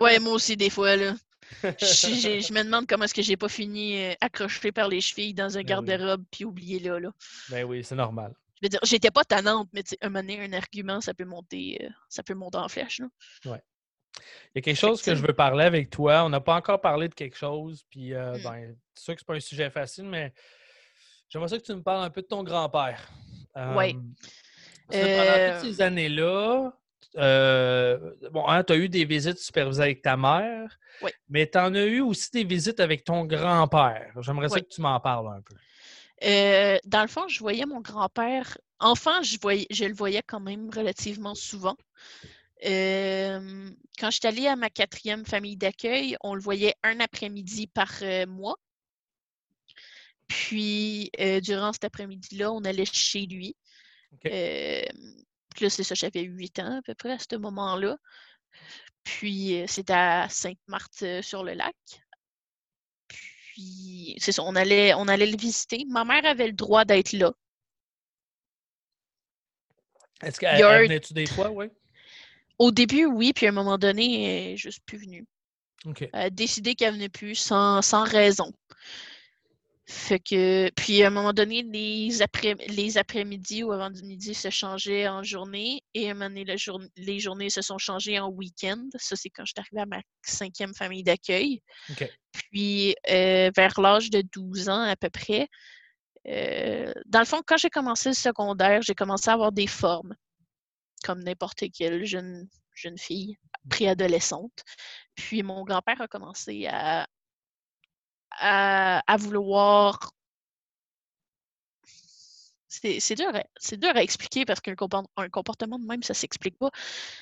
[0.00, 1.14] Ouais, moi aussi, des fois, là.
[1.62, 5.56] Je, me demande comment est-ce que j'ai pas fini euh, accroché par les chevilles dans
[5.56, 5.86] un Ben oui.
[5.86, 7.10] garde-robe puis oublié là, là.
[7.50, 8.34] Ben oui, c'est normal.
[8.60, 11.78] Je veux dire, j'étais pas tannante, mais un moment donné, un argument, ça peut monter,
[11.82, 13.58] euh, ça peut monter en flèche, là.
[14.54, 16.24] Il y a quelque chose que je veux parler avec toi.
[16.24, 18.42] On n'a pas encore parlé de quelque chose, puis euh, Hmm.
[18.42, 20.32] ben, c'est sûr que c'est pas un sujet facile, mais
[21.28, 23.10] j'aimerais ça que tu me parles un peu de ton grand-père.
[23.54, 23.94] Ouais.
[23.94, 24.45] Euh, que
[24.88, 26.72] pendant Euh, toutes ces années-là,
[27.16, 31.14] euh, bon, tu as eu des visites supervisées avec ta mère, Ouais.
[31.28, 34.12] mais tu en as eu aussi des visites avec ton grand-père.
[34.20, 35.54] J'aimerais ça que tu m'en parles un peu.
[36.24, 38.56] Euh, dans le fond, je voyais mon grand-père.
[38.80, 41.76] Enfant, je, voyais, je le voyais quand même relativement souvent.
[42.64, 47.66] Euh, quand je suis allée à ma quatrième famille d'accueil, on le voyait un après-midi
[47.66, 47.92] par
[48.28, 48.56] mois.
[50.26, 51.10] Puis,
[51.42, 53.54] durant cet après-midi-là, on allait chez lui.
[54.24, 54.84] Euh,
[55.54, 57.96] puis là, c'est ça, j'avais 8 ans à peu près à ce moment-là.
[59.04, 61.76] Puis, euh, c'était à Sainte-Marthe-sur-le-Lac.
[63.08, 65.84] Puis, c'est ça, on allait, on allait le visiter.
[65.88, 67.32] Ma mère avait le droit d'être là.
[70.22, 71.66] Est-ce qu'elle un- venait-tu des fois, oui?
[72.58, 75.26] Au début, oui, puis à un moment donné, elle est juste plus venue.
[76.12, 78.52] Elle a décidé qu'elle venait plus sans, sans raison.
[79.88, 85.06] Fait que, puis à un moment donné, les, après, les après-midi ou avant-midi se changeaient
[85.06, 88.82] en journée et à un moment donné, jour- les journées se sont changées en week-end.
[88.96, 91.62] Ça, c'est quand je suis arrivée à ma cinquième famille d'accueil.
[92.32, 95.46] Puis, euh, vers l'âge de 12 ans à peu près,
[96.26, 100.16] euh, dans le fond, quand j'ai commencé le secondaire, j'ai commencé à avoir des formes,
[101.04, 103.36] comme n'importe quelle jeune, jeune fille
[103.70, 104.64] préadolescente.
[105.14, 107.06] Puis, mon grand-père a commencé à,
[108.30, 110.12] à, à vouloir.
[112.68, 113.32] C'est dur,
[113.78, 116.70] dur à expliquer parce qu'un compor- un comportement de même, ça s'explique pas.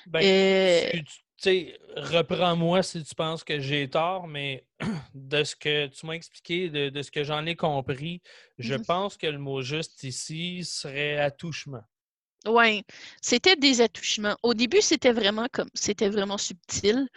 [0.07, 1.05] Ben, Euh, tu
[1.37, 4.65] tu sais, reprends-moi si tu penses que j'ai tort, mais
[5.15, 8.23] de ce que tu m'as expliqué, de, de ce que j'en ai compris,
[8.59, 8.85] je Mhm.
[8.87, 11.83] pense que le mot juste ici serait attouchement.
[12.47, 12.85] Ouais,
[13.23, 14.37] c'était des attouchements.
[14.43, 17.09] Au début, c'était vraiment comme, c'était vraiment subtil.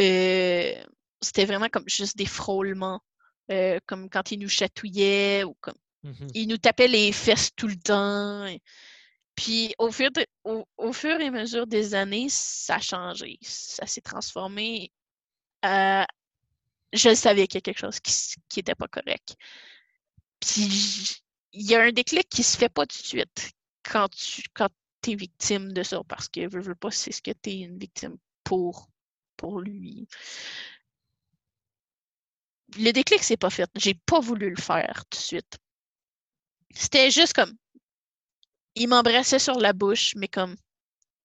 [0.00, 0.74] Euh,
[1.22, 3.00] c'était vraiment comme juste des frôlements,
[3.50, 6.28] euh, comme quand il nous chatouillait ou comme Mhm.
[6.34, 8.46] il nous tapait les fesses tout le temps.
[8.46, 8.62] et-
[9.34, 13.38] Puis au fur, de- au, au fur et à mesure des années, ça a changé,
[13.42, 14.90] ça s'est transformé.
[15.64, 16.04] euh,
[16.92, 19.36] je savais qu'il y a quelque chose qui n'était pas correct.
[20.40, 21.20] Puis
[21.52, 24.68] il y a un déclic qui se fait pas tout de suite quand tu quand
[25.08, 27.78] es victime de ça, parce que veux, veux pas, c'est ce que tu es une
[27.78, 28.88] victime pour,
[29.36, 30.06] pour lui.
[32.76, 33.70] Le déclic, c'est pas fait.
[33.76, 35.58] J'ai pas voulu le faire tout de suite.
[36.74, 37.52] C'était juste comme.
[38.74, 40.56] Il m'embrassait sur la bouche, mais comme.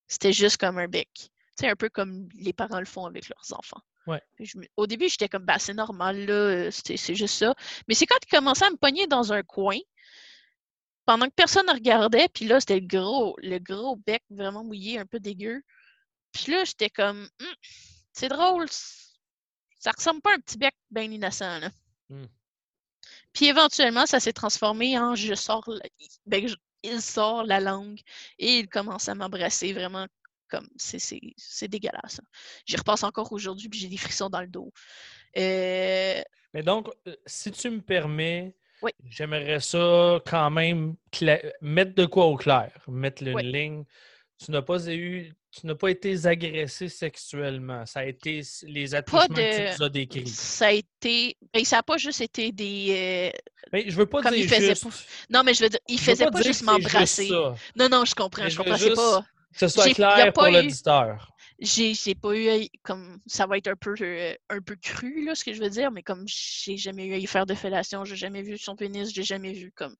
[0.08, 1.08] C'était juste comme un bec.
[1.56, 3.80] C'est un peu comme les parents le font avec leurs enfants.
[4.06, 4.20] Ouais.
[4.38, 7.54] Je au début, j'étais comme, bah, c'est normal, là, euh, c'est juste ça.
[7.88, 9.78] Mais c'est quand il commençait à me pogner dans un coin,
[11.06, 14.98] pendant que personne ne regardait, puis là, c'était le gros, le gros bec vraiment mouillé,
[14.98, 15.62] un peu dégueu.
[16.32, 17.54] Puis là, j'étais comme, Hum,
[18.12, 18.66] c'est drôle,
[19.84, 21.70] ça ressemble pas à un petit bec bien innocent, là.
[22.08, 22.24] Hmm.
[23.34, 25.88] Puis éventuellement, ça s'est transformé en je sors, la-
[26.26, 28.00] ben, je- il sort la langue
[28.38, 30.06] et il commence à m'embrasser vraiment
[30.48, 32.20] comme, c'est- dégueulasse.
[32.20, 32.26] hein.
[32.66, 34.72] J'y repasse encore aujourd'hui, puis j'ai des frissons dans le dos.
[35.36, 36.22] Euh,
[36.54, 38.92] Mais donc, euh, si tu me permets, Oui.
[39.08, 43.42] j'aimerais ça quand même cla- mettre de quoi au clair, mettre une Oui.
[43.52, 43.84] ligne.
[44.42, 47.86] Tu n'as pas eu, tu n'as pas été agressé sexuellement.
[47.86, 50.26] Ça a été les attouchements que tu nous as décrits.
[50.26, 51.36] ça a été.
[51.52, 53.30] ben, ça n'a pas juste été des.
[53.32, 53.38] euh,
[53.72, 54.84] Mais je veux pas Comme dire il faisait juste.
[54.84, 54.90] pas-
[55.30, 57.30] Non, mais je veux dire, il veux faisait pas, juste m'embrasser.
[57.76, 58.76] Non, non, je comprends, Mais je comprends.
[58.76, 59.24] Juste- pas.
[59.52, 61.30] Que ce soit clair pas pour eu- l'auditeur.
[61.60, 65.44] J'ai pas eu comme ça va être un peu euh, un peu cru là ce
[65.44, 68.16] que je veux dire mais comme j'ai jamais eu à y faire de fellation, j'ai
[68.16, 69.94] jamais vu son pénis, j'ai jamais vu comme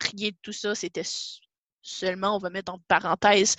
[0.00, 1.02] rien de tout ça, c'était
[1.82, 3.56] seulement on va mettre en parenthèse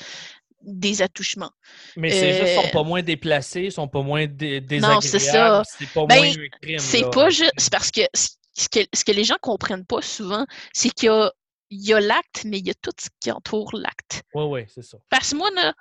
[0.62, 1.52] des attouchements.
[1.98, 5.02] Mais c'est juste, ils sont Euh, pas moins déplacés, ils sont pas moins dé- Non,
[5.02, 5.32] c'est ça.
[5.60, 6.80] désagréables, c'est pas Ben, moins un crime.
[6.80, 10.46] C'est pas juste c'est parce que ce que ce que les gens comprennent pas souvent,
[10.74, 11.32] c'est qu'il y a
[11.70, 14.24] il y a l'acte mais il y a tout ce qui entoure l'acte.
[14.34, 14.98] Oui, oui, c'est ça.
[15.10, 15.74] Parce que moi là,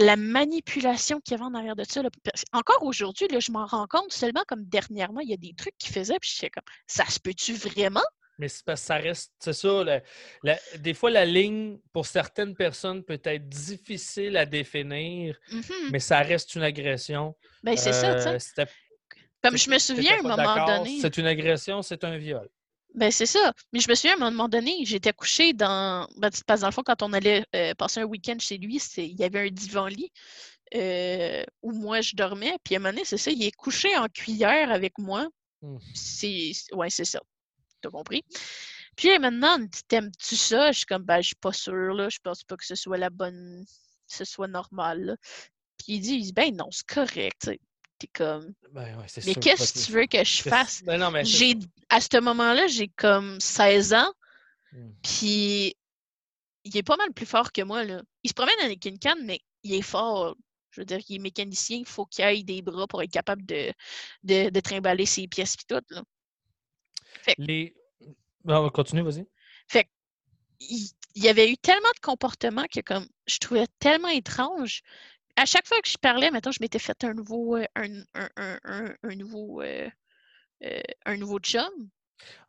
[0.00, 2.02] la manipulation qu'il y avait en arrière de ça.
[2.52, 5.92] encore aujourd'hui, je m'en rends compte seulement comme dernièrement, il y a des trucs qu'il
[5.92, 8.04] faisait, puis je sais comme, ça se peut-tu vraiment?
[8.38, 9.84] Mais c'est parce que ça reste, c'est ça,
[10.78, 15.90] des fois la ligne, pour certaines personnes, peut être difficile à définir, mm-hmm.
[15.90, 17.36] mais ça reste une agression.
[17.62, 18.62] Ben, c'est ça, tu sais.
[18.62, 18.64] Euh,
[19.42, 20.98] comme je me souviens à un moment donné.
[21.00, 22.48] C'est une agression, c'est un viol.
[22.94, 23.52] Ben, c'est ça.
[23.72, 26.06] Mais je me souviens, à un moment donné, j'étais couchée dans.
[26.16, 29.18] Ben, parce dans le fond, quand on allait euh, passer un week-end chez lui, il
[29.18, 30.12] y avait un divan-lit
[30.74, 32.56] euh, où moi je dormais.
[32.64, 35.26] Puis à un moment donné, c'est ça, il est couché en cuillère avec moi.
[35.62, 35.76] Mmh.
[35.94, 36.52] C'est.
[36.72, 37.20] Ouais, c'est ça.
[37.82, 38.24] T'as compris?
[38.96, 39.58] Puis maintenant,
[39.88, 40.72] t'aimes-tu ça?
[40.72, 42.08] Je suis comme, ben, je suis pas sûre, là.
[42.08, 43.64] Je pense pas que ce soit la bonne.
[44.06, 45.16] ce soit normal,
[45.78, 47.50] Puis il dit, ben non, c'est correct
[48.08, 48.54] comme.
[48.72, 50.82] Ben mais qu'est-ce que tu veux que je fasse?
[50.82, 51.56] Ben j'ai,
[51.88, 54.12] à ce moment-là, j'ai comme 16 ans,
[54.72, 54.90] hmm.
[55.02, 55.76] puis
[56.64, 57.84] il est pas mal plus fort que moi.
[57.84, 58.02] Là.
[58.22, 60.36] Il se promène avec une canne, mais il est fort.
[60.70, 63.44] Je veux dire, il est mécanicien, il faut qu'il ait des bras pour être capable
[63.44, 63.72] de,
[64.22, 65.80] de, de trimballer ses pièces et tout.
[65.90, 66.02] Là.
[67.22, 67.74] Fait Les...
[68.44, 69.26] Ben, continue, vas-y.
[69.68, 69.88] Fait
[70.60, 74.82] il, y avait eu tellement de comportements que comme je trouvais tellement étrange
[75.36, 78.58] à chaque fois que je parlais, maintenant, je m'étais fait un nouveau, euh, un, un,
[78.64, 79.88] un, un nouveau, euh,
[80.64, 81.70] euh, un nouveau chum.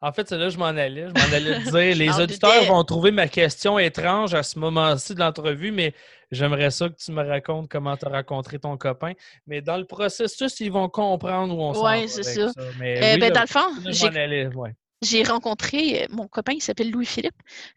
[0.02, 1.08] En fait, c'est là je m'en allais.
[1.08, 1.74] Je m'en allais dire.
[1.96, 5.94] Les auditeurs vont trouver ma question étrange à ce moment-ci de l'entrevue, mais
[6.32, 9.14] j'aimerais ça que tu me racontes comment tu as rencontré ton copain.
[9.48, 12.52] Mais dans le processus, ils vont comprendre où on s'en ouais, c'est ça.
[12.80, 14.70] Mais ben, dans le fond,
[15.02, 17.36] j'ai rencontré mon copain, il s'appelle Louis-Philippe.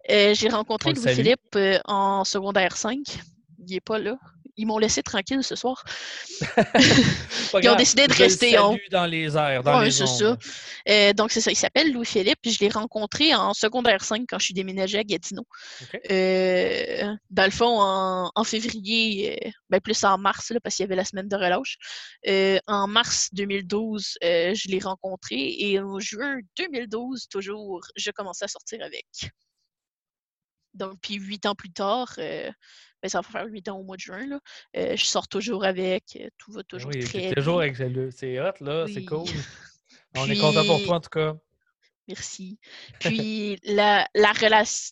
[0.08, 2.98] j'ai rencontré Louis-Philippe en secondaire 5.
[3.58, 4.16] Il n'est pas là
[4.56, 5.84] ils m'ont laissé tranquille ce soir.
[7.62, 10.36] ils ont décidé de rester en dans les airs, dans les c'est ça.
[10.88, 11.50] Euh, donc, c'est ça.
[11.50, 12.38] Il s'appelle Louis-Philippe.
[12.44, 15.46] Je l'ai rencontré en secondaire 5 quand je suis déménagée à Gatineau.
[16.10, 20.86] Euh, dans le fond, en, février, euh, ben plus en mars, là, parce qu'il y
[20.86, 21.78] avait la semaine de relâche.
[22.66, 25.54] en mars 2012, je l'ai rencontré.
[25.58, 29.06] Et en juin 2012, toujours, je commençais à sortir avec.
[30.76, 32.18] Donc, puis huit ans plus tard,
[33.02, 34.26] ben, ça va faire huit ans au mois de juin.
[34.26, 34.40] Là.
[34.76, 38.52] Euh, je sors toujours avec, euh, tout va toujours oui, très toujours avec C'est hot,
[38.60, 39.28] là, c'est cool.
[40.16, 41.36] On est content pour toi, en tout cas.
[42.08, 42.58] Merci.
[43.00, 44.32] Puis la, la,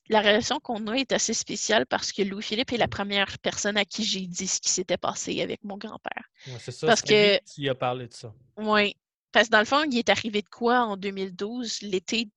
[0.09, 3.85] la relation qu'on a est assez spéciale parce que Louis-Philippe est la première personne à
[3.85, 6.24] qui j'ai dit ce qui s'était passé avec mon grand-père.
[6.49, 8.35] Ouais, c'est ça, parce que tu as parlé de ça.
[8.59, 8.97] Oui.
[9.32, 12.28] Parce que dans le fond, il est arrivé de quoi en 2012, l'été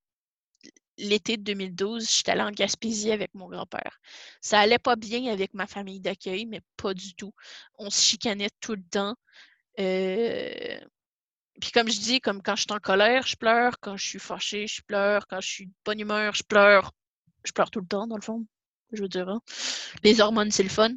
[0.98, 4.00] l'été de 2012, j'étais allée en Gaspésie avec mon grand-père.
[4.42, 7.34] Ça allait pas bien avec ma famille d'accueil, mais pas du tout.
[7.78, 9.16] On se chicanait tout le temps.
[9.80, 10.80] Euh,
[11.62, 13.80] puis comme je dis, comme quand je suis en colère, je pleure.
[13.80, 15.28] Quand je suis fâchée, je pleure.
[15.28, 16.92] Quand je suis de bonne humeur, je pleure.
[17.44, 18.46] Je pleure tout le temps, dans le fond.
[18.92, 19.30] Je veux dire.
[19.30, 19.42] Hein.
[20.04, 20.94] Les hormones, c'est le fun.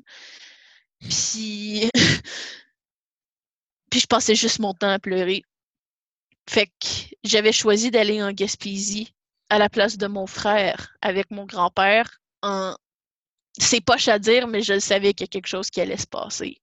[1.00, 1.90] Puis...
[3.90, 5.42] Puis je passais juste mon temps à pleurer.
[6.48, 6.86] Fait que
[7.24, 9.12] j'avais choisi d'aller en Gaspésie
[9.50, 12.20] à la place de mon frère avec mon grand-père.
[12.42, 12.74] En...
[13.58, 16.06] C'est poche à dire, mais je savais qu'il y a quelque chose qui allait se
[16.06, 16.62] passer.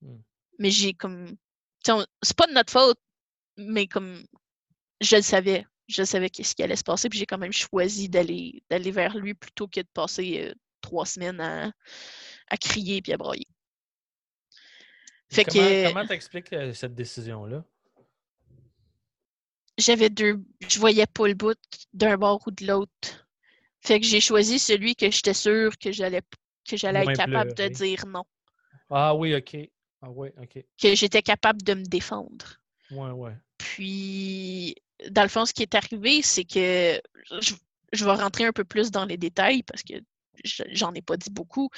[0.00, 0.20] Hmm.
[0.58, 1.36] Mais j'ai comme.
[1.84, 2.98] C'est pas de notre faute,
[3.56, 4.24] mais comme.
[5.00, 5.66] Je le savais.
[5.88, 9.16] Je savais qu'est-ce qui allait se passer, puis j'ai quand même choisi d'aller d'aller vers
[9.16, 11.72] lui plutôt que de passer euh, trois semaines à,
[12.48, 13.46] à crier puis à broyer.
[15.30, 15.88] Fait comment, que...
[15.88, 17.64] comment t'expliques euh, cette décision-là?
[19.78, 20.40] J'avais deux.
[20.68, 21.58] Je voyais pas le bout
[21.92, 23.26] d'un bord ou de l'autre.
[23.80, 26.22] Fait que j'ai choisi celui que j'étais sûre que j'allais
[26.68, 28.24] que j'allais être capable de dire non.
[28.90, 29.56] Ah oui, ok.
[30.02, 30.64] Ah oui, ok.
[30.80, 32.60] Que j'étais capable de me défendre.
[32.90, 33.36] Ouais, ouais.
[33.56, 34.74] Puis,
[35.10, 37.00] dans le fond, ce qui est arrivé, c'est que
[37.40, 37.54] je,
[37.92, 39.94] je, vais rentrer un peu plus dans les détails parce que
[40.44, 41.70] j'en ai pas dit beaucoup.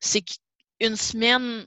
[0.00, 1.66] C'est qu'une semaine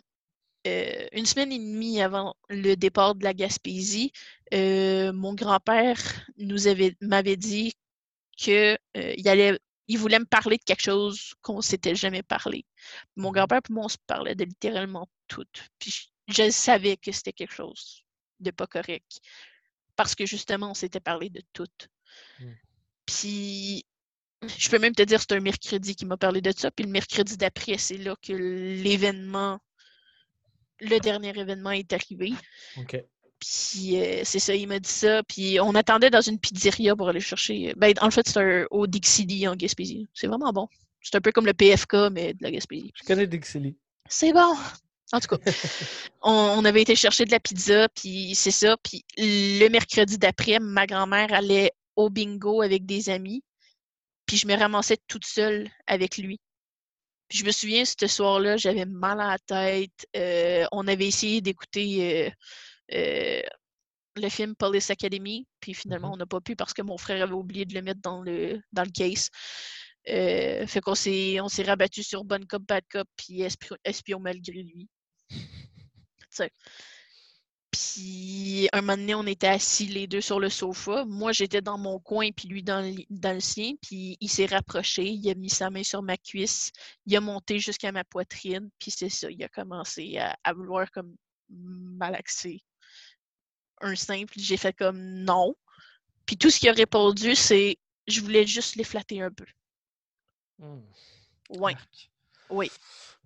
[0.68, 4.12] euh, une semaine et demie avant le départ de la Gaspésie,
[4.54, 6.00] euh, mon grand-père
[6.38, 7.74] nous avait m'avait dit
[8.38, 12.64] qu'il euh, allait il voulait me parler de quelque chose qu'on s'était jamais parlé.
[13.16, 15.48] Mon mmh grand-père et moi, on se parlait de littéralement tout.
[15.80, 18.04] Puis je, savais que c'était quelque chose
[18.40, 19.20] de pas correct.
[19.96, 21.66] Parce que justement, on s'était parlé de tout.
[22.40, 22.52] Mmh.
[23.08, 23.86] Puis
[24.58, 26.70] je peux même te dire, c'est un mercredi qui m'a parlé de ça.
[26.70, 29.60] Puis le mercredi d'après, c'est là que l'événement
[30.82, 32.34] le dernier événement est arrivé.
[33.40, 35.24] Puis euh, c'est ça, il m'a dit ça.
[35.24, 37.74] Puis on attendait dans une pizzeria pour aller chercher.
[37.78, 40.08] Ben, en fait, c'est un au Dixili en Gaspésie.
[40.14, 40.68] C'est vraiment bon.
[41.02, 42.92] C'est un peu comme le PFK, mais de la Gaspésie.
[42.96, 43.78] Je connais Dixili.
[44.08, 44.56] C'est bon.
[45.12, 45.38] En tout cas,
[46.22, 48.78] on, avait été chercher de la pizza, puis c'est ça.
[48.78, 53.44] Puis le mercredi d'après, ma grand-mère allait au bingo avec des amis.
[54.26, 56.40] Puis je me ramassais toute seule avec lui.
[57.28, 60.08] Puis je me souviens, ce soir-là, j'avais mal à la tête.
[60.16, 62.30] Euh, on avait essayé d'écouter euh,
[62.94, 63.42] euh,
[64.16, 66.14] le film Police Academy, puis finalement, Mhm.
[66.16, 68.62] on n'a pas pu parce que mon frère avait oublié de le mettre dans le,
[68.74, 69.30] dans le case.
[70.10, 74.20] Euh, fait qu'on s'est, on s'est rabattu sur Bonne Cop, Bad Cop, puis Espion, Espion
[74.20, 74.90] malgré lui.
[77.72, 81.06] Puis un moment donné, on était assis les deux sur le sofa.
[81.06, 83.74] Moi, j'étais dans mon coin, puis lui dans le, dans le sien.
[83.82, 86.72] Puis il s'est rapproché, il a mis sa main sur ma cuisse,
[87.06, 90.90] il a monté jusqu'à ma poitrine, puis c'est ça, il a commencé à, à vouloir
[90.92, 91.16] comme
[91.50, 92.62] malaxer
[93.82, 94.34] un simple.
[94.38, 95.56] J'ai fait comme non.
[96.26, 97.78] Puis tout ce qu'il a répondu, c'est
[98.08, 99.46] je voulais juste les flatter un peu.
[100.60, 100.82] Hmm.
[101.50, 101.76] Ouais,
[102.50, 102.72] oui,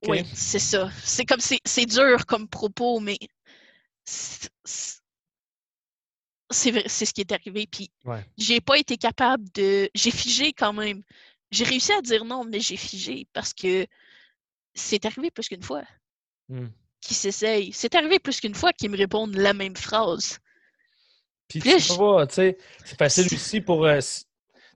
[0.07, 0.91] oui, c'est ça.
[1.03, 3.17] C'est comme c'est dur comme propos, mais
[4.05, 5.01] c'est c'est-
[6.51, 7.67] c'est vrai, c'est ce qui est arrivé.
[7.67, 8.23] Puis Ouais.
[8.37, 9.89] j'ai pas été capable de.
[9.95, 11.03] J'ai figé quand même.
[11.51, 13.87] J'ai réussi à dire non, mais j'ai figé parce que
[14.75, 15.83] c'est arrivé plus qu'une fois
[16.49, 16.67] Hmm.
[17.01, 17.73] qu'ils s'essayent.
[17.73, 20.39] C'est arrivé plus qu'une fois qu'ils me répondent la même phrase.
[21.59, 23.85] Puis tu vois, tu sais, c'est facile aussi pour.
[23.85, 24.03] euh, tu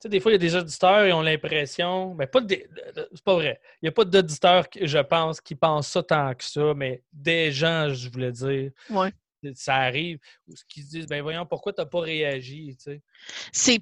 [0.03, 2.13] sais, des fois, il y a des auditeurs, ils ont l'impression.
[2.13, 2.67] Mais pas des-
[3.13, 3.59] c'est pas vrai.
[3.81, 7.51] Il n'y a pas d'auditeurs, je pense, qui pensent ça tant que ça, mais des
[7.51, 9.11] gens, je voulais dire, Ouais.
[9.55, 12.83] ça arrive, ou ce qui se disent, ben voyons, pourquoi tu n'as pas réagi, tu
[12.83, 13.01] sais?
[13.51, 13.81] C'est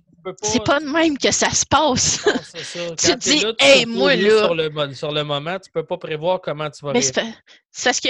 [0.63, 2.25] pas de même que ça se passe.
[2.25, 2.79] non, c'est ça.
[2.97, 5.69] Tu Quand dis, là, tu Hey, moi, là- Sur le, mo- sur le moment, tu
[5.71, 7.23] peux pas prévoir comment tu vas Mais réagir.
[7.71, 8.09] c'est parce que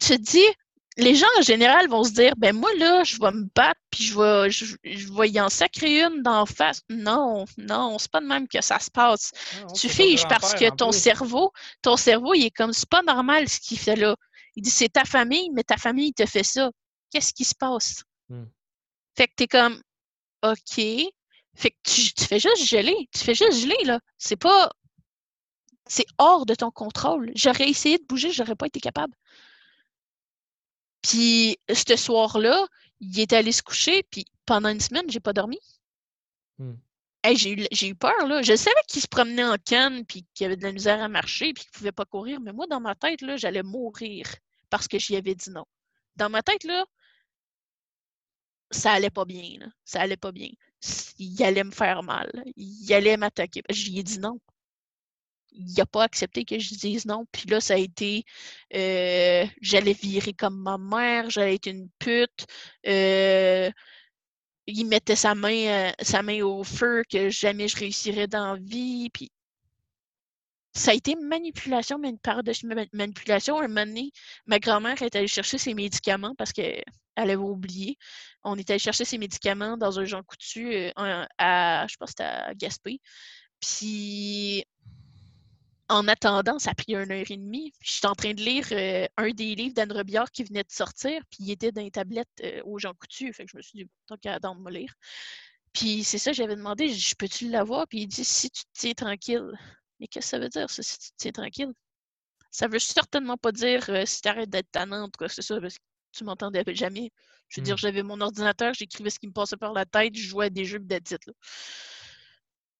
[0.00, 0.44] tu te dis,
[0.96, 4.04] les gens en général vont se dire, ben moi là, je vais me battre puis
[4.04, 6.82] je vais, je, je vais y en sacrer une d'en face.
[6.88, 9.32] Non, non, c'est pas de même que ça se passe.
[9.60, 10.98] Non, Tu figes parce que ton plus.
[11.00, 11.52] cerveau,
[11.82, 14.16] ton cerveau, il est comme, c'est pas normal ce qu'il fait là.
[14.56, 16.70] Il dit, c'est ta famille, mais ta famille te fait ça.
[17.10, 18.04] Qu'est-ce qui se passe?
[18.28, 18.44] Hmm.
[19.16, 19.80] Fait que t'es comme,
[20.44, 20.76] OK.
[21.56, 23.08] Fait que tu, tu fais juste geler.
[23.12, 23.98] Tu fais juste geler, là.
[24.18, 24.70] C'est pas.
[25.86, 27.32] C'est hors de ton contrôle.
[27.34, 29.12] J'aurais essayé de bouger, j'aurais pas été capable.
[31.04, 32.66] Puis, ce soir-là,
[33.00, 35.58] il est allé se coucher, puis pendant une semaine, j'ai pas dormi.
[37.22, 38.42] Hey, j'ai eu, j'ai eu peur, là.
[38.42, 41.52] Je savais qu'il se promenait en canne, puis qu'il avait de la misère à marcher,
[41.52, 42.40] puis qu'il pouvait pas courir.
[42.40, 44.26] Mais moi, dans ma tête, là, j'allais mourir
[44.70, 45.66] parce que j'y avais dit non.
[46.16, 46.84] Dans ma tête, là,
[48.70, 49.66] ça allait pas bien, là.
[49.84, 50.48] Ça allait pas bien.
[51.18, 52.30] Il allait me faire mal.
[52.56, 53.62] Il allait m'attaquer.
[53.70, 54.40] J'y ai dit non.
[55.54, 57.26] Il a pas accepté que je dise non.
[57.32, 58.24] Puis là, ça a été...
[58.74, 62.46] euh, j'allais virer comme ma mère, j'allais être une pute.
[62.88, 63.70] euh,
[64.66, 68.60] il mettait sa main, euh, sa main au feu que jamais je réussirais dans la
[68.60, 69.08] vie.
[69.10, 69.30] Puis
[70.74, 73.58] ça a été manipulation, mais une part de ma- manipulation.
[73.58, 74.10] Un moment donné,
[74.46, 76.82] ma grand-mère est allée chercher ses médicaments parce qu'elle
[77.16, 77.96] avait oublié.
[78.42, 82.22] On est allé chercher ses médicaments dans un Jean Coutu en- à, je pense que
[82.24, 83.00] c'était à Gaspé.
[83.60, 84.64] Puis
[85.88, 87.72] en attendant, ça a pris une heure et demie.
[87.80, 90.70] Puis j'étais en train de lire euh, un des livres d'Anne Robillard qui venait de
[90.70, 93.32] sortir, puis il était dans les tablettes euh, au Jean Coutu.
[93.32, 94.94] Fait que je me suis dit, tant qu'à attendre de me lire.
[95.72, 97.86] Puis c'est ça, j'avais demandé, je peux-tu l'avoir?
[97.88, 99.50] Puis il dit, si tu te tiens tranquille.
[100.00, 101.72] Mais qu'est-ce que ça veut dire, ça, si tu te tiens tranquille?
[102.50, 105.60] Ça veut certainement pas dire euh, si tu arrêtes d'être tannante, quoi que ce soit,
[105.60, 105.82] parce que
[106.12, 107.10] tu m'entendais jamais.
[107.48, 107.66] Je veux Mm.
[107.66, 110.50] dire, j'avais mon ordinateur, j'écrivais ce qui me passait par la tête, je jouais à
[110.50, 111.32] des jeux là.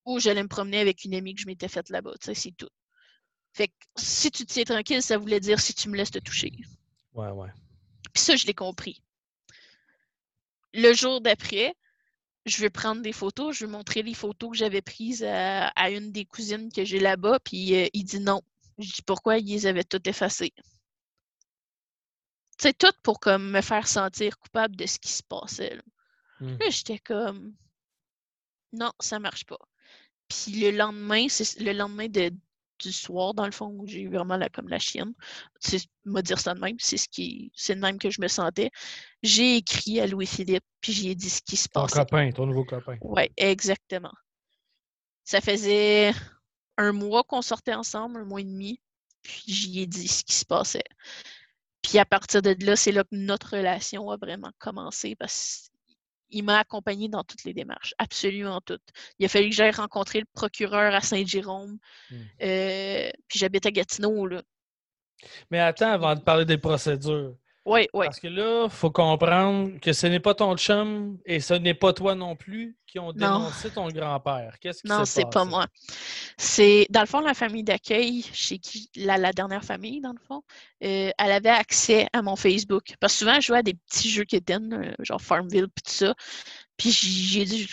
[0.06, 2.68] Ou j'allais me promener avec une amie que je m'étais faite là-bas, c'est tout.
[3.54, 6.18] Fait que si tu te tiens tranquille, ça voulait dire si tu me laisses te
[6.18, 6.52] toucher.
[7.14, 7.48] Ouais, ouais.
[8.12, 9.02] Puis ça, je l'ai compris.
[10.74, 11.74] Le jour d'après,
[12.44, 15.90] je veux prendre des photos, je veux montrer les photos que j'avais prises à, à
[15.90, 18.42] une des cousines que j'ai là-bas, puis euh, il dit non.
[18.78, 20.52] Je dis pourquoi ils les avaient toutes effacées.
[22.58, 25.76] Tu sais, tout pour comme me faire sentir coupable de ce qui se passait.
[25.76, 25.82] Là,
[26.40, 26.56] Hmm.
[26.58, 27.54] Là, j'étais comme
[28.72, 29.58] non, ça marche pas.
[30.28, 32.32] Puis le lendemain, c'est le lendemain de,
[32.84, 35.12] du soir, dans le fond, où j'ai eu vraiment la, comme la chienne.
[35.60, 37.50] C'est me dire ça de même, c'est ce qui.
[37.54, 38.70] C'est de même que je me sentais.
[39.22, 41.98] J'ai écrit à Louis-Philippe, puis j'ai dit ce qui se Ton passait.
[42.00, 42.96] copain, ton nouveau copain.
[43.00, 44.12] Ouais, exactement.
[45.24, 46.12] Ça faisait
[46.76, 48.80] un mois qu'on sortait ensemble, un mois et demi,
[49.22, 50.84] puis j'y ai dit ce qui se passait.
[51.82, 55.70] Puis à partir de là, c'est là que notre relation a vraiment commencé parce
[56.34, 58.82] qu'il m'a accompagné dans toutes les démarches, absolument toutes.
[59.18, 61.78] Il a fallu que j'aille rencontrer le procureur à Saint-Jérôme,
[62.10, 62.16] Mm.
[62.42, 64.42] euh, puis j'habite à Gatineau, là.
[65.50, 67.36] Mais attends, avant de parler des procédures.
[67.66, 68.04] Oui, oui.
[68.06, 71.72] Parce que là, il faut comprendre que ce n'est pas ton chum et ce n'est
[71.72, 73.38] pas toi non plus qui ont Non.
[73.38, 74.58] dénoncé ton grand-père.
[74.60, 75.66] Qu'est-ce qui Non, c'est pas moi.
[76.36, 80.20] C'est, dans le fond, la famille d'accueil, chez qui, la, la dernière famille, dans le
[80.28, 80.42] fond,
[80.84, 82.94] euh, elle avait accès à mon Facebook.
[83.00, 84.58] Parce que souvent, je jouais à des petits jeux qui étaient,
[85.00, 86.14] genre Farmville, puis tout ça.
[86.76, 87.66] Puis j'ai dit,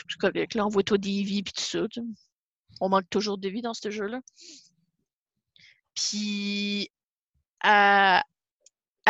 [0.56, 1.86] là, envoie-toi des vies, puis tout ça.
[1.90, 2.00] tu.
[2.80, 4.22] On manque toujours de vie dans ce jeu-là.
[5.96, 6.90] Puis,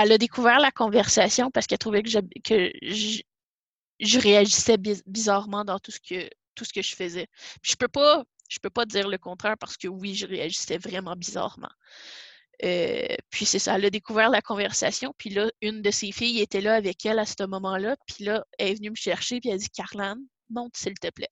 [0.03, 2.09] elle, a découvert la conversation parce qu'elle trouvait que,
[2.81, 7.27] je, réagissais bizarrement dans tout ce que, je faisais.
[7.61, 11.71] Je peux peux pas dire le contraire parce que oui, je réagissais vraiment bizarrement.
[12.63, 15.13] Euh, puis c'est ça, elle a découvert la conversation.
[15.17, 17.97] Puis là, une de ses filles était là avec elle à ce moment-là.
[18.05, 19.39] Puis là, elle est venue me chercher.
[19.39, 20.17] Puis elle a dit Carlan,
[20.49, 21.29] monte s'il te plaît.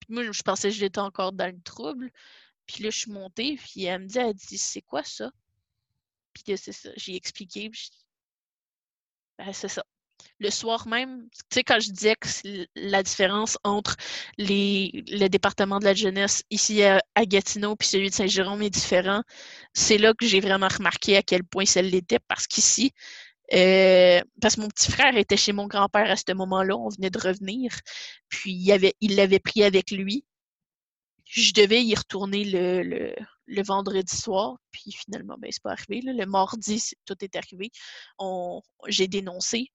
[0.00, 2.10] Puis moi, je pensais que j'étais encore dans le trouble.
[2.66, 3.56] Puis là, je suis montée.
[3.56, 5.30] Puis elle me dit Elle dit, c'est quoi ça?
[6.44, 6.90] Puis c'est ça.
[6.96, 7.70] J'ai expliqué.
[9.38, 9.84] ben, c'est ça
[10.38, 12.28] le soir même, tu sais, quand je disais que
[12.74, 13.96] la différence entre
[14.38, 19.22] les, le département de la jeunesse ici à, Gatineau puis celui de Saint-Jérôme est différent,
[19.72, 22.92] c'est là que j'ai vraiment remarqué à quel point ça l'était parce qu'ici,
[23.54, 27.10] euh, parce que mon petit frère était chez mon grand-père à ce moment-là, on venait
[27.10, 27.72] de revenir,
[28.28, 30.24] puis il avait, il l'avait pris avec lui.
[31.24, 33.14] Je devais y retourner le,
[33.62, 36.00] vendredi soir, puis finalement, ben, c'est pas arrivé.
[36.02, 37.70] Le mardi, tout est arrivé.
[38.88, 39.70] j'ai dénoncé.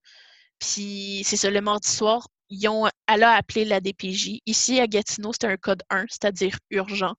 [0.60, 4.42] Puis c'est ça, le mardi soir, ils ont, appelé la DPJ.
[4.46, 7.16] Ici, à Gatineau, c'était un code 1, c'est-à-dire urgent.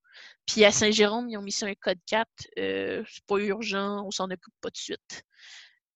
[0.47, 4.11] Puis à Saint-Jérôme, ils ont mis ça un code 4, euh, c'est pas urgent, on
[4.11, 5.25] s'en occupe pas de suite.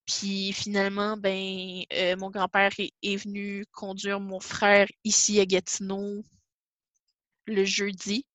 [0.05, 6.23] Puis finalement, ben, euh, mon grand-père est, venu conduire mon frère ici à Gatineau
[7.45, 8.25] le jeudi.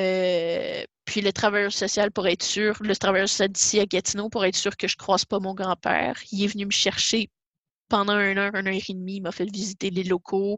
[0.00, 4.44] Euh, puis le travailleur social, pour être sûr, le travailleur social d'ici à Gatineau, pour
[4.44, 7.30] être sûr que je croise pas mon grand-père, il est venu me chercher
[7.88, 9.16] pendant une heure, une heure et demie.
[9.16, 10.56] Il m'a fait visiter les locaux.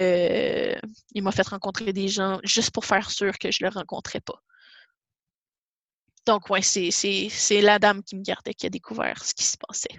[0.00, 0.76] Euh,
[1.14, 4.20] il m'a fait rencontrer des gens juste pour faire sûr que je ne le rencontrais
[4.20, 4.40] pas.
[6.26, 9.98] Donc, ouais, c'est la dame qui me gardait qui a découvert ce qui se passait.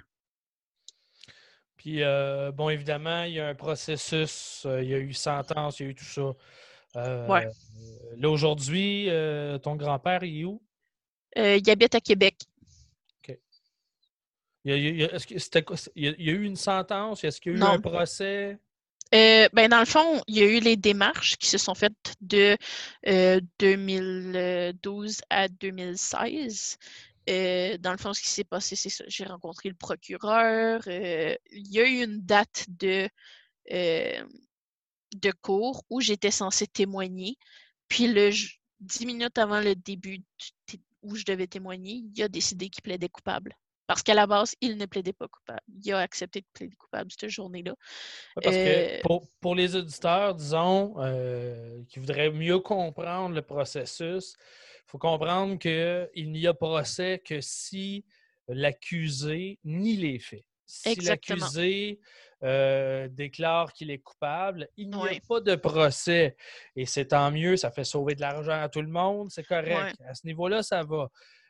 [1.75, 5.83] Puis, euh, bon, évidemment, il y a un processus, il y a eu sentence, il
[5.83, 6.35] y a eu tout ça.
[6.95, 7.47] Ouais.
[8.17, 9.09] Là, aujourd'hui,
[9.63, 10.61] ton grand-père, il est où?
[11.35, 12.35] il habite à Québec.
[14.65, 17.23] Il y, a, eu une sentence?
[17.23, 18.57] Est-ce qu'il y a eu un procès?
[19.15, 22.13] Euh, ben dans le fond, il y a eu les démarches qui se sont faites
[22.21, 22.57] de
[23.59, 26.77] 2012 euh, à 2016.
[27.29, 29.03] Euh, dans le fond, ce qui s'est passé, c'est ça.
[29.07, 30.81] J'ai rencontré le procureur.
[30.87, 33.09] il y a eu une date de,
[35.15, 37.37] de cours où j'étais censée témoigner.
[37.87, 38.31] Puis le
[38.79, 40.21] dix minutes avant le début
[41.01, 43.55] où je devais témoigner, il a décidé qu'il plaidait coupable.
[43.87, 45.61] Parce qu'à la base, il ne plaidait pas coupable.
[45.83, 47.73] Il a accepté de plaider coupable cette journée-là.
[48.35, 54.91] Parce que euh, pour, les auditeurs, disons, euh, qui voudraient mieux comprendre le processus, il
[54.91, 58.05] faut comprendre qu'il n'y a procès que si
[58.47, 60.45] l'accusé nie les faits.
[60.67, 61.99] Si l'accusé
[62.43, 66.35] euh, déclare qu'il est coupable, il n'y a pas de procès.
[66.75, 69.97] Et c'est tant mieux, ça fait sauver de l'argent à tout le monde, c'est correct.
[70.07, 71.09] À ce niveau-là, ça va.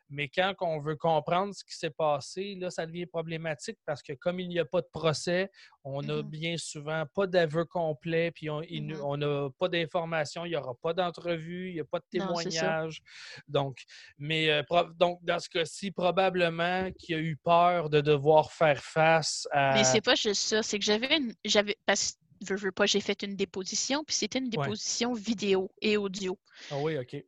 [0.10, 4.14] Mais quand on veut comprendre ce qui s'est passé, là, ça devient problématique parce que
[4.14, 5.50] comme il n'y a pas de procès,
[5.84, 10.56] on n'a mmh bien souvent pas d'aveu complet, puis on n'a pas d'informations, il n'y
[10.56, 13.02] aura pas d'entrevue, il n'y a pas de témoignage.
[13.48, 13.78] donc,
[14.18, 14.64] mais euh,
[14.96, 19.74] donc, dans ce cas-ci, probablement qu'il a eu peur de devoir faire face à.
[19.74, 22.18] Mais c'est pas juste ça, c'est que j'avais j'avais parce
[22.48, 26.38] je veux pas, j'ai fait une déposition, puis c'était une déposition vidéo et audio.
[26.72, 27.24] Ah oui, OK.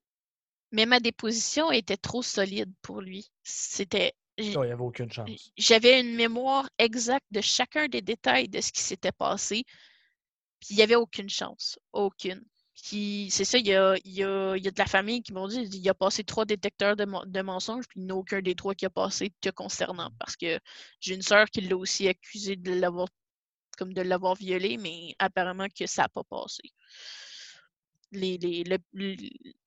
[0.72, 3.30] Mais ma déposition était trop solide pour lui.
[3.44, 4.14] C'était.
[4.38, 5.52] il n'y avait aucune chance.
[5.58, 9.64] J'avais une mémoire exacte de chacun des détails de ce qui s'était passé.
[10.60, 11.78] Puis il n'y avait aucune chance.
[11.92, 12.44] Aucune.
[12.84, 15.48] Puis c'est ça, il y a, y, a, y a, de la famille qui m'ont
[15.48, 18.56] dit il a passé trois détecteurs de, de mensonges, puis il n'y a aucun des
[18.56, 20.10] trois qui a passé te concernant.
[20.18, 20.58] Parce que
[21.00, 23.08] j'ai une sœur qui l'a aussi accusé de l'avoir
[23.78, 26.64] comme de l'avoir violé, mais apparemment que ça n'a pas passé
[28.12, 28.64] les,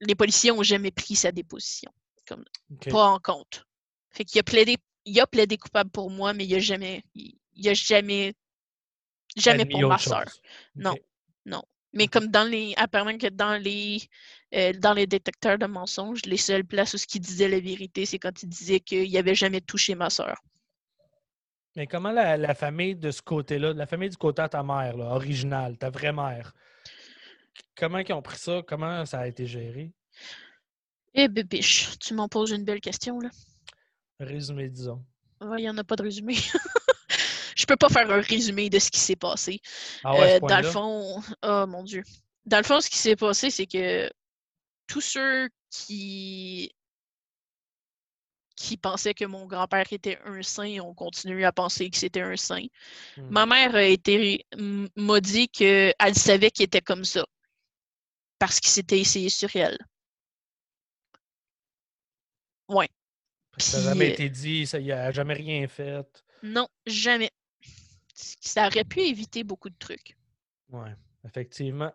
[0.00, 1.90] les, policiers n'ont jamais pris sa déposition.
[2.26, 2.44] Comme,
[2.90, 3.66] Pas en compte.
[4.10, 7.68] Fait qu'il a plaidé, il a plaidé coupable pour moi, mais il a jamais, il,
[7.68, 8.34] a jamais,
[9.36, 10.24] jamais pour ma soeur.
[10.74, 10.94] Non,
[11.44, 11.62] non.
[11.92, 14.02] Mais comme dans les, apparemment que dans les,
[14.54, 18.04] euh, dans les détecteurs de mensonges, les seules places où ce qui disait la vérité,
[18.04, 20.42] c'est quand il disait qu'il n'avait jamais touché ma soeur.
[21.76, 25.06] Mais comment la, famille de ce côté-là, la famille du côté de ta mère, là,
[25.06, 26.52] originale, ta vraie mère,
[27.76, 28.62] comment ils ont pris ça?
[28.66, 29.92] Comment ça a été géré?
[31.14, 33.30] Eh biche, tu m'en poses une belle question, là.
[34.18, 35.04] Résumé, disons.
[35.40, 36.34] Il n'y en a pas de résumé.
[37.56, 39.60] je peux pas faire un résumé de ce qui s'est passé.
[40.02, 42.02] Ah ouais, euh, dans le fond, oh mon Dieu.
[42.46, 44.10] Dans le fond, ce qui s'est passé, c'est que
[44.86, 46.74] tous ceux qui
[48.56, 52.36] qui pensaient que mon grand-père était un saint ont continué à penser que c'était un
[52.36, 52.66] saint.
[53.16, 53.28] Hmm.
[53.30, 54.46] Ma mère a été
[54.96, 57.26] m'a dit qu'elle savait qu'il était comme ça
[58.44, 59.78] parce qu'il s'était essayé sur elle.
[62.68, 62.90] Ouais.
[63.56, 66.22] Ça n'a jamais été dit, ça, il a jamais rien fait.
[66.42, 67.30] Non, jamais.
[68.12, 70.18] Ça aurait pu éviter beaucoup de trucs.
[70.68, 70.90] Oui,
[71.24, 71.90] effectivement.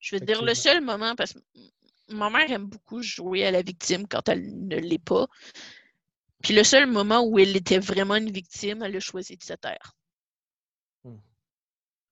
[0.00, 1.38] Je veux dire, le seul moment, parce que
[2.08, 5.28] ma mère aime beaucoup jouer à la victime quand elle ne l'est pas.
[6.42, 9.52] Puis le seul moment où elle était vraiment une victime, elle a choisi de se
[9.52, 9.96] taire.
[11.04, 11.20] Hmm.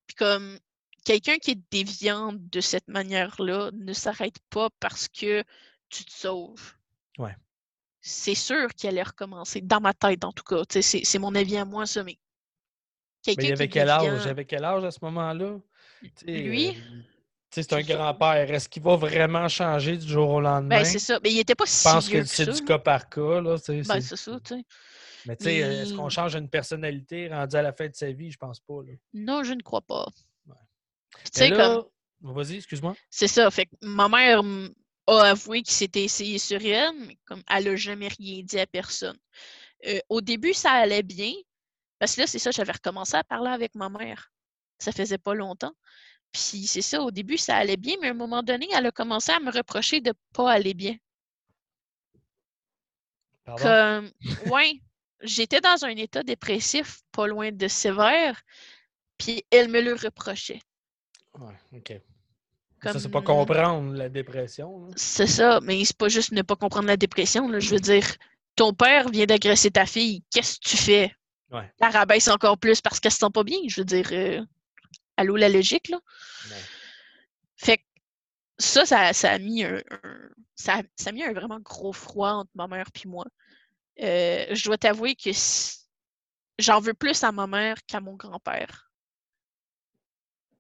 [0.07, 0.61] Puis comme
[1.05, 5.43] quelqu'un qui est déviant de cette manière-là ne s'arrête pas parce que
[5.89, 6.75] tu te sauves.
[7.19, 7.35] Ouais.
[8.01, 10.63] C'est sûr qu'elle allait recommencer, dans ma tête en tout cas.
[10.81, 12.19] C'est mon avis à moi, ça, mais.
[13.27, 14.27] Mais il avait quel âge?
[14.27, 15.59] avait quel âge à ce moment-là?
[16.25, 16.69] Lui?
[16.69, 16.73] Euh,
[17.51, 18.51] c'est un grand-père.
[18.51, 20.79] Est-ce qu'il va vraiment changer du jour au lendemain?
[20.79, 21.19] Ben, c'est ça.
[21.23, 23.41] Mais il n'était pas si Je pense que, c'est du cas par cas.
[23.41, 24.65] Là, ben, c'est ça, tu sais.
[25.27, 28.31] Mais tu sais, est-ce qu'on change une personnalité rendue à la fin de sa vie?
[28.31, 28.83] Je pense pas.
[28.87, 28.93] Là.
[29.13, 30.07] Non, je ne crois pas.
[31.25, 31.85] Tu sais, comme.
[32.21, 32.97] Vas-y, excuse-moi.
[33.11, 33.51] C'est ça.
[33.51, 34.43] Fait que ma mère
[35.07, 38.67] a avoué qu'il s'était essayé sur elle, mais comme elle n'a jamais rien dit à
[38.67, 39.19] personne.
[39.87, 41.33] Euh, au début, ça allait bien.
[41.99, 44.31] Parce que là, c'est ça, j'avais recommencé à parler avec ma mère.
[44.79, 45.73] Ça faisait pas longtemps.
[46.33, 48.93] Puis c'est ça, au début, ça allait bien, mais à un moment donné, elle a
[48.93, 50.97] commencé à me reprocher de pas aller bien.
[53.45, 53.63] Pardon?
[53.63, 54.81] Comme, ouais,
[55.23, 58.41] j'étais dans un état dépressif pas loin de sévère,
[59.17, 60.61] puis elle me le reprochait.
[61.39, 62.01] Ouais, OK.
[62.83, 64.89] Ça, c'est pas comprendre la dépression.
[64.95, 67.49] C'est ça, mais c'est pas juste ne pas comprendre la dépression.
[67.49, 67.59] Là.
[67.59, 68.05] Je veux dire,
[68.55, 71.13] ton père vient d'agresser ta fille, qu'est-ce que tu fais?
[71.51, 71.73] Ouais.
[71.81, 73.59] La rabaisse encore plus parce qu'elle se sent pas bien.
[73.67, 74.45] Je veux dire, euh,
[75.17, 75.99] allô la logique, là?
[77.57, 77.83] Fait que
[78.59, 79.83] ça, ça, a mis un,
[80.55, 83.25] ça, ça, a mis un vraiment gros froid entre ma mère et moi.
[84.01, 85.31] Euh, je dois t'avouer que
[86.59, 88.88] j'en veux plus à ma mère qu'à mon grand-père.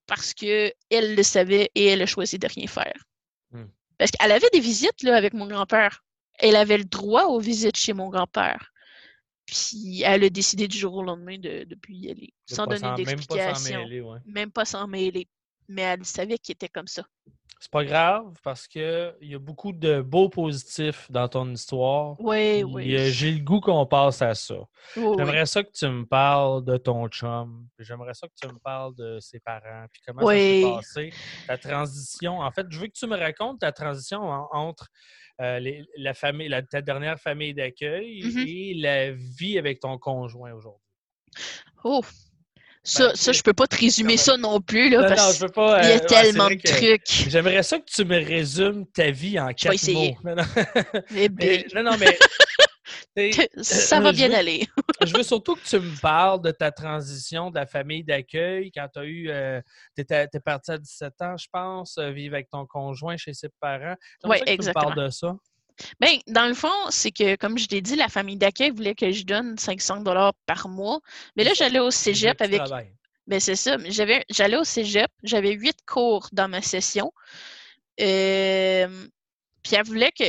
[0.08, 3.04] Parce qu'elle le savait et elle a choisi de rien faire.
[3.52, 3.66] Hmm.
[3.98, 6.02] Parce qu'elle avait des visites là, avec mon grand-père.
[6.40, 8.72] Elle avait le droit aux visites chez mon grand-père.
[9.46, 12.94] Puis elle a décidé du jour au lendemain de ne plus y aller, sans donner
[12.96, 13.86] d'explication.
[14.26, 15.28] Même pas s'en mêler.
[15.68, 17.06] Mais elle savait qu'il était comme ça.
[17.60, 22.14] C'est pas grave parce qu'il y a beaucoup de beaux positifs dans ton histoire.
[22.20, 22.96] Oui, oui.
[23.10, 24.56] J'ai le goût qu'on passe à ça.
[24.94, 27.66] j'aimerais ça que tu me parles de ton chum.
[27.78, 29.86] J'aimerais ça que tu me parles de ses parents.
[29.92, 31.12] Puis comment ça s'est passé.
[31.46, 32.40] Ta transition.
[32.40, 34.20] En fait, je veux que tu me racontes ta transition
[34.52, 34.88] entre
[35.40, 35.60] euh,
[35.96, 38.46] la famille, la, ta dernière famille d'accueil mm-hmm.
[38.48, 40.82] et la vie avec ton conjoint aujourd'hui?
[41.84, 42.02] Oh!
[42.88, 45.82] Ça, ben, ça, je peux pas te résumer ça non plus, là, parce je pas,
[45.82, 47.28] il y a euh, tellement de trucs.
[47.28, 50.16] J'aimerais ça que tu me résumes ta vie en quatre mots.
[50.24, 50.42] Non, non.
[51.14, 52.16] Eh mais, non, non, mais
[53.62, 54.66] ça va bien aller.
[55.04, 58.88] je veux surtout que tu me parles de ta transition de la famille d'accueil quand
[58.90, 59.28] tu as eu.
[59.28, 59.60] Euh,
[59.94, 63.50] tu es, parti à 17 ans, je pense, euh, vivre avec ton conjoint chez ses
[63.60, 63.96] parents.
[64.24, 64.84] Oui, exactement.
[64.84, 65.36] Tu me parles de ça.
[66.00, 69.10] Bien, dans le fond, c'est que, comme je t'ai dit, la famille d'accueil voulait que
[69.10, 70.02] je donne 500
[70.46, 71.00] par mois.
[71.36, 72.60] Mais là, j'allais au cégep avec.
[73.26, 73.76] Ben, c'est ça.
[73.88, 77.12] J'allais au cégep, j'avais huit cours dans ma session.
[78.00, 79.06] Euh,
[79.62, 80.24] puis elle voulait que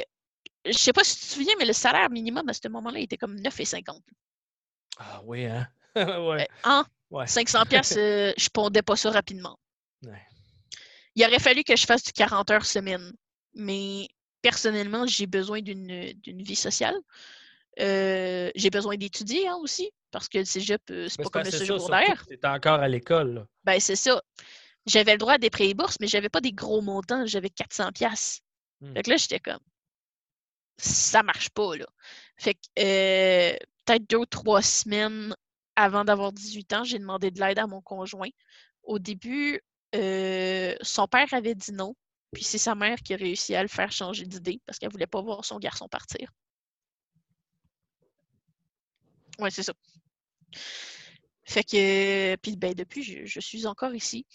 [0.66, 3.18] je sais pas si tu te souviens, mais le salaire minimum à ce moment-là était
[3.18, 4.00] comme 9,50.
[4.98, 5.68] Ah oui, hein?
[5.96, 6.42] ouais.
[6.42, 6.86] Euh, hein?
[7.26, 9.58] 500 pièces, euh, je pondais pas ça rapidement.
[11.16, 13.12] Il aurait fallu que je fasse du 40 heures semaine.
[13.56, 14.08] Mais
[14.42, 16.96] personnellement, j'ai besoin d'une vie sociale.
[17.80, 22.26] Euh, j'ai besoin d'étudier hein, aussi, parce que le cégep, c'est pas comme le secondaire.
[22.28, 23.46] Tu encore à l'école.
[23.64, 24.22] Ben, c'est ça.
[24.86, 27.26] J'avais le droit à des prêts et bourses, mais j'avais pas des gros montants.
[27.26, 28.42] J'avais 400 pièces.
[28.82, 28.94] Hmm.
[28.94, 29.60] Fait que là, j'étais comme,
[30.78, 31.86] ça marche pas, là.
[32.38, 35.36] Fait que euh, peut-être deux ou trois semaines
[35.76, 38.30] avant d'avoir 18 ans, j'ai demandé de l'aide à mon conjoint.
[38.84, 39.62] Au début,
[39.96, 41.96] euh, son père avait dit non,
[42.32, 45.08] puis c'est sa mère qui a réussi à le faire changer d'idée parce qu'elle voulait
[45.08, 46.32] pas voir son garçon partir.
[49.40, 49.74] Ouais, c'est ça.
[51.44, 54.26] Fait que, puis ben, depuis, je suis encore ici.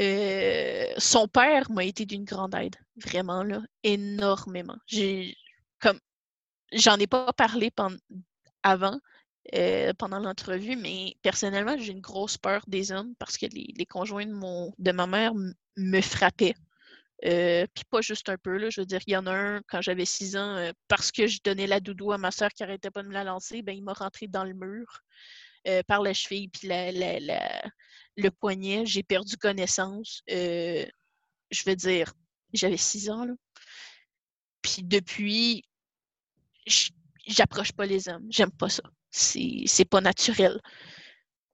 [0.00, 4.76] Euh, son père m'a été d'une grande aide, vraiment, là, énormément.
[4.86, 5.36] J'ai,
[5.80, 6.00] comme,
[6.72, 7.70] j'en ai pas parlé
[8.62, 8.98] avant,
[9.54, 14.26] euh, pendant l'entrevue, mais personnellement, j'ai une grosse peur des hommes parce que les, conjoints
[14.26, 15.32] de, mon, de ma mère
[15.76, 16.54] me frappaient.
[17.24, 19.62] Euh, puis pas juste un peu, là, je veux dire, il y en a un,
[19.68, 22.90] quand j'avais six ans, parce que je donnais la doudou à ma soeur qui arrêtait
[22.90, 25.02] pas de me la lancer, ben, il m'a rentré dans le mur.
[25.66, 28.84] Euh, par la cheville puis le poignet.
[28.84, 30.22] J'ai perdu connaissance.
[30.30, 30.84] Euh,
[31.50, 32.12] je veux dire,
[32.52, 33.24] j'avais six ans.
[33.24, 33.32] Là.
[34.60, 35.64] Puis depuis,
[37.26, 38.26] j'approche pas les hommes.
[38.28, 38.82] J'aime pas ça.
[39.10, 40.60] C'est pas naturel.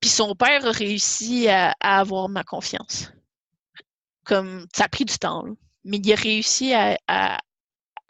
[0.01, 3.13] Puis son père a réussi à, avoir ma confiance.
[4.31, 5.45] Comme ça a pris du temps,
[5.85, 6.97] mais il a réussi à,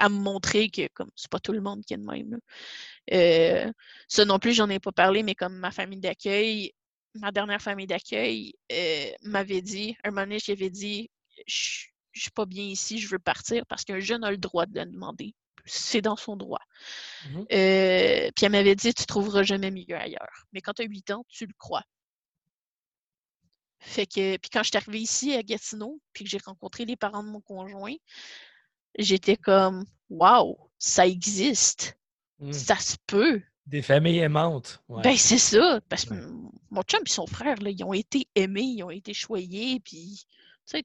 [0.01, 2.41] à me montrer que comme c'est pas tout le monde qui est de même.
[3.13, 3.71] Euh,
[4.09, 6.73] ça non plus, j'en ai pas parlé, mais comme ma famille d'accueil,
[7.15, 11.11] ma dernière famille d'accueil euh, m'avait dit, un moment donné, j'avais dit,
[11.47, 14.81] je suis pas bien ici, je veux partir parce qu'un jeune a le droit de
[14.81, 15.35] le demander.
[15.67, 16.63] C'est dans son droit.
[17.27, 20.47] Mmh euh, puis elle m'avait dit, tu trouveras jamais mieux ailleurs.
[20.55, 21.85] Mais quand tu as 8 ans, tu le crois.
[23.81, 26.97] Fait que, puis quand je suis arrivée ici à Gatineau, puis que j'ai rencontré les
[26.97, 27.95] parents de mon conjoint,
[28.99, 31.99] j'étais comme, waouh, ça existe.
[32.39, 32.53] Mmh.
[32.53, 33.43] Ça se peut.
[33.67, 34.83] Des familles aimantes.
[34.89, 35.81] Ben, c'est ça.
[35.89, 36.15] Parce que
[36.71, 40.25] mon chum et son frère, là, ils ont été aimés, ils ont été choyés, puis,
[40.67, 40.85] tu sais,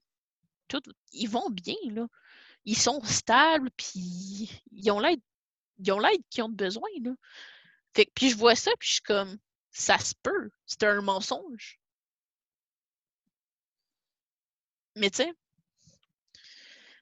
[0.68, 0.82] tout,
[1.12, 2.08] ils vont bien, là.
[2.64, 5.22] Ils sont stables, puis ils ont l'aide,
[5.80, 7.12] ils ont l'aide qu'ils ont besoin, là.
[7.94, 9.38] Fait, puis je vois ça, puis je suis comme,
[9.72, 10.50] ça se peut.
[10.66, 11.80] C'est un mensonge.
[14.96, 15.34] Mais tu sais,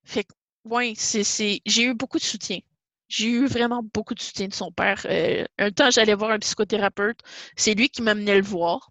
[0.04, 0.34] fait que,
[0.66, 1.24] ouais, c'est,
[1.66, 2.60] j'ai eu beaucoup de soutien.
[3.08, 5.06] J'ai eu vraiment beaucoup de soutien de son père.
[5.10, 7.20] Euh, un temps, j'allais voir un psychothérapeute.
[7.56, 8.90] C'est lui qui m'amenait le voir.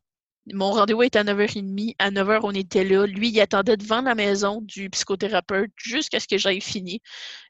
[0.53, 1.95] Mon rendez-vous était à 9h30.
[1.99, 3.07] À 9h, on était là.
[3.07, 7.01] Lui, il attendait devant la maison du psychothérapeute jusqu'à ce que j'aille fini.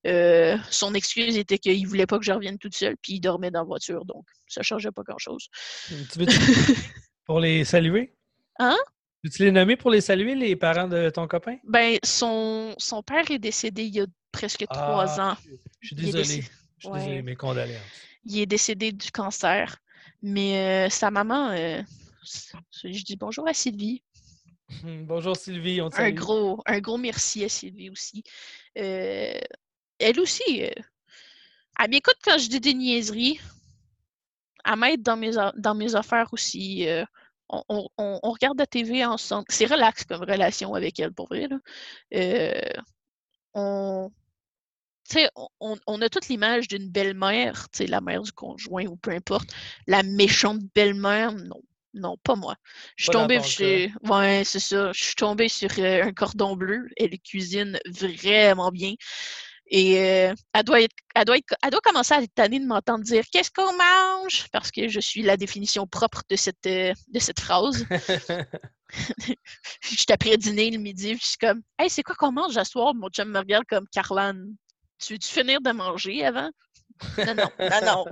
[0.07, 3.51] Euh, son excuse était qu'il voulait pas que je revienne toute seule, puis il dormait
[3.51, 4.05] dans la voiture.
[4.05, 5.49] Donc, ça ne changeait pas grand-chose.
[7.27, 8.15] Pour les saluer?
[8.59, 8.77] Hein?
[9.31, 11.57] Tu les nommer pour les saluer, les parents de ton copain?
[11.65, 15.36] Ben, son, son père est décédé il y a presque trois ah, ans.
[15.81, 16.24] Je suis désolé.
[16.78, 17.81] Je suis désolé, mes condoléances.
[18.24, 19.77] Il est décédé du cancer.
[20.23, 21.82] Mais euh, sa maman, euh,
[22.82, 24.03] je dis bonjour à Sylvie.
[24.85, 28.24] bonjour Sylvie, on un gros, un gros merci à Sylvie aussi.
[28.78, 29.39] Euh,
[29.99, 33.40] elle aussi, elle m'écoute quand je dis des niaiseries.
[34.65, 36.86] Elle m'aide dans mes, dans mes affaires aussi
[37.53, 39.45] on, regarde la TV ensemble.
[39.49, 41.49] C'est relax comme relation avec elle, pour vrai.
[42.15, 42.53] Euh,
[43.55, 44.11] on,
[45.61, 49.51] on, a toute l'image d'une belle-mère, la mère du conjoint ou peu importe.
[49.87, 51.61] La méchante belle-mère, non.
[51.95, 52.57] Non, pas moi.
[52.97, 53.93] Je suis tombée chez.
[54.05, 54.93] Ouais, c'est ça.
[54.93, 56.89] Je suis tombée sur euh, un cordon bleu.
[56.97, 58.95] Elle cuisine vraiment bien.
[59.66, 62.66] Et euh, elle, doit être, elle, doit être, elle doit commencer à être tannée de
[62.66, 66.93] m'entendre dire Qu'est-ce qu'on mange Parce que je suis la définition propre de cette, euh,
[67.09, 67.86] de cette phrase.
[68.90, 72.94] je après dîner le midi, je suis comme Hey, c'est quoi qu'on mange à soir
[72.94, 74.34] Mon chum me regarde comme Carlan.
[74.98, 76.51] Tu veux-tu finir de manger avant
[77.18, 78.05] Non, non, non, non.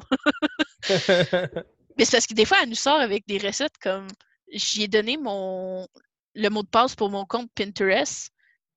[1.99, 4.09] Mais c'est parce que des fois, elle nous sort avec des recettes comme
[4.53, 5.87] J'y ai donné mon
[6.35, 8.31] le mot de passe pour mon compte Pinterest.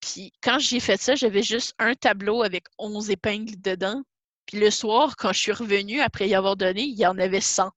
[0.04, 4.04] Puis quand j'ai fait ça, j'avais juste un tableau avec 11 épingles dedans.
[4.46, 7.40] Puis le soir, quand je suis revenue, après y avoir donné, il y en avait
[7.40, 7.72] 100.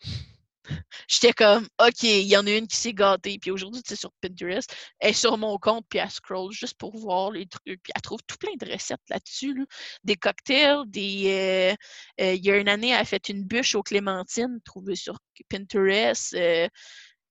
[1.08, 3.38] J'étais comme, OK, il y en a une qui s'est gâtée.
[3.38, 6.96] Puis aujourd'hui, sais, sur Pinterest, elle est sur mon compte, puis elle scroll juste pour
[6.96, 7.82] voir les trucs.
[7.82, 9.66] Puis elle trouve tout plein de recettes là-dessus.
[10.04, 11.76] Des cocktails, des.
[12.20, 14.96] Euh, euh, il y a une année, elle a fait une bûche aux clémentines trouvée
[14.96, 15.18] sur
[15.50, 16.32] Pinterest.
[16.34, 16.68] Euh,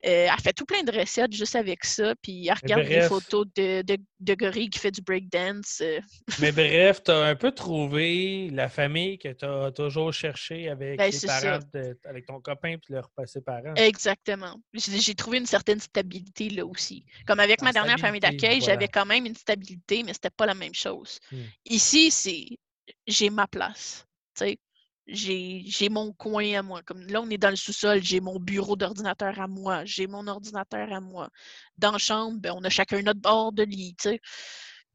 [0.06, 3.46] euh, elle fait tout plein de recettes juste avec ça, puis elle regarde des photos
[3.56, 5.82] de, de, de, gorille qui fait du breakdance.
[5.82, 6.00] Euh.
[6.40, 10.98] Mais bref, tu as un peu trouvé la famille que tu as toujours cherché avec
[10.98, 11.60] ben, parents,
[12.06, 13.76] avec ton copain puis leurs passés parents.
[13.76, 14.60] Exactement.
[14.74, 17.06] J'ai trouvé une certaine stabilité là aussi.
[17.28, 20.56] Comme avec ma dernière famille d'accueil, j'avais quand même une stabilité, mais c'était pas la
[20.56, 21.20] même chose.
[21.32, 21.44] Hmm.
[21.66, 22.46] Ici, c'est
[23.06, 24.06] j'ai ma place.
[24.36, 24.60] Tu sais,
[25.08, 26.82] j'ai mon coin à moi.
[26.84, 30.28] Comme là, on est dans le sous-sol, j'ai mon bureau d'ordinateur à moi, j'ai mon
[30.28, 31.30] ordinateur à moi.
[31.78, 34.22] Dans la chambre, ben, on a chacun notre bord de lit, tu sais.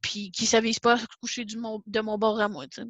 [0.02, 2.82] Puis qui s'avise pas à se coucher du de mon bord à moi, tu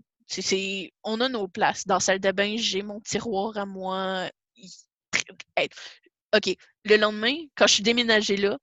[0.42, 0.92] sais.
[1.04, 1.86] on a nos places.
[1.86, 4.30] Dans la salle de bain, j'ai mon tiroir à moi.
[6.34, 6.56] OK.
[6.84, 8.58] Le lendemain, quand je suis déménagée là,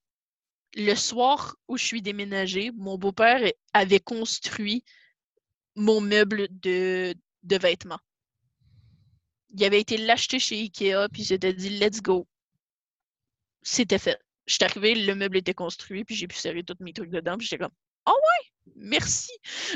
[0.75, 3.41] le soir où je suis déménagée, mon beau-père
[3.73, 4.84] avait construit
[5.75, 7.99] mon meuble de, de vêtements
[9.53, 12.27] il avait été l'acheter chez Ikea, puis j'étais dit let's go.
[13.61, 14.19] C'était fait.
[14.45, 17.38] Je suis arrivée, le meuble était construit, puis j'ai pu serrer tous mes trucs dedans,
[17.38, 17.71] puis j'étais comme
[18.05, 19.31] Oh ouais, merci.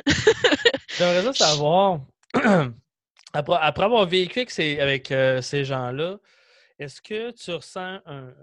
[0.98, 2.02] J'aimerais ça savoir,
[3.34, 6.18] après, avoir vécu avec ces, avec, euh, ces gens-là,
[6.80, 8.34] est-ce que tu ressens un.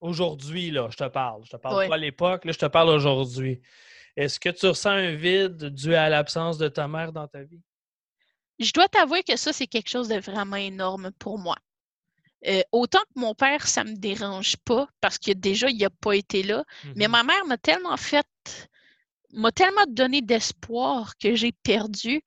[0.00, 1.44] Aujourd'hui, là, je te parle.
[1.44, 3.62] Je te parle pas à l'époque, là, je te parle aujourd'hui.
[4.16, 7.62] Est-ce que tu ressens un vide dû à l'absence de ta mère dans ta vie?
[8.58, 11.56] Je dois t'avouer que ça, c'est quelque chose de vraiment énorme pour moi.
[12.46, 15.90] Euh, autant que mon père, ça ne me dérange pas parce que déjà, il n'a
[15.90, 16.64] pas été là.
[16.94, 17.10] Mais mm-hmm.
[17.10, 18.26] ma mère m'a tellement fait,
[19.32, 22.22] m'a tellement donné d'espoir que j'ai perdu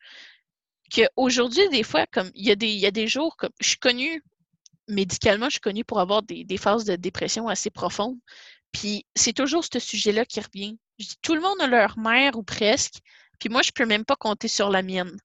[0.94, 3.70] qu'aujourd'hui, des fois, comme il y, a des, il y a des jours, comme je
[3.70, 4.24] suis connue,
[4.88, 8.18] médicalement, je suis connue pour avoir des, des phases de dépression assez profondes.
[8.72, 10.78] Puis c'est toujours ce sujet-là qui revient.
[10.98, 12.96] Je dis, tout le monde a leur mère ou presque,
[13.40, 15.18] Puis moi, je peux même pas compter sur la mienne.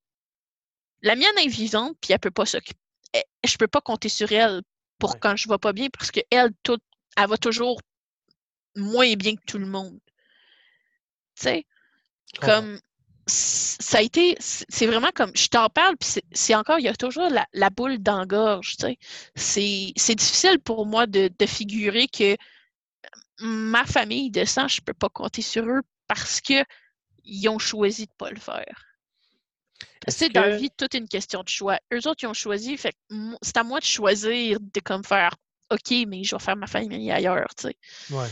[1.05, 2.81] La mienne est vivante, puis elle peut pas s'occuper.
[3.45, 4.63] Je peux pas compter sur elle
[4.99, 6.79] pour quand je vais pas bien, parce qu'elle, tout,
[7.17, 7.79] elle va toujours
[8.75, 10.01] moins bien que tout le monde.
[11.37, 11.67] Tu sais,
[12.41, 12.81] comme
[13.27, 16.95] ça a été, c'est vraiment comme, je t'en parle, puis c'est encore, il y a
[16.95, 18.97] toujours la, boule d'engorge, tu
[19.35, 19.93] sais.
[19.95, 22.35] C'est difficile pour moi de, figurer que
[23.41, 28.13] ma famille de sang, je peux pas compter sur eux parce qu'ils ont choisi de
[28.17, 28.94] pas le faire.
[30.09, 31.79] C'est dans la vie toute une question de choix.
[31.93, 32.95] Eux autres, ils ont choisi, fait
[33.43, 35.35] c'est à moi de choisir de comme faire
[35.71, 37.77] OK, mais je vais faire ma famille ailleurs, tu sais.
[38.11, 38.29] Ouais.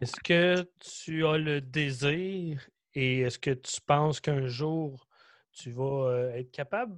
[0.00, 5.06] Est-ce que tu as le désir et est-ce que tu penses qu'un jour
[5.52, 6.96] tu vas euh, être capable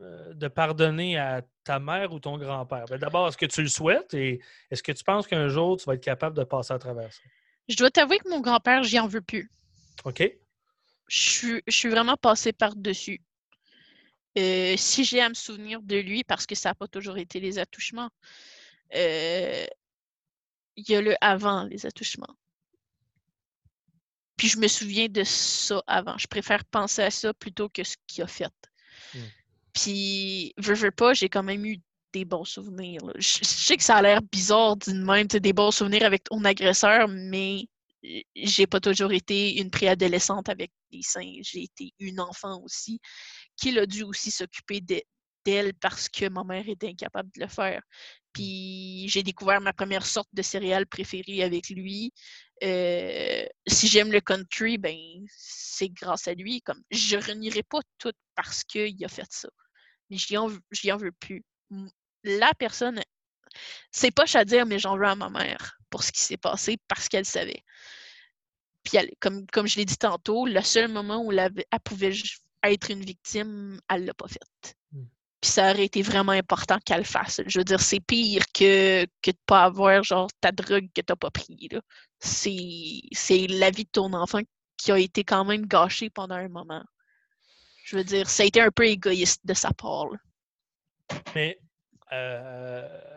[0.00, 2.84] euh, de pardonner à ta mère ou ton grand-père?
[2.84, 4.40] Ben, d'abord, est-ce que tu le souhaites et
[4.70, 7.22] est-ce que tu penses qu'un jour tu vas être capable de passer à travers ça?
[7.68, 9.50] Je dois t'avouer que mon grand-père, j'y en veux plus.
[10.04, 10.22] OK.
[11.08, 13.20] Je suis, vraiment passée par-dessus.
[14.38, 17.40] Euh, si j'ai à me souvenir de lui, parce que ça n'a pas toujours été
[17.40, 18.10] les attouchements,
[18.92, 19.68] il
[20.76, 22.36] y a le avant les attouchements.
[24.36, 26.18] Puis je me souviens de ça avant.
[26.18, 28.52] Je préfère penser à ça plutôt que ce qu'il a fait.
[29.14, 29.20] Hmm.
[29.72, 31.78] Puis, veux, veux pas, j'ai quand même eu
[32.12, 33.00] des bons souvenirs.
[33.16, 37.08] Je, sais que ça a l'air bizarre d'une même, des bons souvenirs avec ton agresseur,
[37.08, 37.68] mais
[38.34, 41.38] j'ai pas toujours été une préadolescente avec des seins.
[41.42, 43.00] J'ai été une enfant aussi,
[43.56, 47.82] qui a dû aussi s'occuper d'elle parce que ma mère était incapable de le faire.
[48.32, 52.12] Puis j'ai découvert ma première sorte de céréales préférée avec lui.
[52.62, 54.98] Euh, si j'aime le country, ben
[55.28, 56.60] c'est grâce à lui.
[56.62, 59.48] Comme je renierai pas tout parce qu'il a fait ça.
[60.10, 61.44] Mais je en, en veux plus.
[62.24, 63.00] La personne,
[63.90, 66.78] c'est pas à dire, mais j'en veux à ma mère pour ce qui s'est passé
[66.88, 67.62] parce qu'elle savait.
[68.82, 72.12] Puis comme, comme je l'ai dit tantôt, le seul moment où elle, elle pouvait
[72.62, 74.76] être une victime, elle l'a pas faite.
[74.92, 75.04] Hmm.
[75.40, 77.40] Puis ça aurait été vraiment important qu'elle le fasse.
[77.46, 81.16] Je veux dire, c'est pire que, que de pas avoir genre ta drogue que t'as
[81.16, 81.68] pas pris.
[82.20, 84.40] C'est la vie de ton enfant
[84.76, 86.84] qui a été quand même gâchée pendant un moment.
[87.84, 90.08] Je veux dire, ça a été un peu égoïste de sa part.
[91.34, 91.58] Mais
[92.12, 93.15] euh,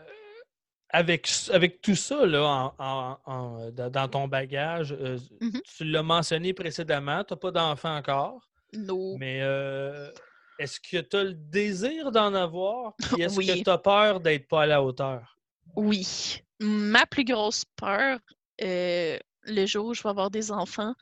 [0.90, 5.62] avec, avec tout ça là, en, dans ton bagage, euh, mm-hmm.
[5.64, 8.50] tu l'as mentionné précédemment, tu n'as pas d'enfant encore.
[8.74, 9.18] Non.
[9.18, 10.12] Mais euh,
[10.58, 12.94] est-ce que tu as le désir d'en avoir?
[13.20, 15.38] est-ce que tu as peur d'être pas à la hauteur?
[15.76, 16.42] Oui.
[16.60, 18.20] Ma plus grosse peur,
[18.62, 20.94] euh, le jour où je vais avoir des enfants,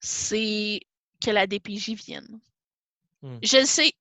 [0.00, 0.80] c'est
[1.24, 2.40] que la DPJ vienne.
[3.22, 3.38] Hmm.
[3.42, 3.92] Je le sais,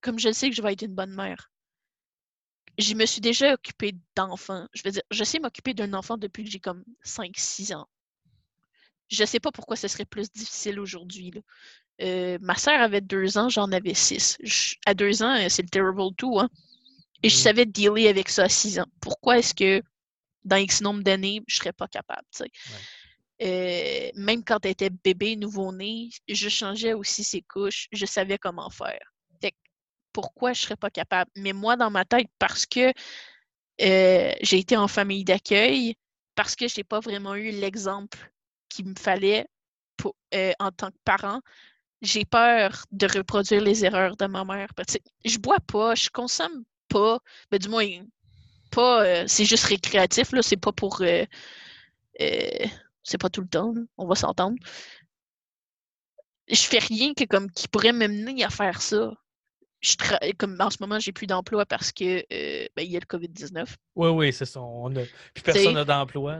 [0.00, 1.50] comme je le sais que je vais être une bonne mère.
[2.78, 4.66] Je me suis déjà occupée d'enfants.
[4.72, 7.88] Je veux dire, je sais m'occuper d'un enfant depuis que j'ai comme 5-6 ans.
[9.08, 11.32] Je ne sais pas pourquoi ce serait plus difficile aujourd'hui.
[12.00, 14.38] Euh, ma sœur avait deux ans, j'en avais six.
[14.86, 16.38] à deux ans, euh, c'est le terrible tout.
[16.38, 16.48] Hein?
[17.22, 17.38] Et je mm.
[17.38, 18.86] savais dealer avec ça à six ans.
[19.00, 19.82] Pourquoi est-ce que
[20.44, 22.26] dans X nombre d'années, je ne serais pas capable?
[23.42, 27.88] Euh, même quand elle était bébé, nouveau-né, je changeais aussi ses couches.
[27.92, 29.12] Je savais comment faire.
[30.12, 31.30] Pourquoi je ne serais pas capable?
[31.36, 32.92] Mais moi, dans ma tête, parce que
[33.78, 35.96] j'ai été en famille d'accueil,
[36.34, 38.32] parce que je n'ai pas vraiment eu l'exemple
[38.68, 39.46] qu'il me fallait
[39.96, 40.14] pour,
[40.58, 41.40] en tant que parent,
[42.02, 44.68] j'ai peur de reproduire les erreurs de ma mère.
[45.24, 47.20] Je bois pas, je consomme pas,
[47.52, 47.86] mais du moins,
[48.70, 49.04] pas.
[49.04, 50.42] Euh, c'est juste récréatif, là.
[50.42, 51.00] C'est pas pour.
[51.02, 51.24] Euh,
[52.20, 52.66] euh,
[53.02, 54.56] c'est pas tout le temps, on va s'entendre.
[56.48, 59.12] Je fais rien que comme qui pourrait m'amener à faire ça.
[59.80, 59.96] Je
[60.34, 62.24] comme en ce moment, j'ai plus d'emploi parce que
[62.76, 63.66] ben, il y a le COVID-19.
[63.96, 64.60] Oui, oui, c'est ça.
[64.60, 66.38] On Puis personne n'a d'emploi.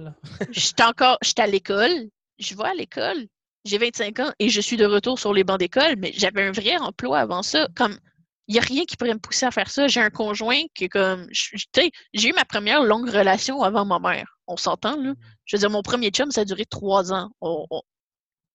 [0.50, 1.18] Je suis encore.
[1.22, 2.08] Je à l'école.
[2.38, 3.26] Je vais à l'école
[3.64, 6.52] j'ai 25 ans et je suis de retour sur les bancs d'école, mais j'avais un
[6.52, 7.68] vrai emploi avant ça.
[7.76, 7.98] Comme,
[8.48, 9.86] il n'y a rien qui pourrait me pousser à faire ça.
[9.86, 14.38] J'ai un conjoint qui, comme, j'ai eu ma première longue relation avant ma mère.
[14.46, 15.14] On s'entend, là.
[15.44, 17.30] Je veux dire, mon premier chum, ça a duré trois ans.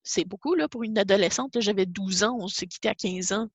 [0.04, 1.60] C'est beaucoup, là, pour une adolescente.
[1.60, 3.48] J'avais 12 ans, on s'est quitté à 15 ans.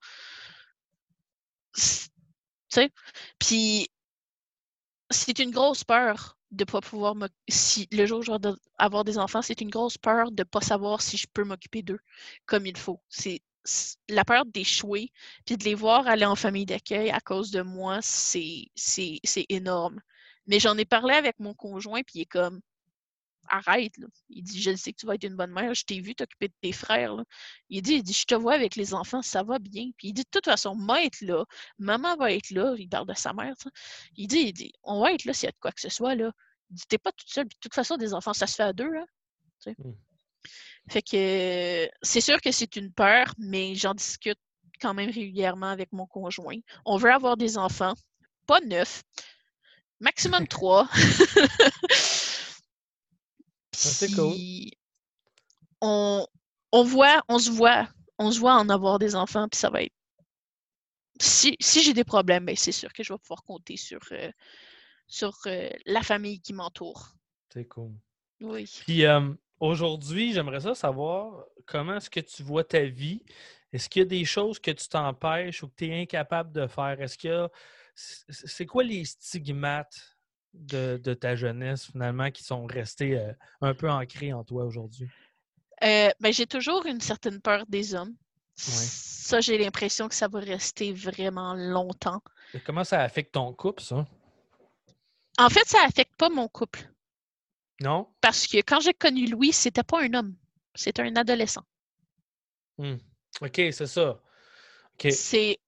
[1.73, 2.91] Sais?
[3.39, 3.89] Puis,
[5.11, 7.29] c'est une grosse peur de pas pouvoir me.
[7.49, 8.39] Si le jour où je vais
[8.79, 12.01] avoir des enfants, c'est une grosse peur de pas savoir si je peux m'occuper d'eux
[12.47, 13.01] comme il faut.
[13.09, 13.43] C'est
[14.09, 15.13] la peur d'échouer,
[15.45, 18.71] puis de les voir aller en famille d'accueil à cause de moi, c'est
[19.49, 20.01] énorme.
[20.47, 22.61] Mais j'en ai parlé avec mon conjoint, puis il est comme
[23.51, 23.97] arrête.
[23.99, 24.07] Là.
[24.29, 26.49] Il dit Je sais que tu vas être une bonne mère, je t'ai vu t'occuper
[26.49, 27.15] de tes frères.
[27.69, 29.91] Il dit, il dit Je te vois avec les enfants, ça va bien.
[29.97, 31.45] Puis il dit De toute façon, moi être là,
[31.79, 32.75] maman va être là.
[32.79, 33.55] Il parle de sa mère.
[34.17, 35.91] Il dit, il dit On va être là s'il y a de quoi que ce
[35.91, 36.15] soit.
[36.15, 36.33] Là.
[36.71, 37.47] Il dit T'es pas toute seule.
[37.47, 38.91] Puis de toute façon, des enfants, ça se fait à deux.
[38.95, 39.75] Hein?
[40.89, 44.39] Fait que c'est sûr que c'est une peur, mais j'en discute
[44.81, 46.57] quand même régulièrement avec mon conjoint.
[46.85, 47.95] On veut avoir des enfants,
[48.47, 49.03] pas neuf,
[50.01, 50.89] maximum trois.
[53.89, 54.37] c'est cool.
[55.81, 56.27] On,
[56.73, 57.89] on voit, on se voit,
[58.19, 59.95] on se voit en avoir des enfants, puis ça va être.
[61.21, 64.31] Si, si j'ai des problèmes, ben c'est sûr que je vais pouvoir compter sur, euh,
[65.07, 67.09] sur euh, la famille qui m'entoure.
[67.53, 67.93] C'est cool.
[68.41, 68.71] Oui.
[68.87, 73.23] Puis euh, aujourd'hui, j'aimerais ça savoir comment est-ce que tu vois ta vie?
[73.73, 76.67] Est-ce qu'il y a des choses que tu t'empêches ou que tu es incapable de
[76.67, 77.01] faire?
[77.01, 77.51] Est-ce qu'il y a.
[77.95, 80.17] C'est quoi les stigmates
[80.55, 85.09] de, ta jeunesse, finalement, qui sont restés euh, un peu ancrés en toi aujourd'hui?
[85.83, 88.15] ben, j'ai toujours une certaine peur des hommes.
[88.57, 92.23] Ça, j'ai l'impression que ça va rester vraiment longtemps.
[92.67, 94.07] comment ça affecte ton couple, ça?
[95.39, 96.91] En fait, ça affecte pas mon couple.
[97.81, 98.09] Non?
[98.21, 100.37] Parce que quand j'ai connu Louis, c'était pas un homme,
[100.75, 101.65] c'était un adolescent.
[102.77, 102.97] Hmm.
[103.41, 104.21] OK, c'est ça.
[105.09, 105.59] C'est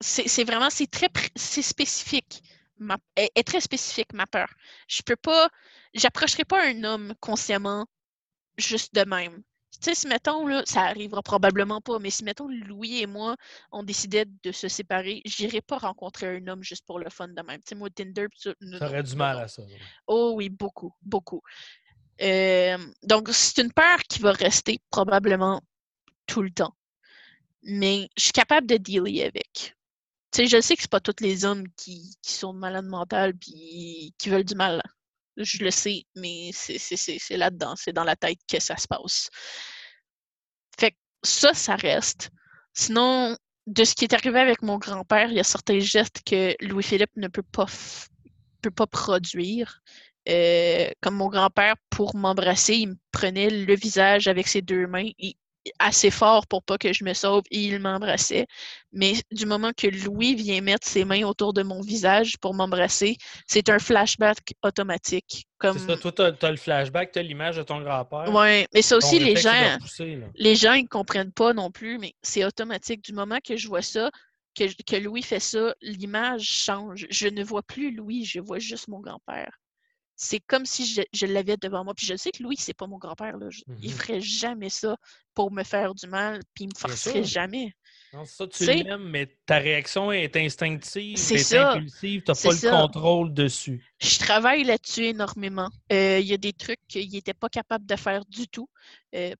[0.00, 2.42] c'est vraiment, c'est très c'est spécifique.
[2.78, 4.48] Ma, est, très spécifique, ma peur.
[4.88, 5.50] Je peux pas,
[5.94, 7.86] j'approcherai pas un homme consciemment
[8.56, 9.42] juste de même.
[9.72, 13.36] Tu sais, si mettons, là, ça arrivera probablement pas, mais si mettons Louis et moi,
[13.70, 17.42] on décidait de se séparer, j'irai pas rencontrer un homme juste pour le fun de
[17.42, 17.58] même.
[17.58, 18.52] Tu sais, moi, Tinder, ça.
[18.80, 19.62] aurait du mal à ça.
[20.06, 21.42] Oh oui, beaucoup, beaucoup.
[22.20, 25.62] Euh, donc, c'est une peur qui va rester probablement
[26.26, 26.74] tout le temps.
[27.62, 29.76] Mais je suis capable de dealer avec.
[30.34, 34.14] Sais, je sais que c'est pas tous les hommes qui, qui sont malades mentales puis
[34.18, 34.82] qui veulent du mal
[35.44, 39.30] je le sais, mais c'est là-dedans, c'est dans la tête que ça se passe.
[40.78, 42.30] Fait que ça, ça reste.
[42.74, 43.36] Sinon,
[43.66, 47.16] de ce qui est arrivé avec mon grand-père, il y a certains gestes que Louis-Philippe
[47.16, 47.66] ne peut pas,
[48.62, 49.80] peut pas produire.
[50.28, 55.10] Euh, comme mon grand-père, pour m'embrasser, il me prenait le visage avec ses deux mains.
[55.18, 55.36] et
[55.78, 58.46] assez fort pour pas que je me sauve et il m'embrassait.
[58.92, 63.16] Mais du moment que Louis vient mettre ses mains autour de mon visage pour m'embrasser,
[63.46, 65.46] c'est un flashback automatique.
[65.58, 65.78] Comme...
[65.78, 68.32] C'est ça, toi, tu as, le flashback, tu as l'image de ton grand-père.
[68.32, 69.78] Oui, mais ça aussi, les gens,
[70.36, 73.04] les gens, ils comprennent pas non plus, mais c'est automatique.
[73.04, 74.10] Du moment que je vois ça,
[74.56, 77.06] que, que Louis fait ça, l'image change.
[77.10, 79.58] Je ne vois plus Louis, je vois juste mon grand-père
[80.20, 81.94] c'est comme si je, l'avais devant moi.
[81.94, 83.38] Puis je sais que Louis, c'est pas mon grand-père.
[83.38, 83.46] Là.
[83.80, 84.96] Il mmh ferait jamais ça
[85.32, 87.72] pour me faire du mal, puis il me forcerait jamais.
[88.12, 92.70] Non, ça, tu l'aimes, mais ta réaction est instinctive, c'est impulsive, tu n'as pas le
[92.70, 93.84] contrôle dessus.
[94.00, 95.68] Je travaille là-dessus énormément.
[95.92, 98.68] Euh, il y a des trucs qu'il n'était pas capable de faire du tout.
[99.14, 99.34] Euh,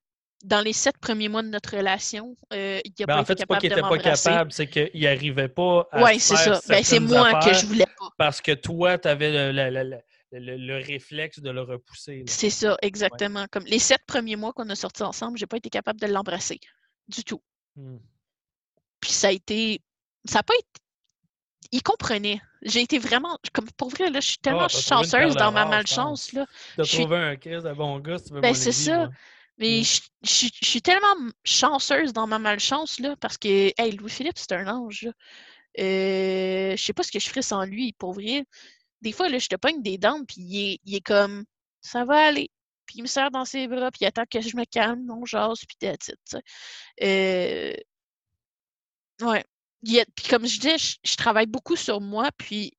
[0.44, 3.32] dans les sept premiers mois de notre relation, euh, il n'a ben, pas en fait,
[3.32, 6.60] été capable pas qu'il n'était pas capable, c'est qu'il n'arrivait pas à Oui, c'est ça.
[6.68, 8.10] Ben, c'est moi que je voulais pas.
[8.16, 9.98] Parce que toi, tu avais le, le,
[10.32, 12.24] réflexe de le repousser.
[12.26, 13.46] C'est ça, exactement.
[13.50, 16.60] Comme les sept premiers mois qu'on a sortis ensemble, j'ai pas été capable de l'embrasser
[17.08, 17.42] du tout.
[17.76, 17.96] Mmh.
[19.00, 19.80] Puis ça a été.
[20.24, 20.66] Ça n'a pas été.
[21.72, 22.40] Il comprenait.
[22.62, 23.38] J'ai été vraiment.
[23.52, 26.28] Comme pour vrai, là, je suis tellement ah, chanceuse dans ma malchance.
[26.28, 29.08] Tu as trouvé un crise de bon gars, tu veux Ben, c'est ça.
[29.58, 29.84] Mais mmh.
[30.22, 35.08] je, suis tellement chanceuse dans ma malchance, là, parce que, hey, Louis-Philippe, c'est un ange.
[35.80, 38.44] Euh, je sais pas ce que je ferais sans lui, pour vrai
[39.00, 41.44] des fois, là, je te pogne des dents, puis il est, comme
[41.80, 42.50] ça va aller.
[42.86, 45.24] Puis il me serre dans ses bras, puis il attend que je me calme, non,
[45.24, 46.12] jase, puis t'es tu
[47.02, 47.72] euh...
[49.20, 49.44] Ouais.
[49.84, 52.72] Puis comme je dis, je, travaille beaucoup sur moi, puis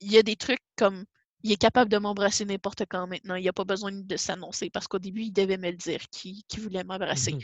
[0.00, 1.04] il y a des trucs comme
[1.42, 3.36] il est capable de m'embrasser n'importe quand maintenant.
[3.36, 6.00] Il n'y a pas besoin de s'annoncer parce qu'au début, il devait me le dire
[6.10, 7.34] qu'il voulait m'embrasser.
[7.34, 7.40] Mmh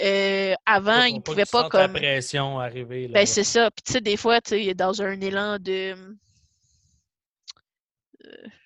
[0.00, 1.94] euh, avant, il ne pouvait pas, comme.
[1.94, 3.08] La pression arriver.
[3.08, 3.70] ben, c'est ça.
[3.70, 5.96] Puis tu sais, des fois, tu sais, dans un élan de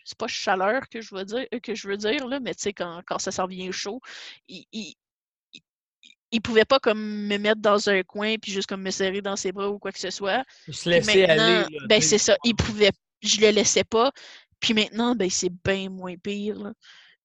[0.04, 2.62] c'est pas chaleur que je veux dire, euh, que je veux dire là, mais tu
[2.62, 4.00] sais, quand, quand, ça s'en vient chaud,
[4.48, 9.20] il, il, pouvait pas comme me mettre dans un coin puis juste comme me serrer
[9.20, 10.44] dans ses bras ou quoi que ce soit.
[10.70, 11.64] Se laisser aller.
[11.88, 14.12] ben c'est ça, il pouvait, je le laissais pas.
[14.60, 16.72] Puis maintenant, ben c'est bien moins pire.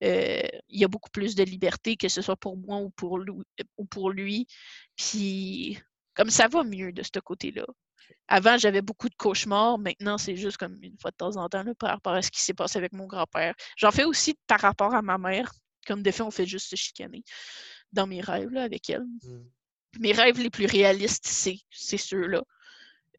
[0.03, 3.18] Euh, il y a beaucoup plus de liberté, que ce soit pour moi ou pour
[3.18, 3.34] lui.
[3.77, 4.47] Ou pour lui.
[4.95, 5.80] Puis
[6.14, 7.65] comme ça va mieux de ce côté-là.
[8.27, 9.77] Avant, j'avais beaucoup de cauchemars.
[9.77, 12.41] Maintenant, c'est juste comme une fois de temps en temps par rapport à ce qui
[12.41, 13.53] s'est passé avec mon grand-père.
[13.77, 15.51] J'en fais aussi par rapport à ma mère.
[15.85, 17.23] Comme des fois, on fait juste se chicaner
[17.93, 19.05] dans mes rêves avec elle.
[19.05, 19.49] Mmh.
[19.99, 22.43] Mes rêves les plus réalistes, c'est, ceux-là.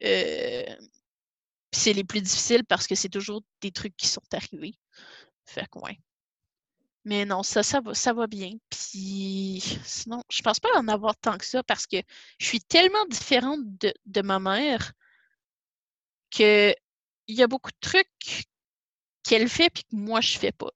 [0.03, 0.75] Euh,
[1.71, 4.75] c'est les plus difficiles parce que c'est toujours des trucs qui sont arrivés.
[5.45, 5.97] Fait que ouais.
[7.09, 8.51] Mais non, ça, ça va, ça va bien.
[8.69, 11.97] Puis sinon, je pense pas en avoir tant que ça parce que
[12.39, 14.93] je suis tellement différente de, de ma mère
[16.29, 16.71] que
[17.27, 18.45] il y a beaucoup de trucs
[19.23, 20.69] qu'elle fait puis que moi je fais pas.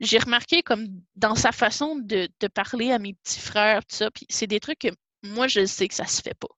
[0.00, 4.26] J'ai remarqué comme dans sa façon de, parler à mes petits frères, tout ça, puis
[4.28, 4.88] c'est des trucs que
[5.22, 6.48] moi je sais que ça se fait pas.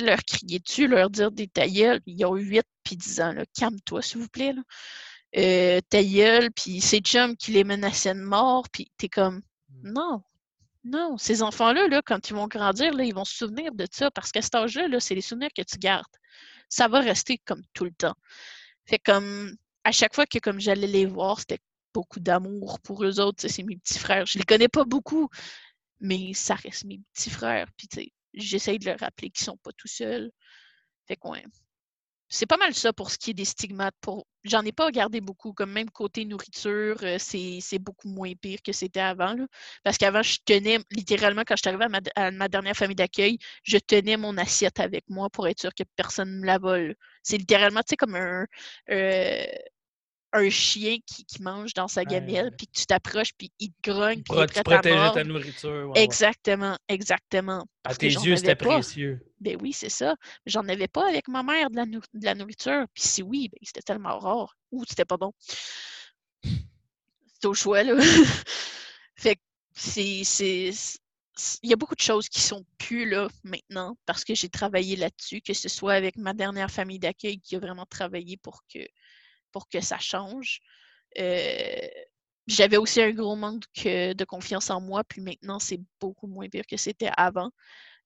[0.00, 4.22] Leur crier dessus, leur dire des tailleul, ils ont 8 puis 10 ans, calme-toi s'il
[4.22, 4.54] vous plaît.
[5.36, 9.92] Euh, puis c'est chums qui les menaçaient de mort, puis t'es comme mmh.
[9.92, 10.22] non,
[10.84, 14.10] non, ces enfants-là, là, quand ils vont grandir, là, ils vont se souvenir de ça
[14.10, 16.04] parce qu'à cet âge-là, -là, c'est les souvenirs que tu gardes.
[16.68, 18.14] Ça va rester comme tout le temps.
[18.86, 21.60] Fait comme à chaque fois que comme j'allais les voir, c'était
[21.94, 23.46] beaucoup d'amour pour eux autres.
[23.48, 24.26] C'est mes petits frères.
[24.26, 25.28] Je les connais pas beaucoup,
[26.00, 27.68] mais ça reste mes petits frères.
[27.76, 30.30] Puis j'essaye de leur rappeler qu'ils sont pas tout seuls.
[31.06, 31.28] Fait que
[32.28, 33.94] c'est pas mal ça pour ce qui est des stigmates.
[34.00, 34.26] Pour...
[34.44, 38.72] J'en ai pas regardé beaucoup, comme même côté nourriture, euh, c'est beaucoup moins pire que
[38.72, 39.36] c'était avant.
[39.84, 41.84] Parce qu'avant, je tenais, littéralement, quand je suis arrivée
[42.16, 45.84] à ma, dernière famille d'accueil, je tenais mon assiette avec moi pour être sûr que
[45.96, 46.96] personne ne me la vole.
[47.22, 48.46] C'est littéralement, tu sais, comme un,
[48.90, 49.44] euh,
[50.32, 54.22] un chien qui, mange dans sa gamelle, puis que tu t'approches, puis il te grogne,
[54.22, 55.92] puis il à ta nourriture.
[55.94, 57.66] exactement, exactement.
[57.84, 59.20] à tes yeux, c'était précieux.
[59.40, 60.14] Ben oui, c'est ça.
[60.46, 61.76] J'en avais pas avec ma mère de
[62.22, 62.86] la, nourriture.
[62.94, 64.56] Puis si oui, ben, c'était tellement rare.
[64.70, 65.32] Ou c'était pas bon.
[66.42, 67.96] C'est au choix, là.
[69.16, 69.40] fait que
[69.74, 70.70] c'est...
[71.62, 74.96] Il y a beaucoup de choses qui sont plus là maintenant parce que j'ai travaillé
[74.96, 78.80] là-dessus, que ce soit avec ma dernière famille d'accueil qui a vraiment travaillé pour que
[79.52, 80.60] pour que ça change.
[81.18, 81.88] Euh,
[82.46, 86.66] j'avais aussi un gros manque de confiance en moi, puis maintenant, c'est beaucoup moins pire
[86.66, 87.50] que c'était avant.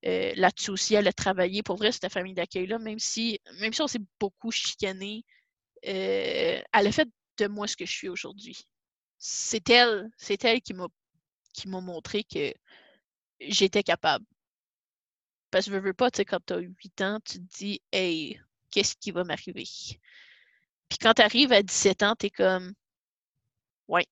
[0.05, 1.62] Euh, là-dessus aussi, elle a travaillé.
[1.62, 5.24] Pour vrai, cette famille d'accueil-là, même si, même si on s'est beaucoup chicané,
[5.86, 7.09] euh, elle a fait
[7.39, 8.59] de moi ce que je suis aujourd'hui.
[9.18, 12.52] C'est elle, c'est elle qui m'a montré que
[13.40, 14.24] j'étais capable.
[15.51, 17.81] Parce que je veux pas, tu sais, quand tu as 8 ans, tu te dis
[17.93, 18.39] Hey,
[18.70, 19.64] qu'est-ce qui va m'arriver?
[20.88, 22.72] Puis quand tu arrives à 17 ans, tu es comme
[23.88, 24.06] Ouais.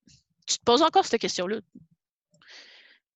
[0.47, 1.61] Tu te poses encore cette question-là.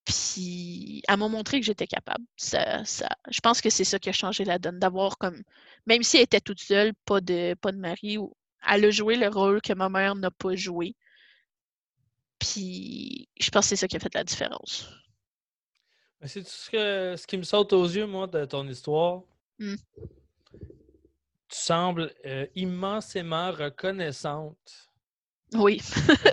[0.05, 2.25] Puis elle m'a montré que j'étais capable.
[2.37, 5.43] Ça, ça, je pense que c'est ça qui a changé la donne, d'avoir comme,
[5.87, 8.17] même si elle était toute seule, pas de, pas de mari,
[8.67, 10.97] elle a joué le rôle que ma mère n'a pas joué.
[12.39, 14.89] Puis je pense que c'est ça qui a fait la différence.
[16.25, 19.23] C'est tout ce, que, ce qui me saute aux yeux, moi, de ton histoire?
[19.59, 19.75] Mmh
[21.49, 24.91] tu sembles euh, immensément reconnaissante.
[25.55, 25.81] Oui.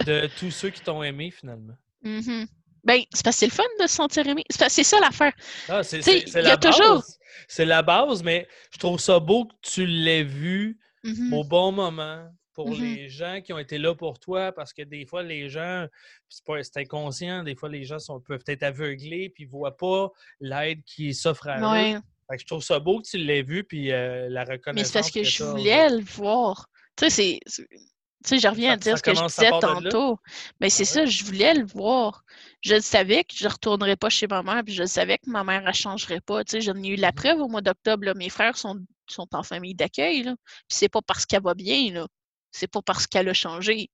[0.05, 1.75] de tous ceux qui t'ont aimé, finalement.
[2.03, 2.47] Mm-hmm.
[2.83, 4.43] Ben, c'est parce que c'est le fun de se sentir aimé.
[4.49, 5.33] C'est ça l'affaire.
[5.69, 6.01] Ah, c'est
[6.35, 6.75] la base.
[6.75, 7.03] Toujours...
[7.47, 11.33] C'est la base, mais je trouve ça beau que tu l'aies vu mm-hmm.
[11.33, 12.81] au bon moment pour mm-hmm.
[12.81, 15.87] les gens qui ont été là pour toi, parce que des fois, les gens,
[16.29, 20.09] c'est inconscient, des fois, les gens sont, peuvent être aveuglés puis ne voient pas
[20.39, 21.99] l'aide qui s'offre à eux
[22.31, 24.73] je trouve ça beau que tu l'aies vu, puis euh, la reconnaissance.
[24.75, 26.67] Mais c'est parce que, je voulais le voir.
[26.95, 27.39] Tu sais,
[28.25, 30.17] Tu je reviens à dire ce que je disais tantôt.
[30.59, 32.23] Mais c'est ça, je voulais le voir.
[32.61, 35.43] Je savais que je ne retournerais pas chez ma mère, puis je savais que ma
[35.43, 36.43] mère ne changerait pas.
[36.43, 38.11] Tu sais, j'en ai eu la preuve au mois d'octobre.
[38.15, 40.23] Mes frères sont, sont en famille d'accueil.
[40.23, 40.33] Puis
[40.69, 42.07] c'est pas parce qu'elle va bien, là.
[42.51, 43.89] C'est pas parce qu'elle a changé.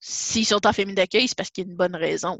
[0.00, 2.38] S'ils sont en famille d'accueil, c'est parce qu'il y a une bonne raison.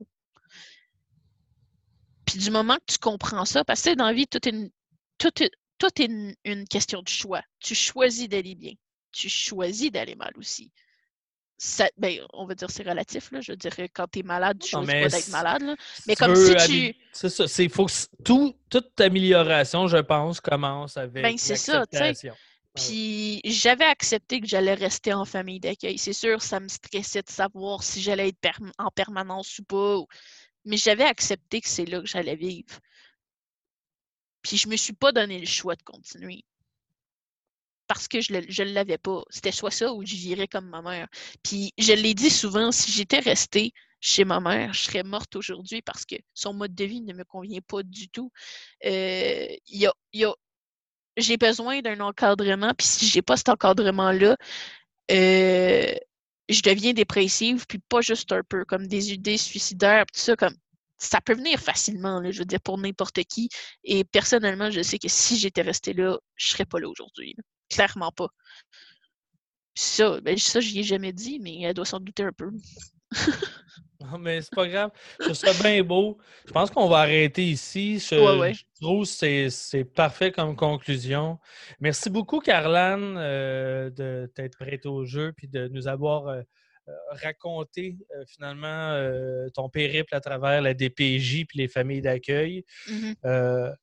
[2.25, 4.71] Puis du moment que tu comprends ça, parce que dans la vie, tout est une,
[5.19, 7.43] tout est, tout est une, question de choix.
[7.61, 8.73] Tu choisis d'aller bien.
[9.13, 10.71] Tu choisis d'aller mal aussi.
[11.57, 13.31] Ça, ben, on va dire c'est relatif.
[13.31, 13.41] Là.
[13.41, 15.77] Je dirais quand tu es malade, tu choisis pas d'être malade.
[16.07, 16.97] Mais comme si tu.
[17.13, 17.47] C'est ça.
[17.47, 17.87] C'est, faut
[18.25, 21.23] tout, toute amélioration, je pense, commence avec.
[21.23, 21.85] Ben, c'est ça,
[22.75, 25.97] Puis j'avais accepté que j'allais rester en famille d'accueil.
[25.97, 30.01] C'est sûr, ça me stressait de savoir si j'allais être en permanence ou pas.
[30.65, 32.81] Mais j'avais accepté que c'est là que j'allais vivre.
[34.45, 36.45] Puis je me suis pas donné le choix de continuer.
[37.89, 39.23] Parce que je ne l'avais pas.
[39.31, 41.09] C'était soit ça ou je comme ma mère.
[41.43, 45.83] Puis je l'ai dit souvent, si j'étais restée chez ma mère, je serais morte aujourd'hui
[45.83, 48.31] parce que son mode de vie ne me convient pas du tout.
[48.85, 50.35] Euh, y a,
[51.17, 54.37] j'ai besoin d'un encadrement, puis si j'ai pas cet encadrement-là,
[55.11, 55.95] euh,
[56.49, 60.55] je deviens dépressive, puis pas juste un peu, comme des idées suicidaires, tout ça, comme
[60.99, 63.49] ça peut venir facilement, je veux dire, pour n'importe qui.
[63.85, 67.35] Et personnellement, je sais que si j'étais restée là, je serais pas là aujourd'hui.
[67.71, 68.29] Clairement pas.
[69.75, 72.51] Ça, ben, ça, j'y ai jamais dit, mais elle doit s'en douter un peu.
[74.01, 74.91] non, mais c'est pas grave.
[75.19, 76.19] Je trouve ça bien beau.
[76.47, 77.99] Je pense qu'on va arrêter ici.
[77.99, 81.41] Je, trouve que c'est parfait comme conclusion.
[81.81, 86.43] Merci beaucoup, Carlane, euh, de t'être prête au jeu puis de nous avoir euh,
[87.11, 92.65] raconter euh, finalement euh, ton périple à travers la DPJ puis les familles d'accueil.
[92.89, 93.75] Mm-hmm.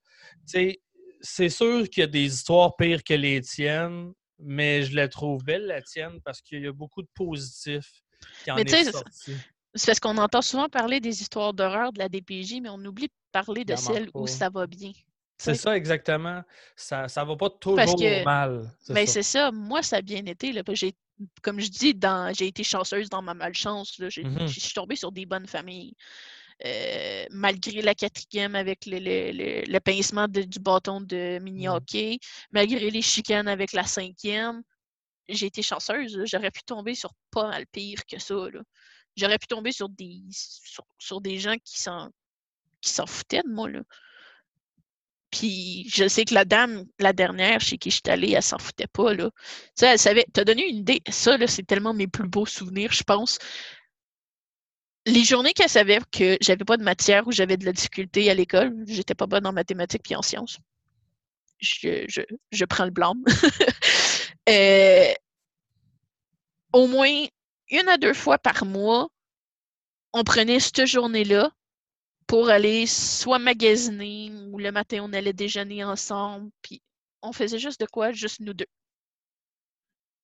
[1.21, 5.43] c'est sûr qu'il y a des histoires pires que les tiennes, mais je la trouve
[5.43, 8.03] belle, la tienne, parce qu'il y a beaucoup de positifs
[8.43, 9.33] qui en Mais est sorti.
[9.73, 13.07] C'est parce qu'on entend souvent parler des histoires d'horreur de la DPJ, mais on oublie
[13.07, 14.91] de parler de celles où ça va bien.
[15.37, 16.43] C'est ça, exactement.
[16.75, 18.69] Ça ça va pas toujours que- mal.
[18.79, 19.05] c'est ça.
[19.07, 19.51] c'est ça.
[19.51, 20.53] Moi, ça a bien été.
[20.73, 20.93] J'ai,
[21.41, 23.97] comme je dis, dans, j'ai été chanceuse dans ma malchance.
[23.99, 24.09] Là.
[24.09, 24.23] J'ai.
[24.47, 25.93] Je suis tombée sur des bonnes familles.
[26.65, 31.67] Euh, malgré la quatrième avec le, le- le- le pincement de- du bâton de mini
[31.67, 31.73] Mhm.
[31.73, 32.19] hockey,
[32.51, 34.61] malgré les chicanes avec la cinquième,
[35.27, 36.15] j'ai été chanceuse.
[36.15, 36.25] là.
[36.25, 38.35] J'aurais pu tomber sur pas mal pire que ça.
[38.35, 38.61] là.
[39.17, 42.09] J'aurais pu tomber sur des, sur, sur des gens qui s'en,
[42.79, 43.67] qui s'en foutaient de moi.
[43.69, 43.81] Là.
[45.31, 48.59] Puis je sais que la dame, la dernière chez qui je suis allée, elle s'en
[48.59, 49.29] foutait pas, là.
[49.31, 50.25] Tu sais, elle savait.
[50.33, 51.01] T'as donné une idée.
[51.09, 53.39] Ça, là, c'est tellement mes plus beaux souvenirs, je pense.
[55.05, 58.33] Les journées qu'elle savait que j'avais pas de matière ou j'avais de la difficulté à
[58.35, 60.59] l'école, j'étais pas bonne en mathématiques puis en sciences.
[61.59, 62.21] Je, je,
[62.51, 63.23] je prends le blâme.
[64.49, 65.13] Euh,
[66.73, 67.25] au moins
[67.69, 69.07] une à deux fois par mois,
[70.13, 71.51] on prenait cette journée-là
[72.31, 76.81] pour aller soit magasiner ou le matin on allait déjeuner ensemble, puis
[77.21, 78.71] on faisait juste de quoi, juste nous deux.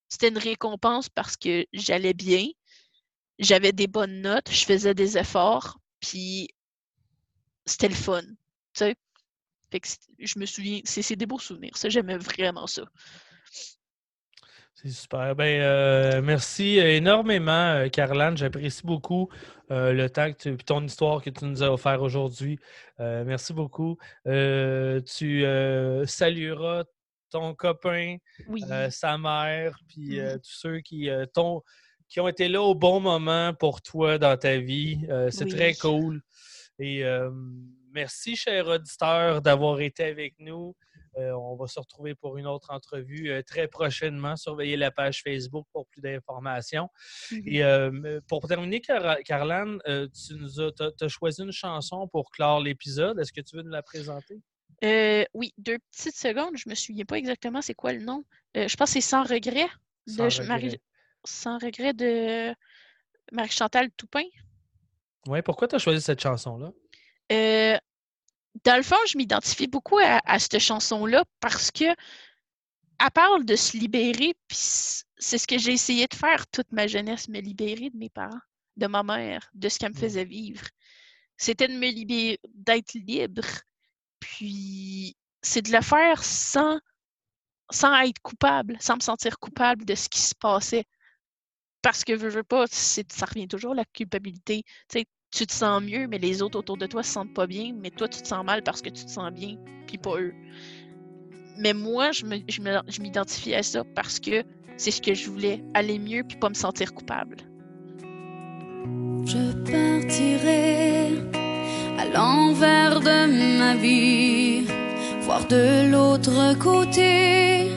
[0.08, 2.48] C'était une récompense parce que j'allais bien,
[3.40, 6.48] j'avais des bonnes notes, je faisais des efforts, puis
[7.66, 8.36] c'était le fun, tu
[8.76, 8.96] sais.
[9.70, 9.82] Fait
[10.18, 12.84] je me souviens, c'est c'est des beaux souvenirs, ça j'aimais vraiment ça.
[14.76, 15.36] C'est super.
[15.36, 18.38] Ben, euh, merci énormément, euh, Caroline.
[18.38, 19.28] J'apprécie beaucoup
[19.72, 22.60] euh, le temps que tu, ton histoire que tu nous as offert aujourd'hui.
[23.00, 23.98] Euh, merci beaucoup.
[24.28, 25.44] Euh, tu
[26.08, 26.84] salueras
[27.30, 28.18] ton copain,
[28.48, 31.62] Oui, sa mère, puis tous ceux qui, t'ont-
[32.08, 35.00] qui ont été là au bon moment pour toi dans ta vie.
[35.30, 36.22] C'est très cool.
[36.80, 37.04] Et
[37.92, 40.76] merci, cher auditeur, d'avoir été avec nous.
[41.18, 44.36] Euh, on va se retrouver pour une autre entrevue euh, très prochainement.
[44.36, 46.90] Surveillez la page Facebook pour plus d'informations.
[47.32, 47.42] Mhm.
[47.46, 53.20] Et euh, pour terminer, Car Carlane, tu nous as, choisi une chanson pour clore l'épisode.
[53.20, 54.42] Est-ce que tu veux nous la présenter?
[54.84, 58.24] Euh, oui, deux petites secondes, je me souviens pas exactement c'est quoi le nom.
[58.56, 59.68] Euh, je pense que c'est Sans regret
[60.08, 60.80] de Sans Marie-.
[61.26, 62.54] Sans regret de
[63.32, 64.24] Marie-Chantal Toupin.
[65.28, 66.72] Oui, pourquoi tu as choisi cette chanson-là?
[67.32, 67.78] Euh,
[68.64, 71.86] dans le fond, je m'identifie beaucoup à, à cette chanson-là parce que
[73.00, 74.58] elle parle de se libérer, puis
[75.18, 78.40] c'est ce que j'ai essayé de faire toute ma jeunesse, me libérer de mes parents,
[78.76, 80.66] de ma mère, de ce qu'elle me faisait vivre.
[81.38, 83.46] C'était de me libérer, d'être libre,
[84.20, 86.80] puis c'est de le faire sans,
[87.70, 90.86] sans être coupable, sans me sentir coupable de ce qui se passait.
[91.84, 94.64] Parce que, veux, veux pas, ça revient toujours la culpabilité.
[94.90, 95.06] Tu sais,
[95.38, 97.92] tu te sens mieux, mais les autres autour de toi se sentent pas bien, mais
[97.92, 99.56] toi, tu te sens mal parce que tu te sens bien,
[99.86, 100.34] puis pas eux.
[101.60, 104.44] Mais moi, je me- je je à ça parce que
[104.78, 107.38] c'est ce que je voulais, aller mieux puis pas me sentir coupable.
[109.26, 111.10] Je partirai
[112.00, 114.64] à l'envers de ma vie,
[115.22, 117.70] voir de l'autre côté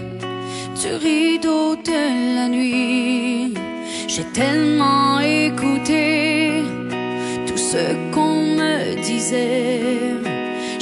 [0.80, 3.52] du rideau de la nuit.
[4.08, 6.79] J'ai tellement écouté
[7.72, 10.00] ce qu'on me disait.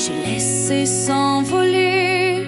[0.02, 2.46] J'ai laissé s'envoler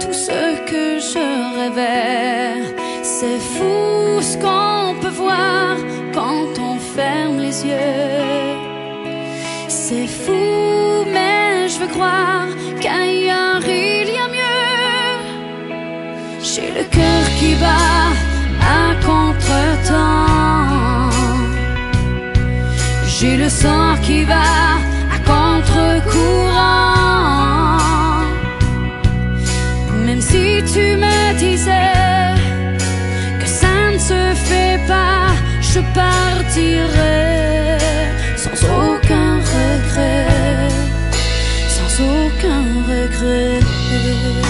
[0.00, 1.26] tout ce que je
[1.58, 2.74] rêvais.
[3.02, 5.76] C'est fou ce qu'on peut voir
[6.14, 8.50] quand on ferme les yeux.
[9.68, 12.48] C'est fou, mais je veux croire
[12.80, 15.18] qu'ailleurs il y a mieux.
[16.50, 17.99] J'ai le cœur qui bat
[23.20, 24.40] J'ai le sang qui va
[25.14, 25.84] à contre-courant.
[30.06, 32.32] Même si tu me disais
[33.38, 35.26] que ça ne se fait pas,
[35.60, 37.76] je partirai
[38.38, 40.70] sans aucun regret,
[41.68, 44.49] sans aucun regret.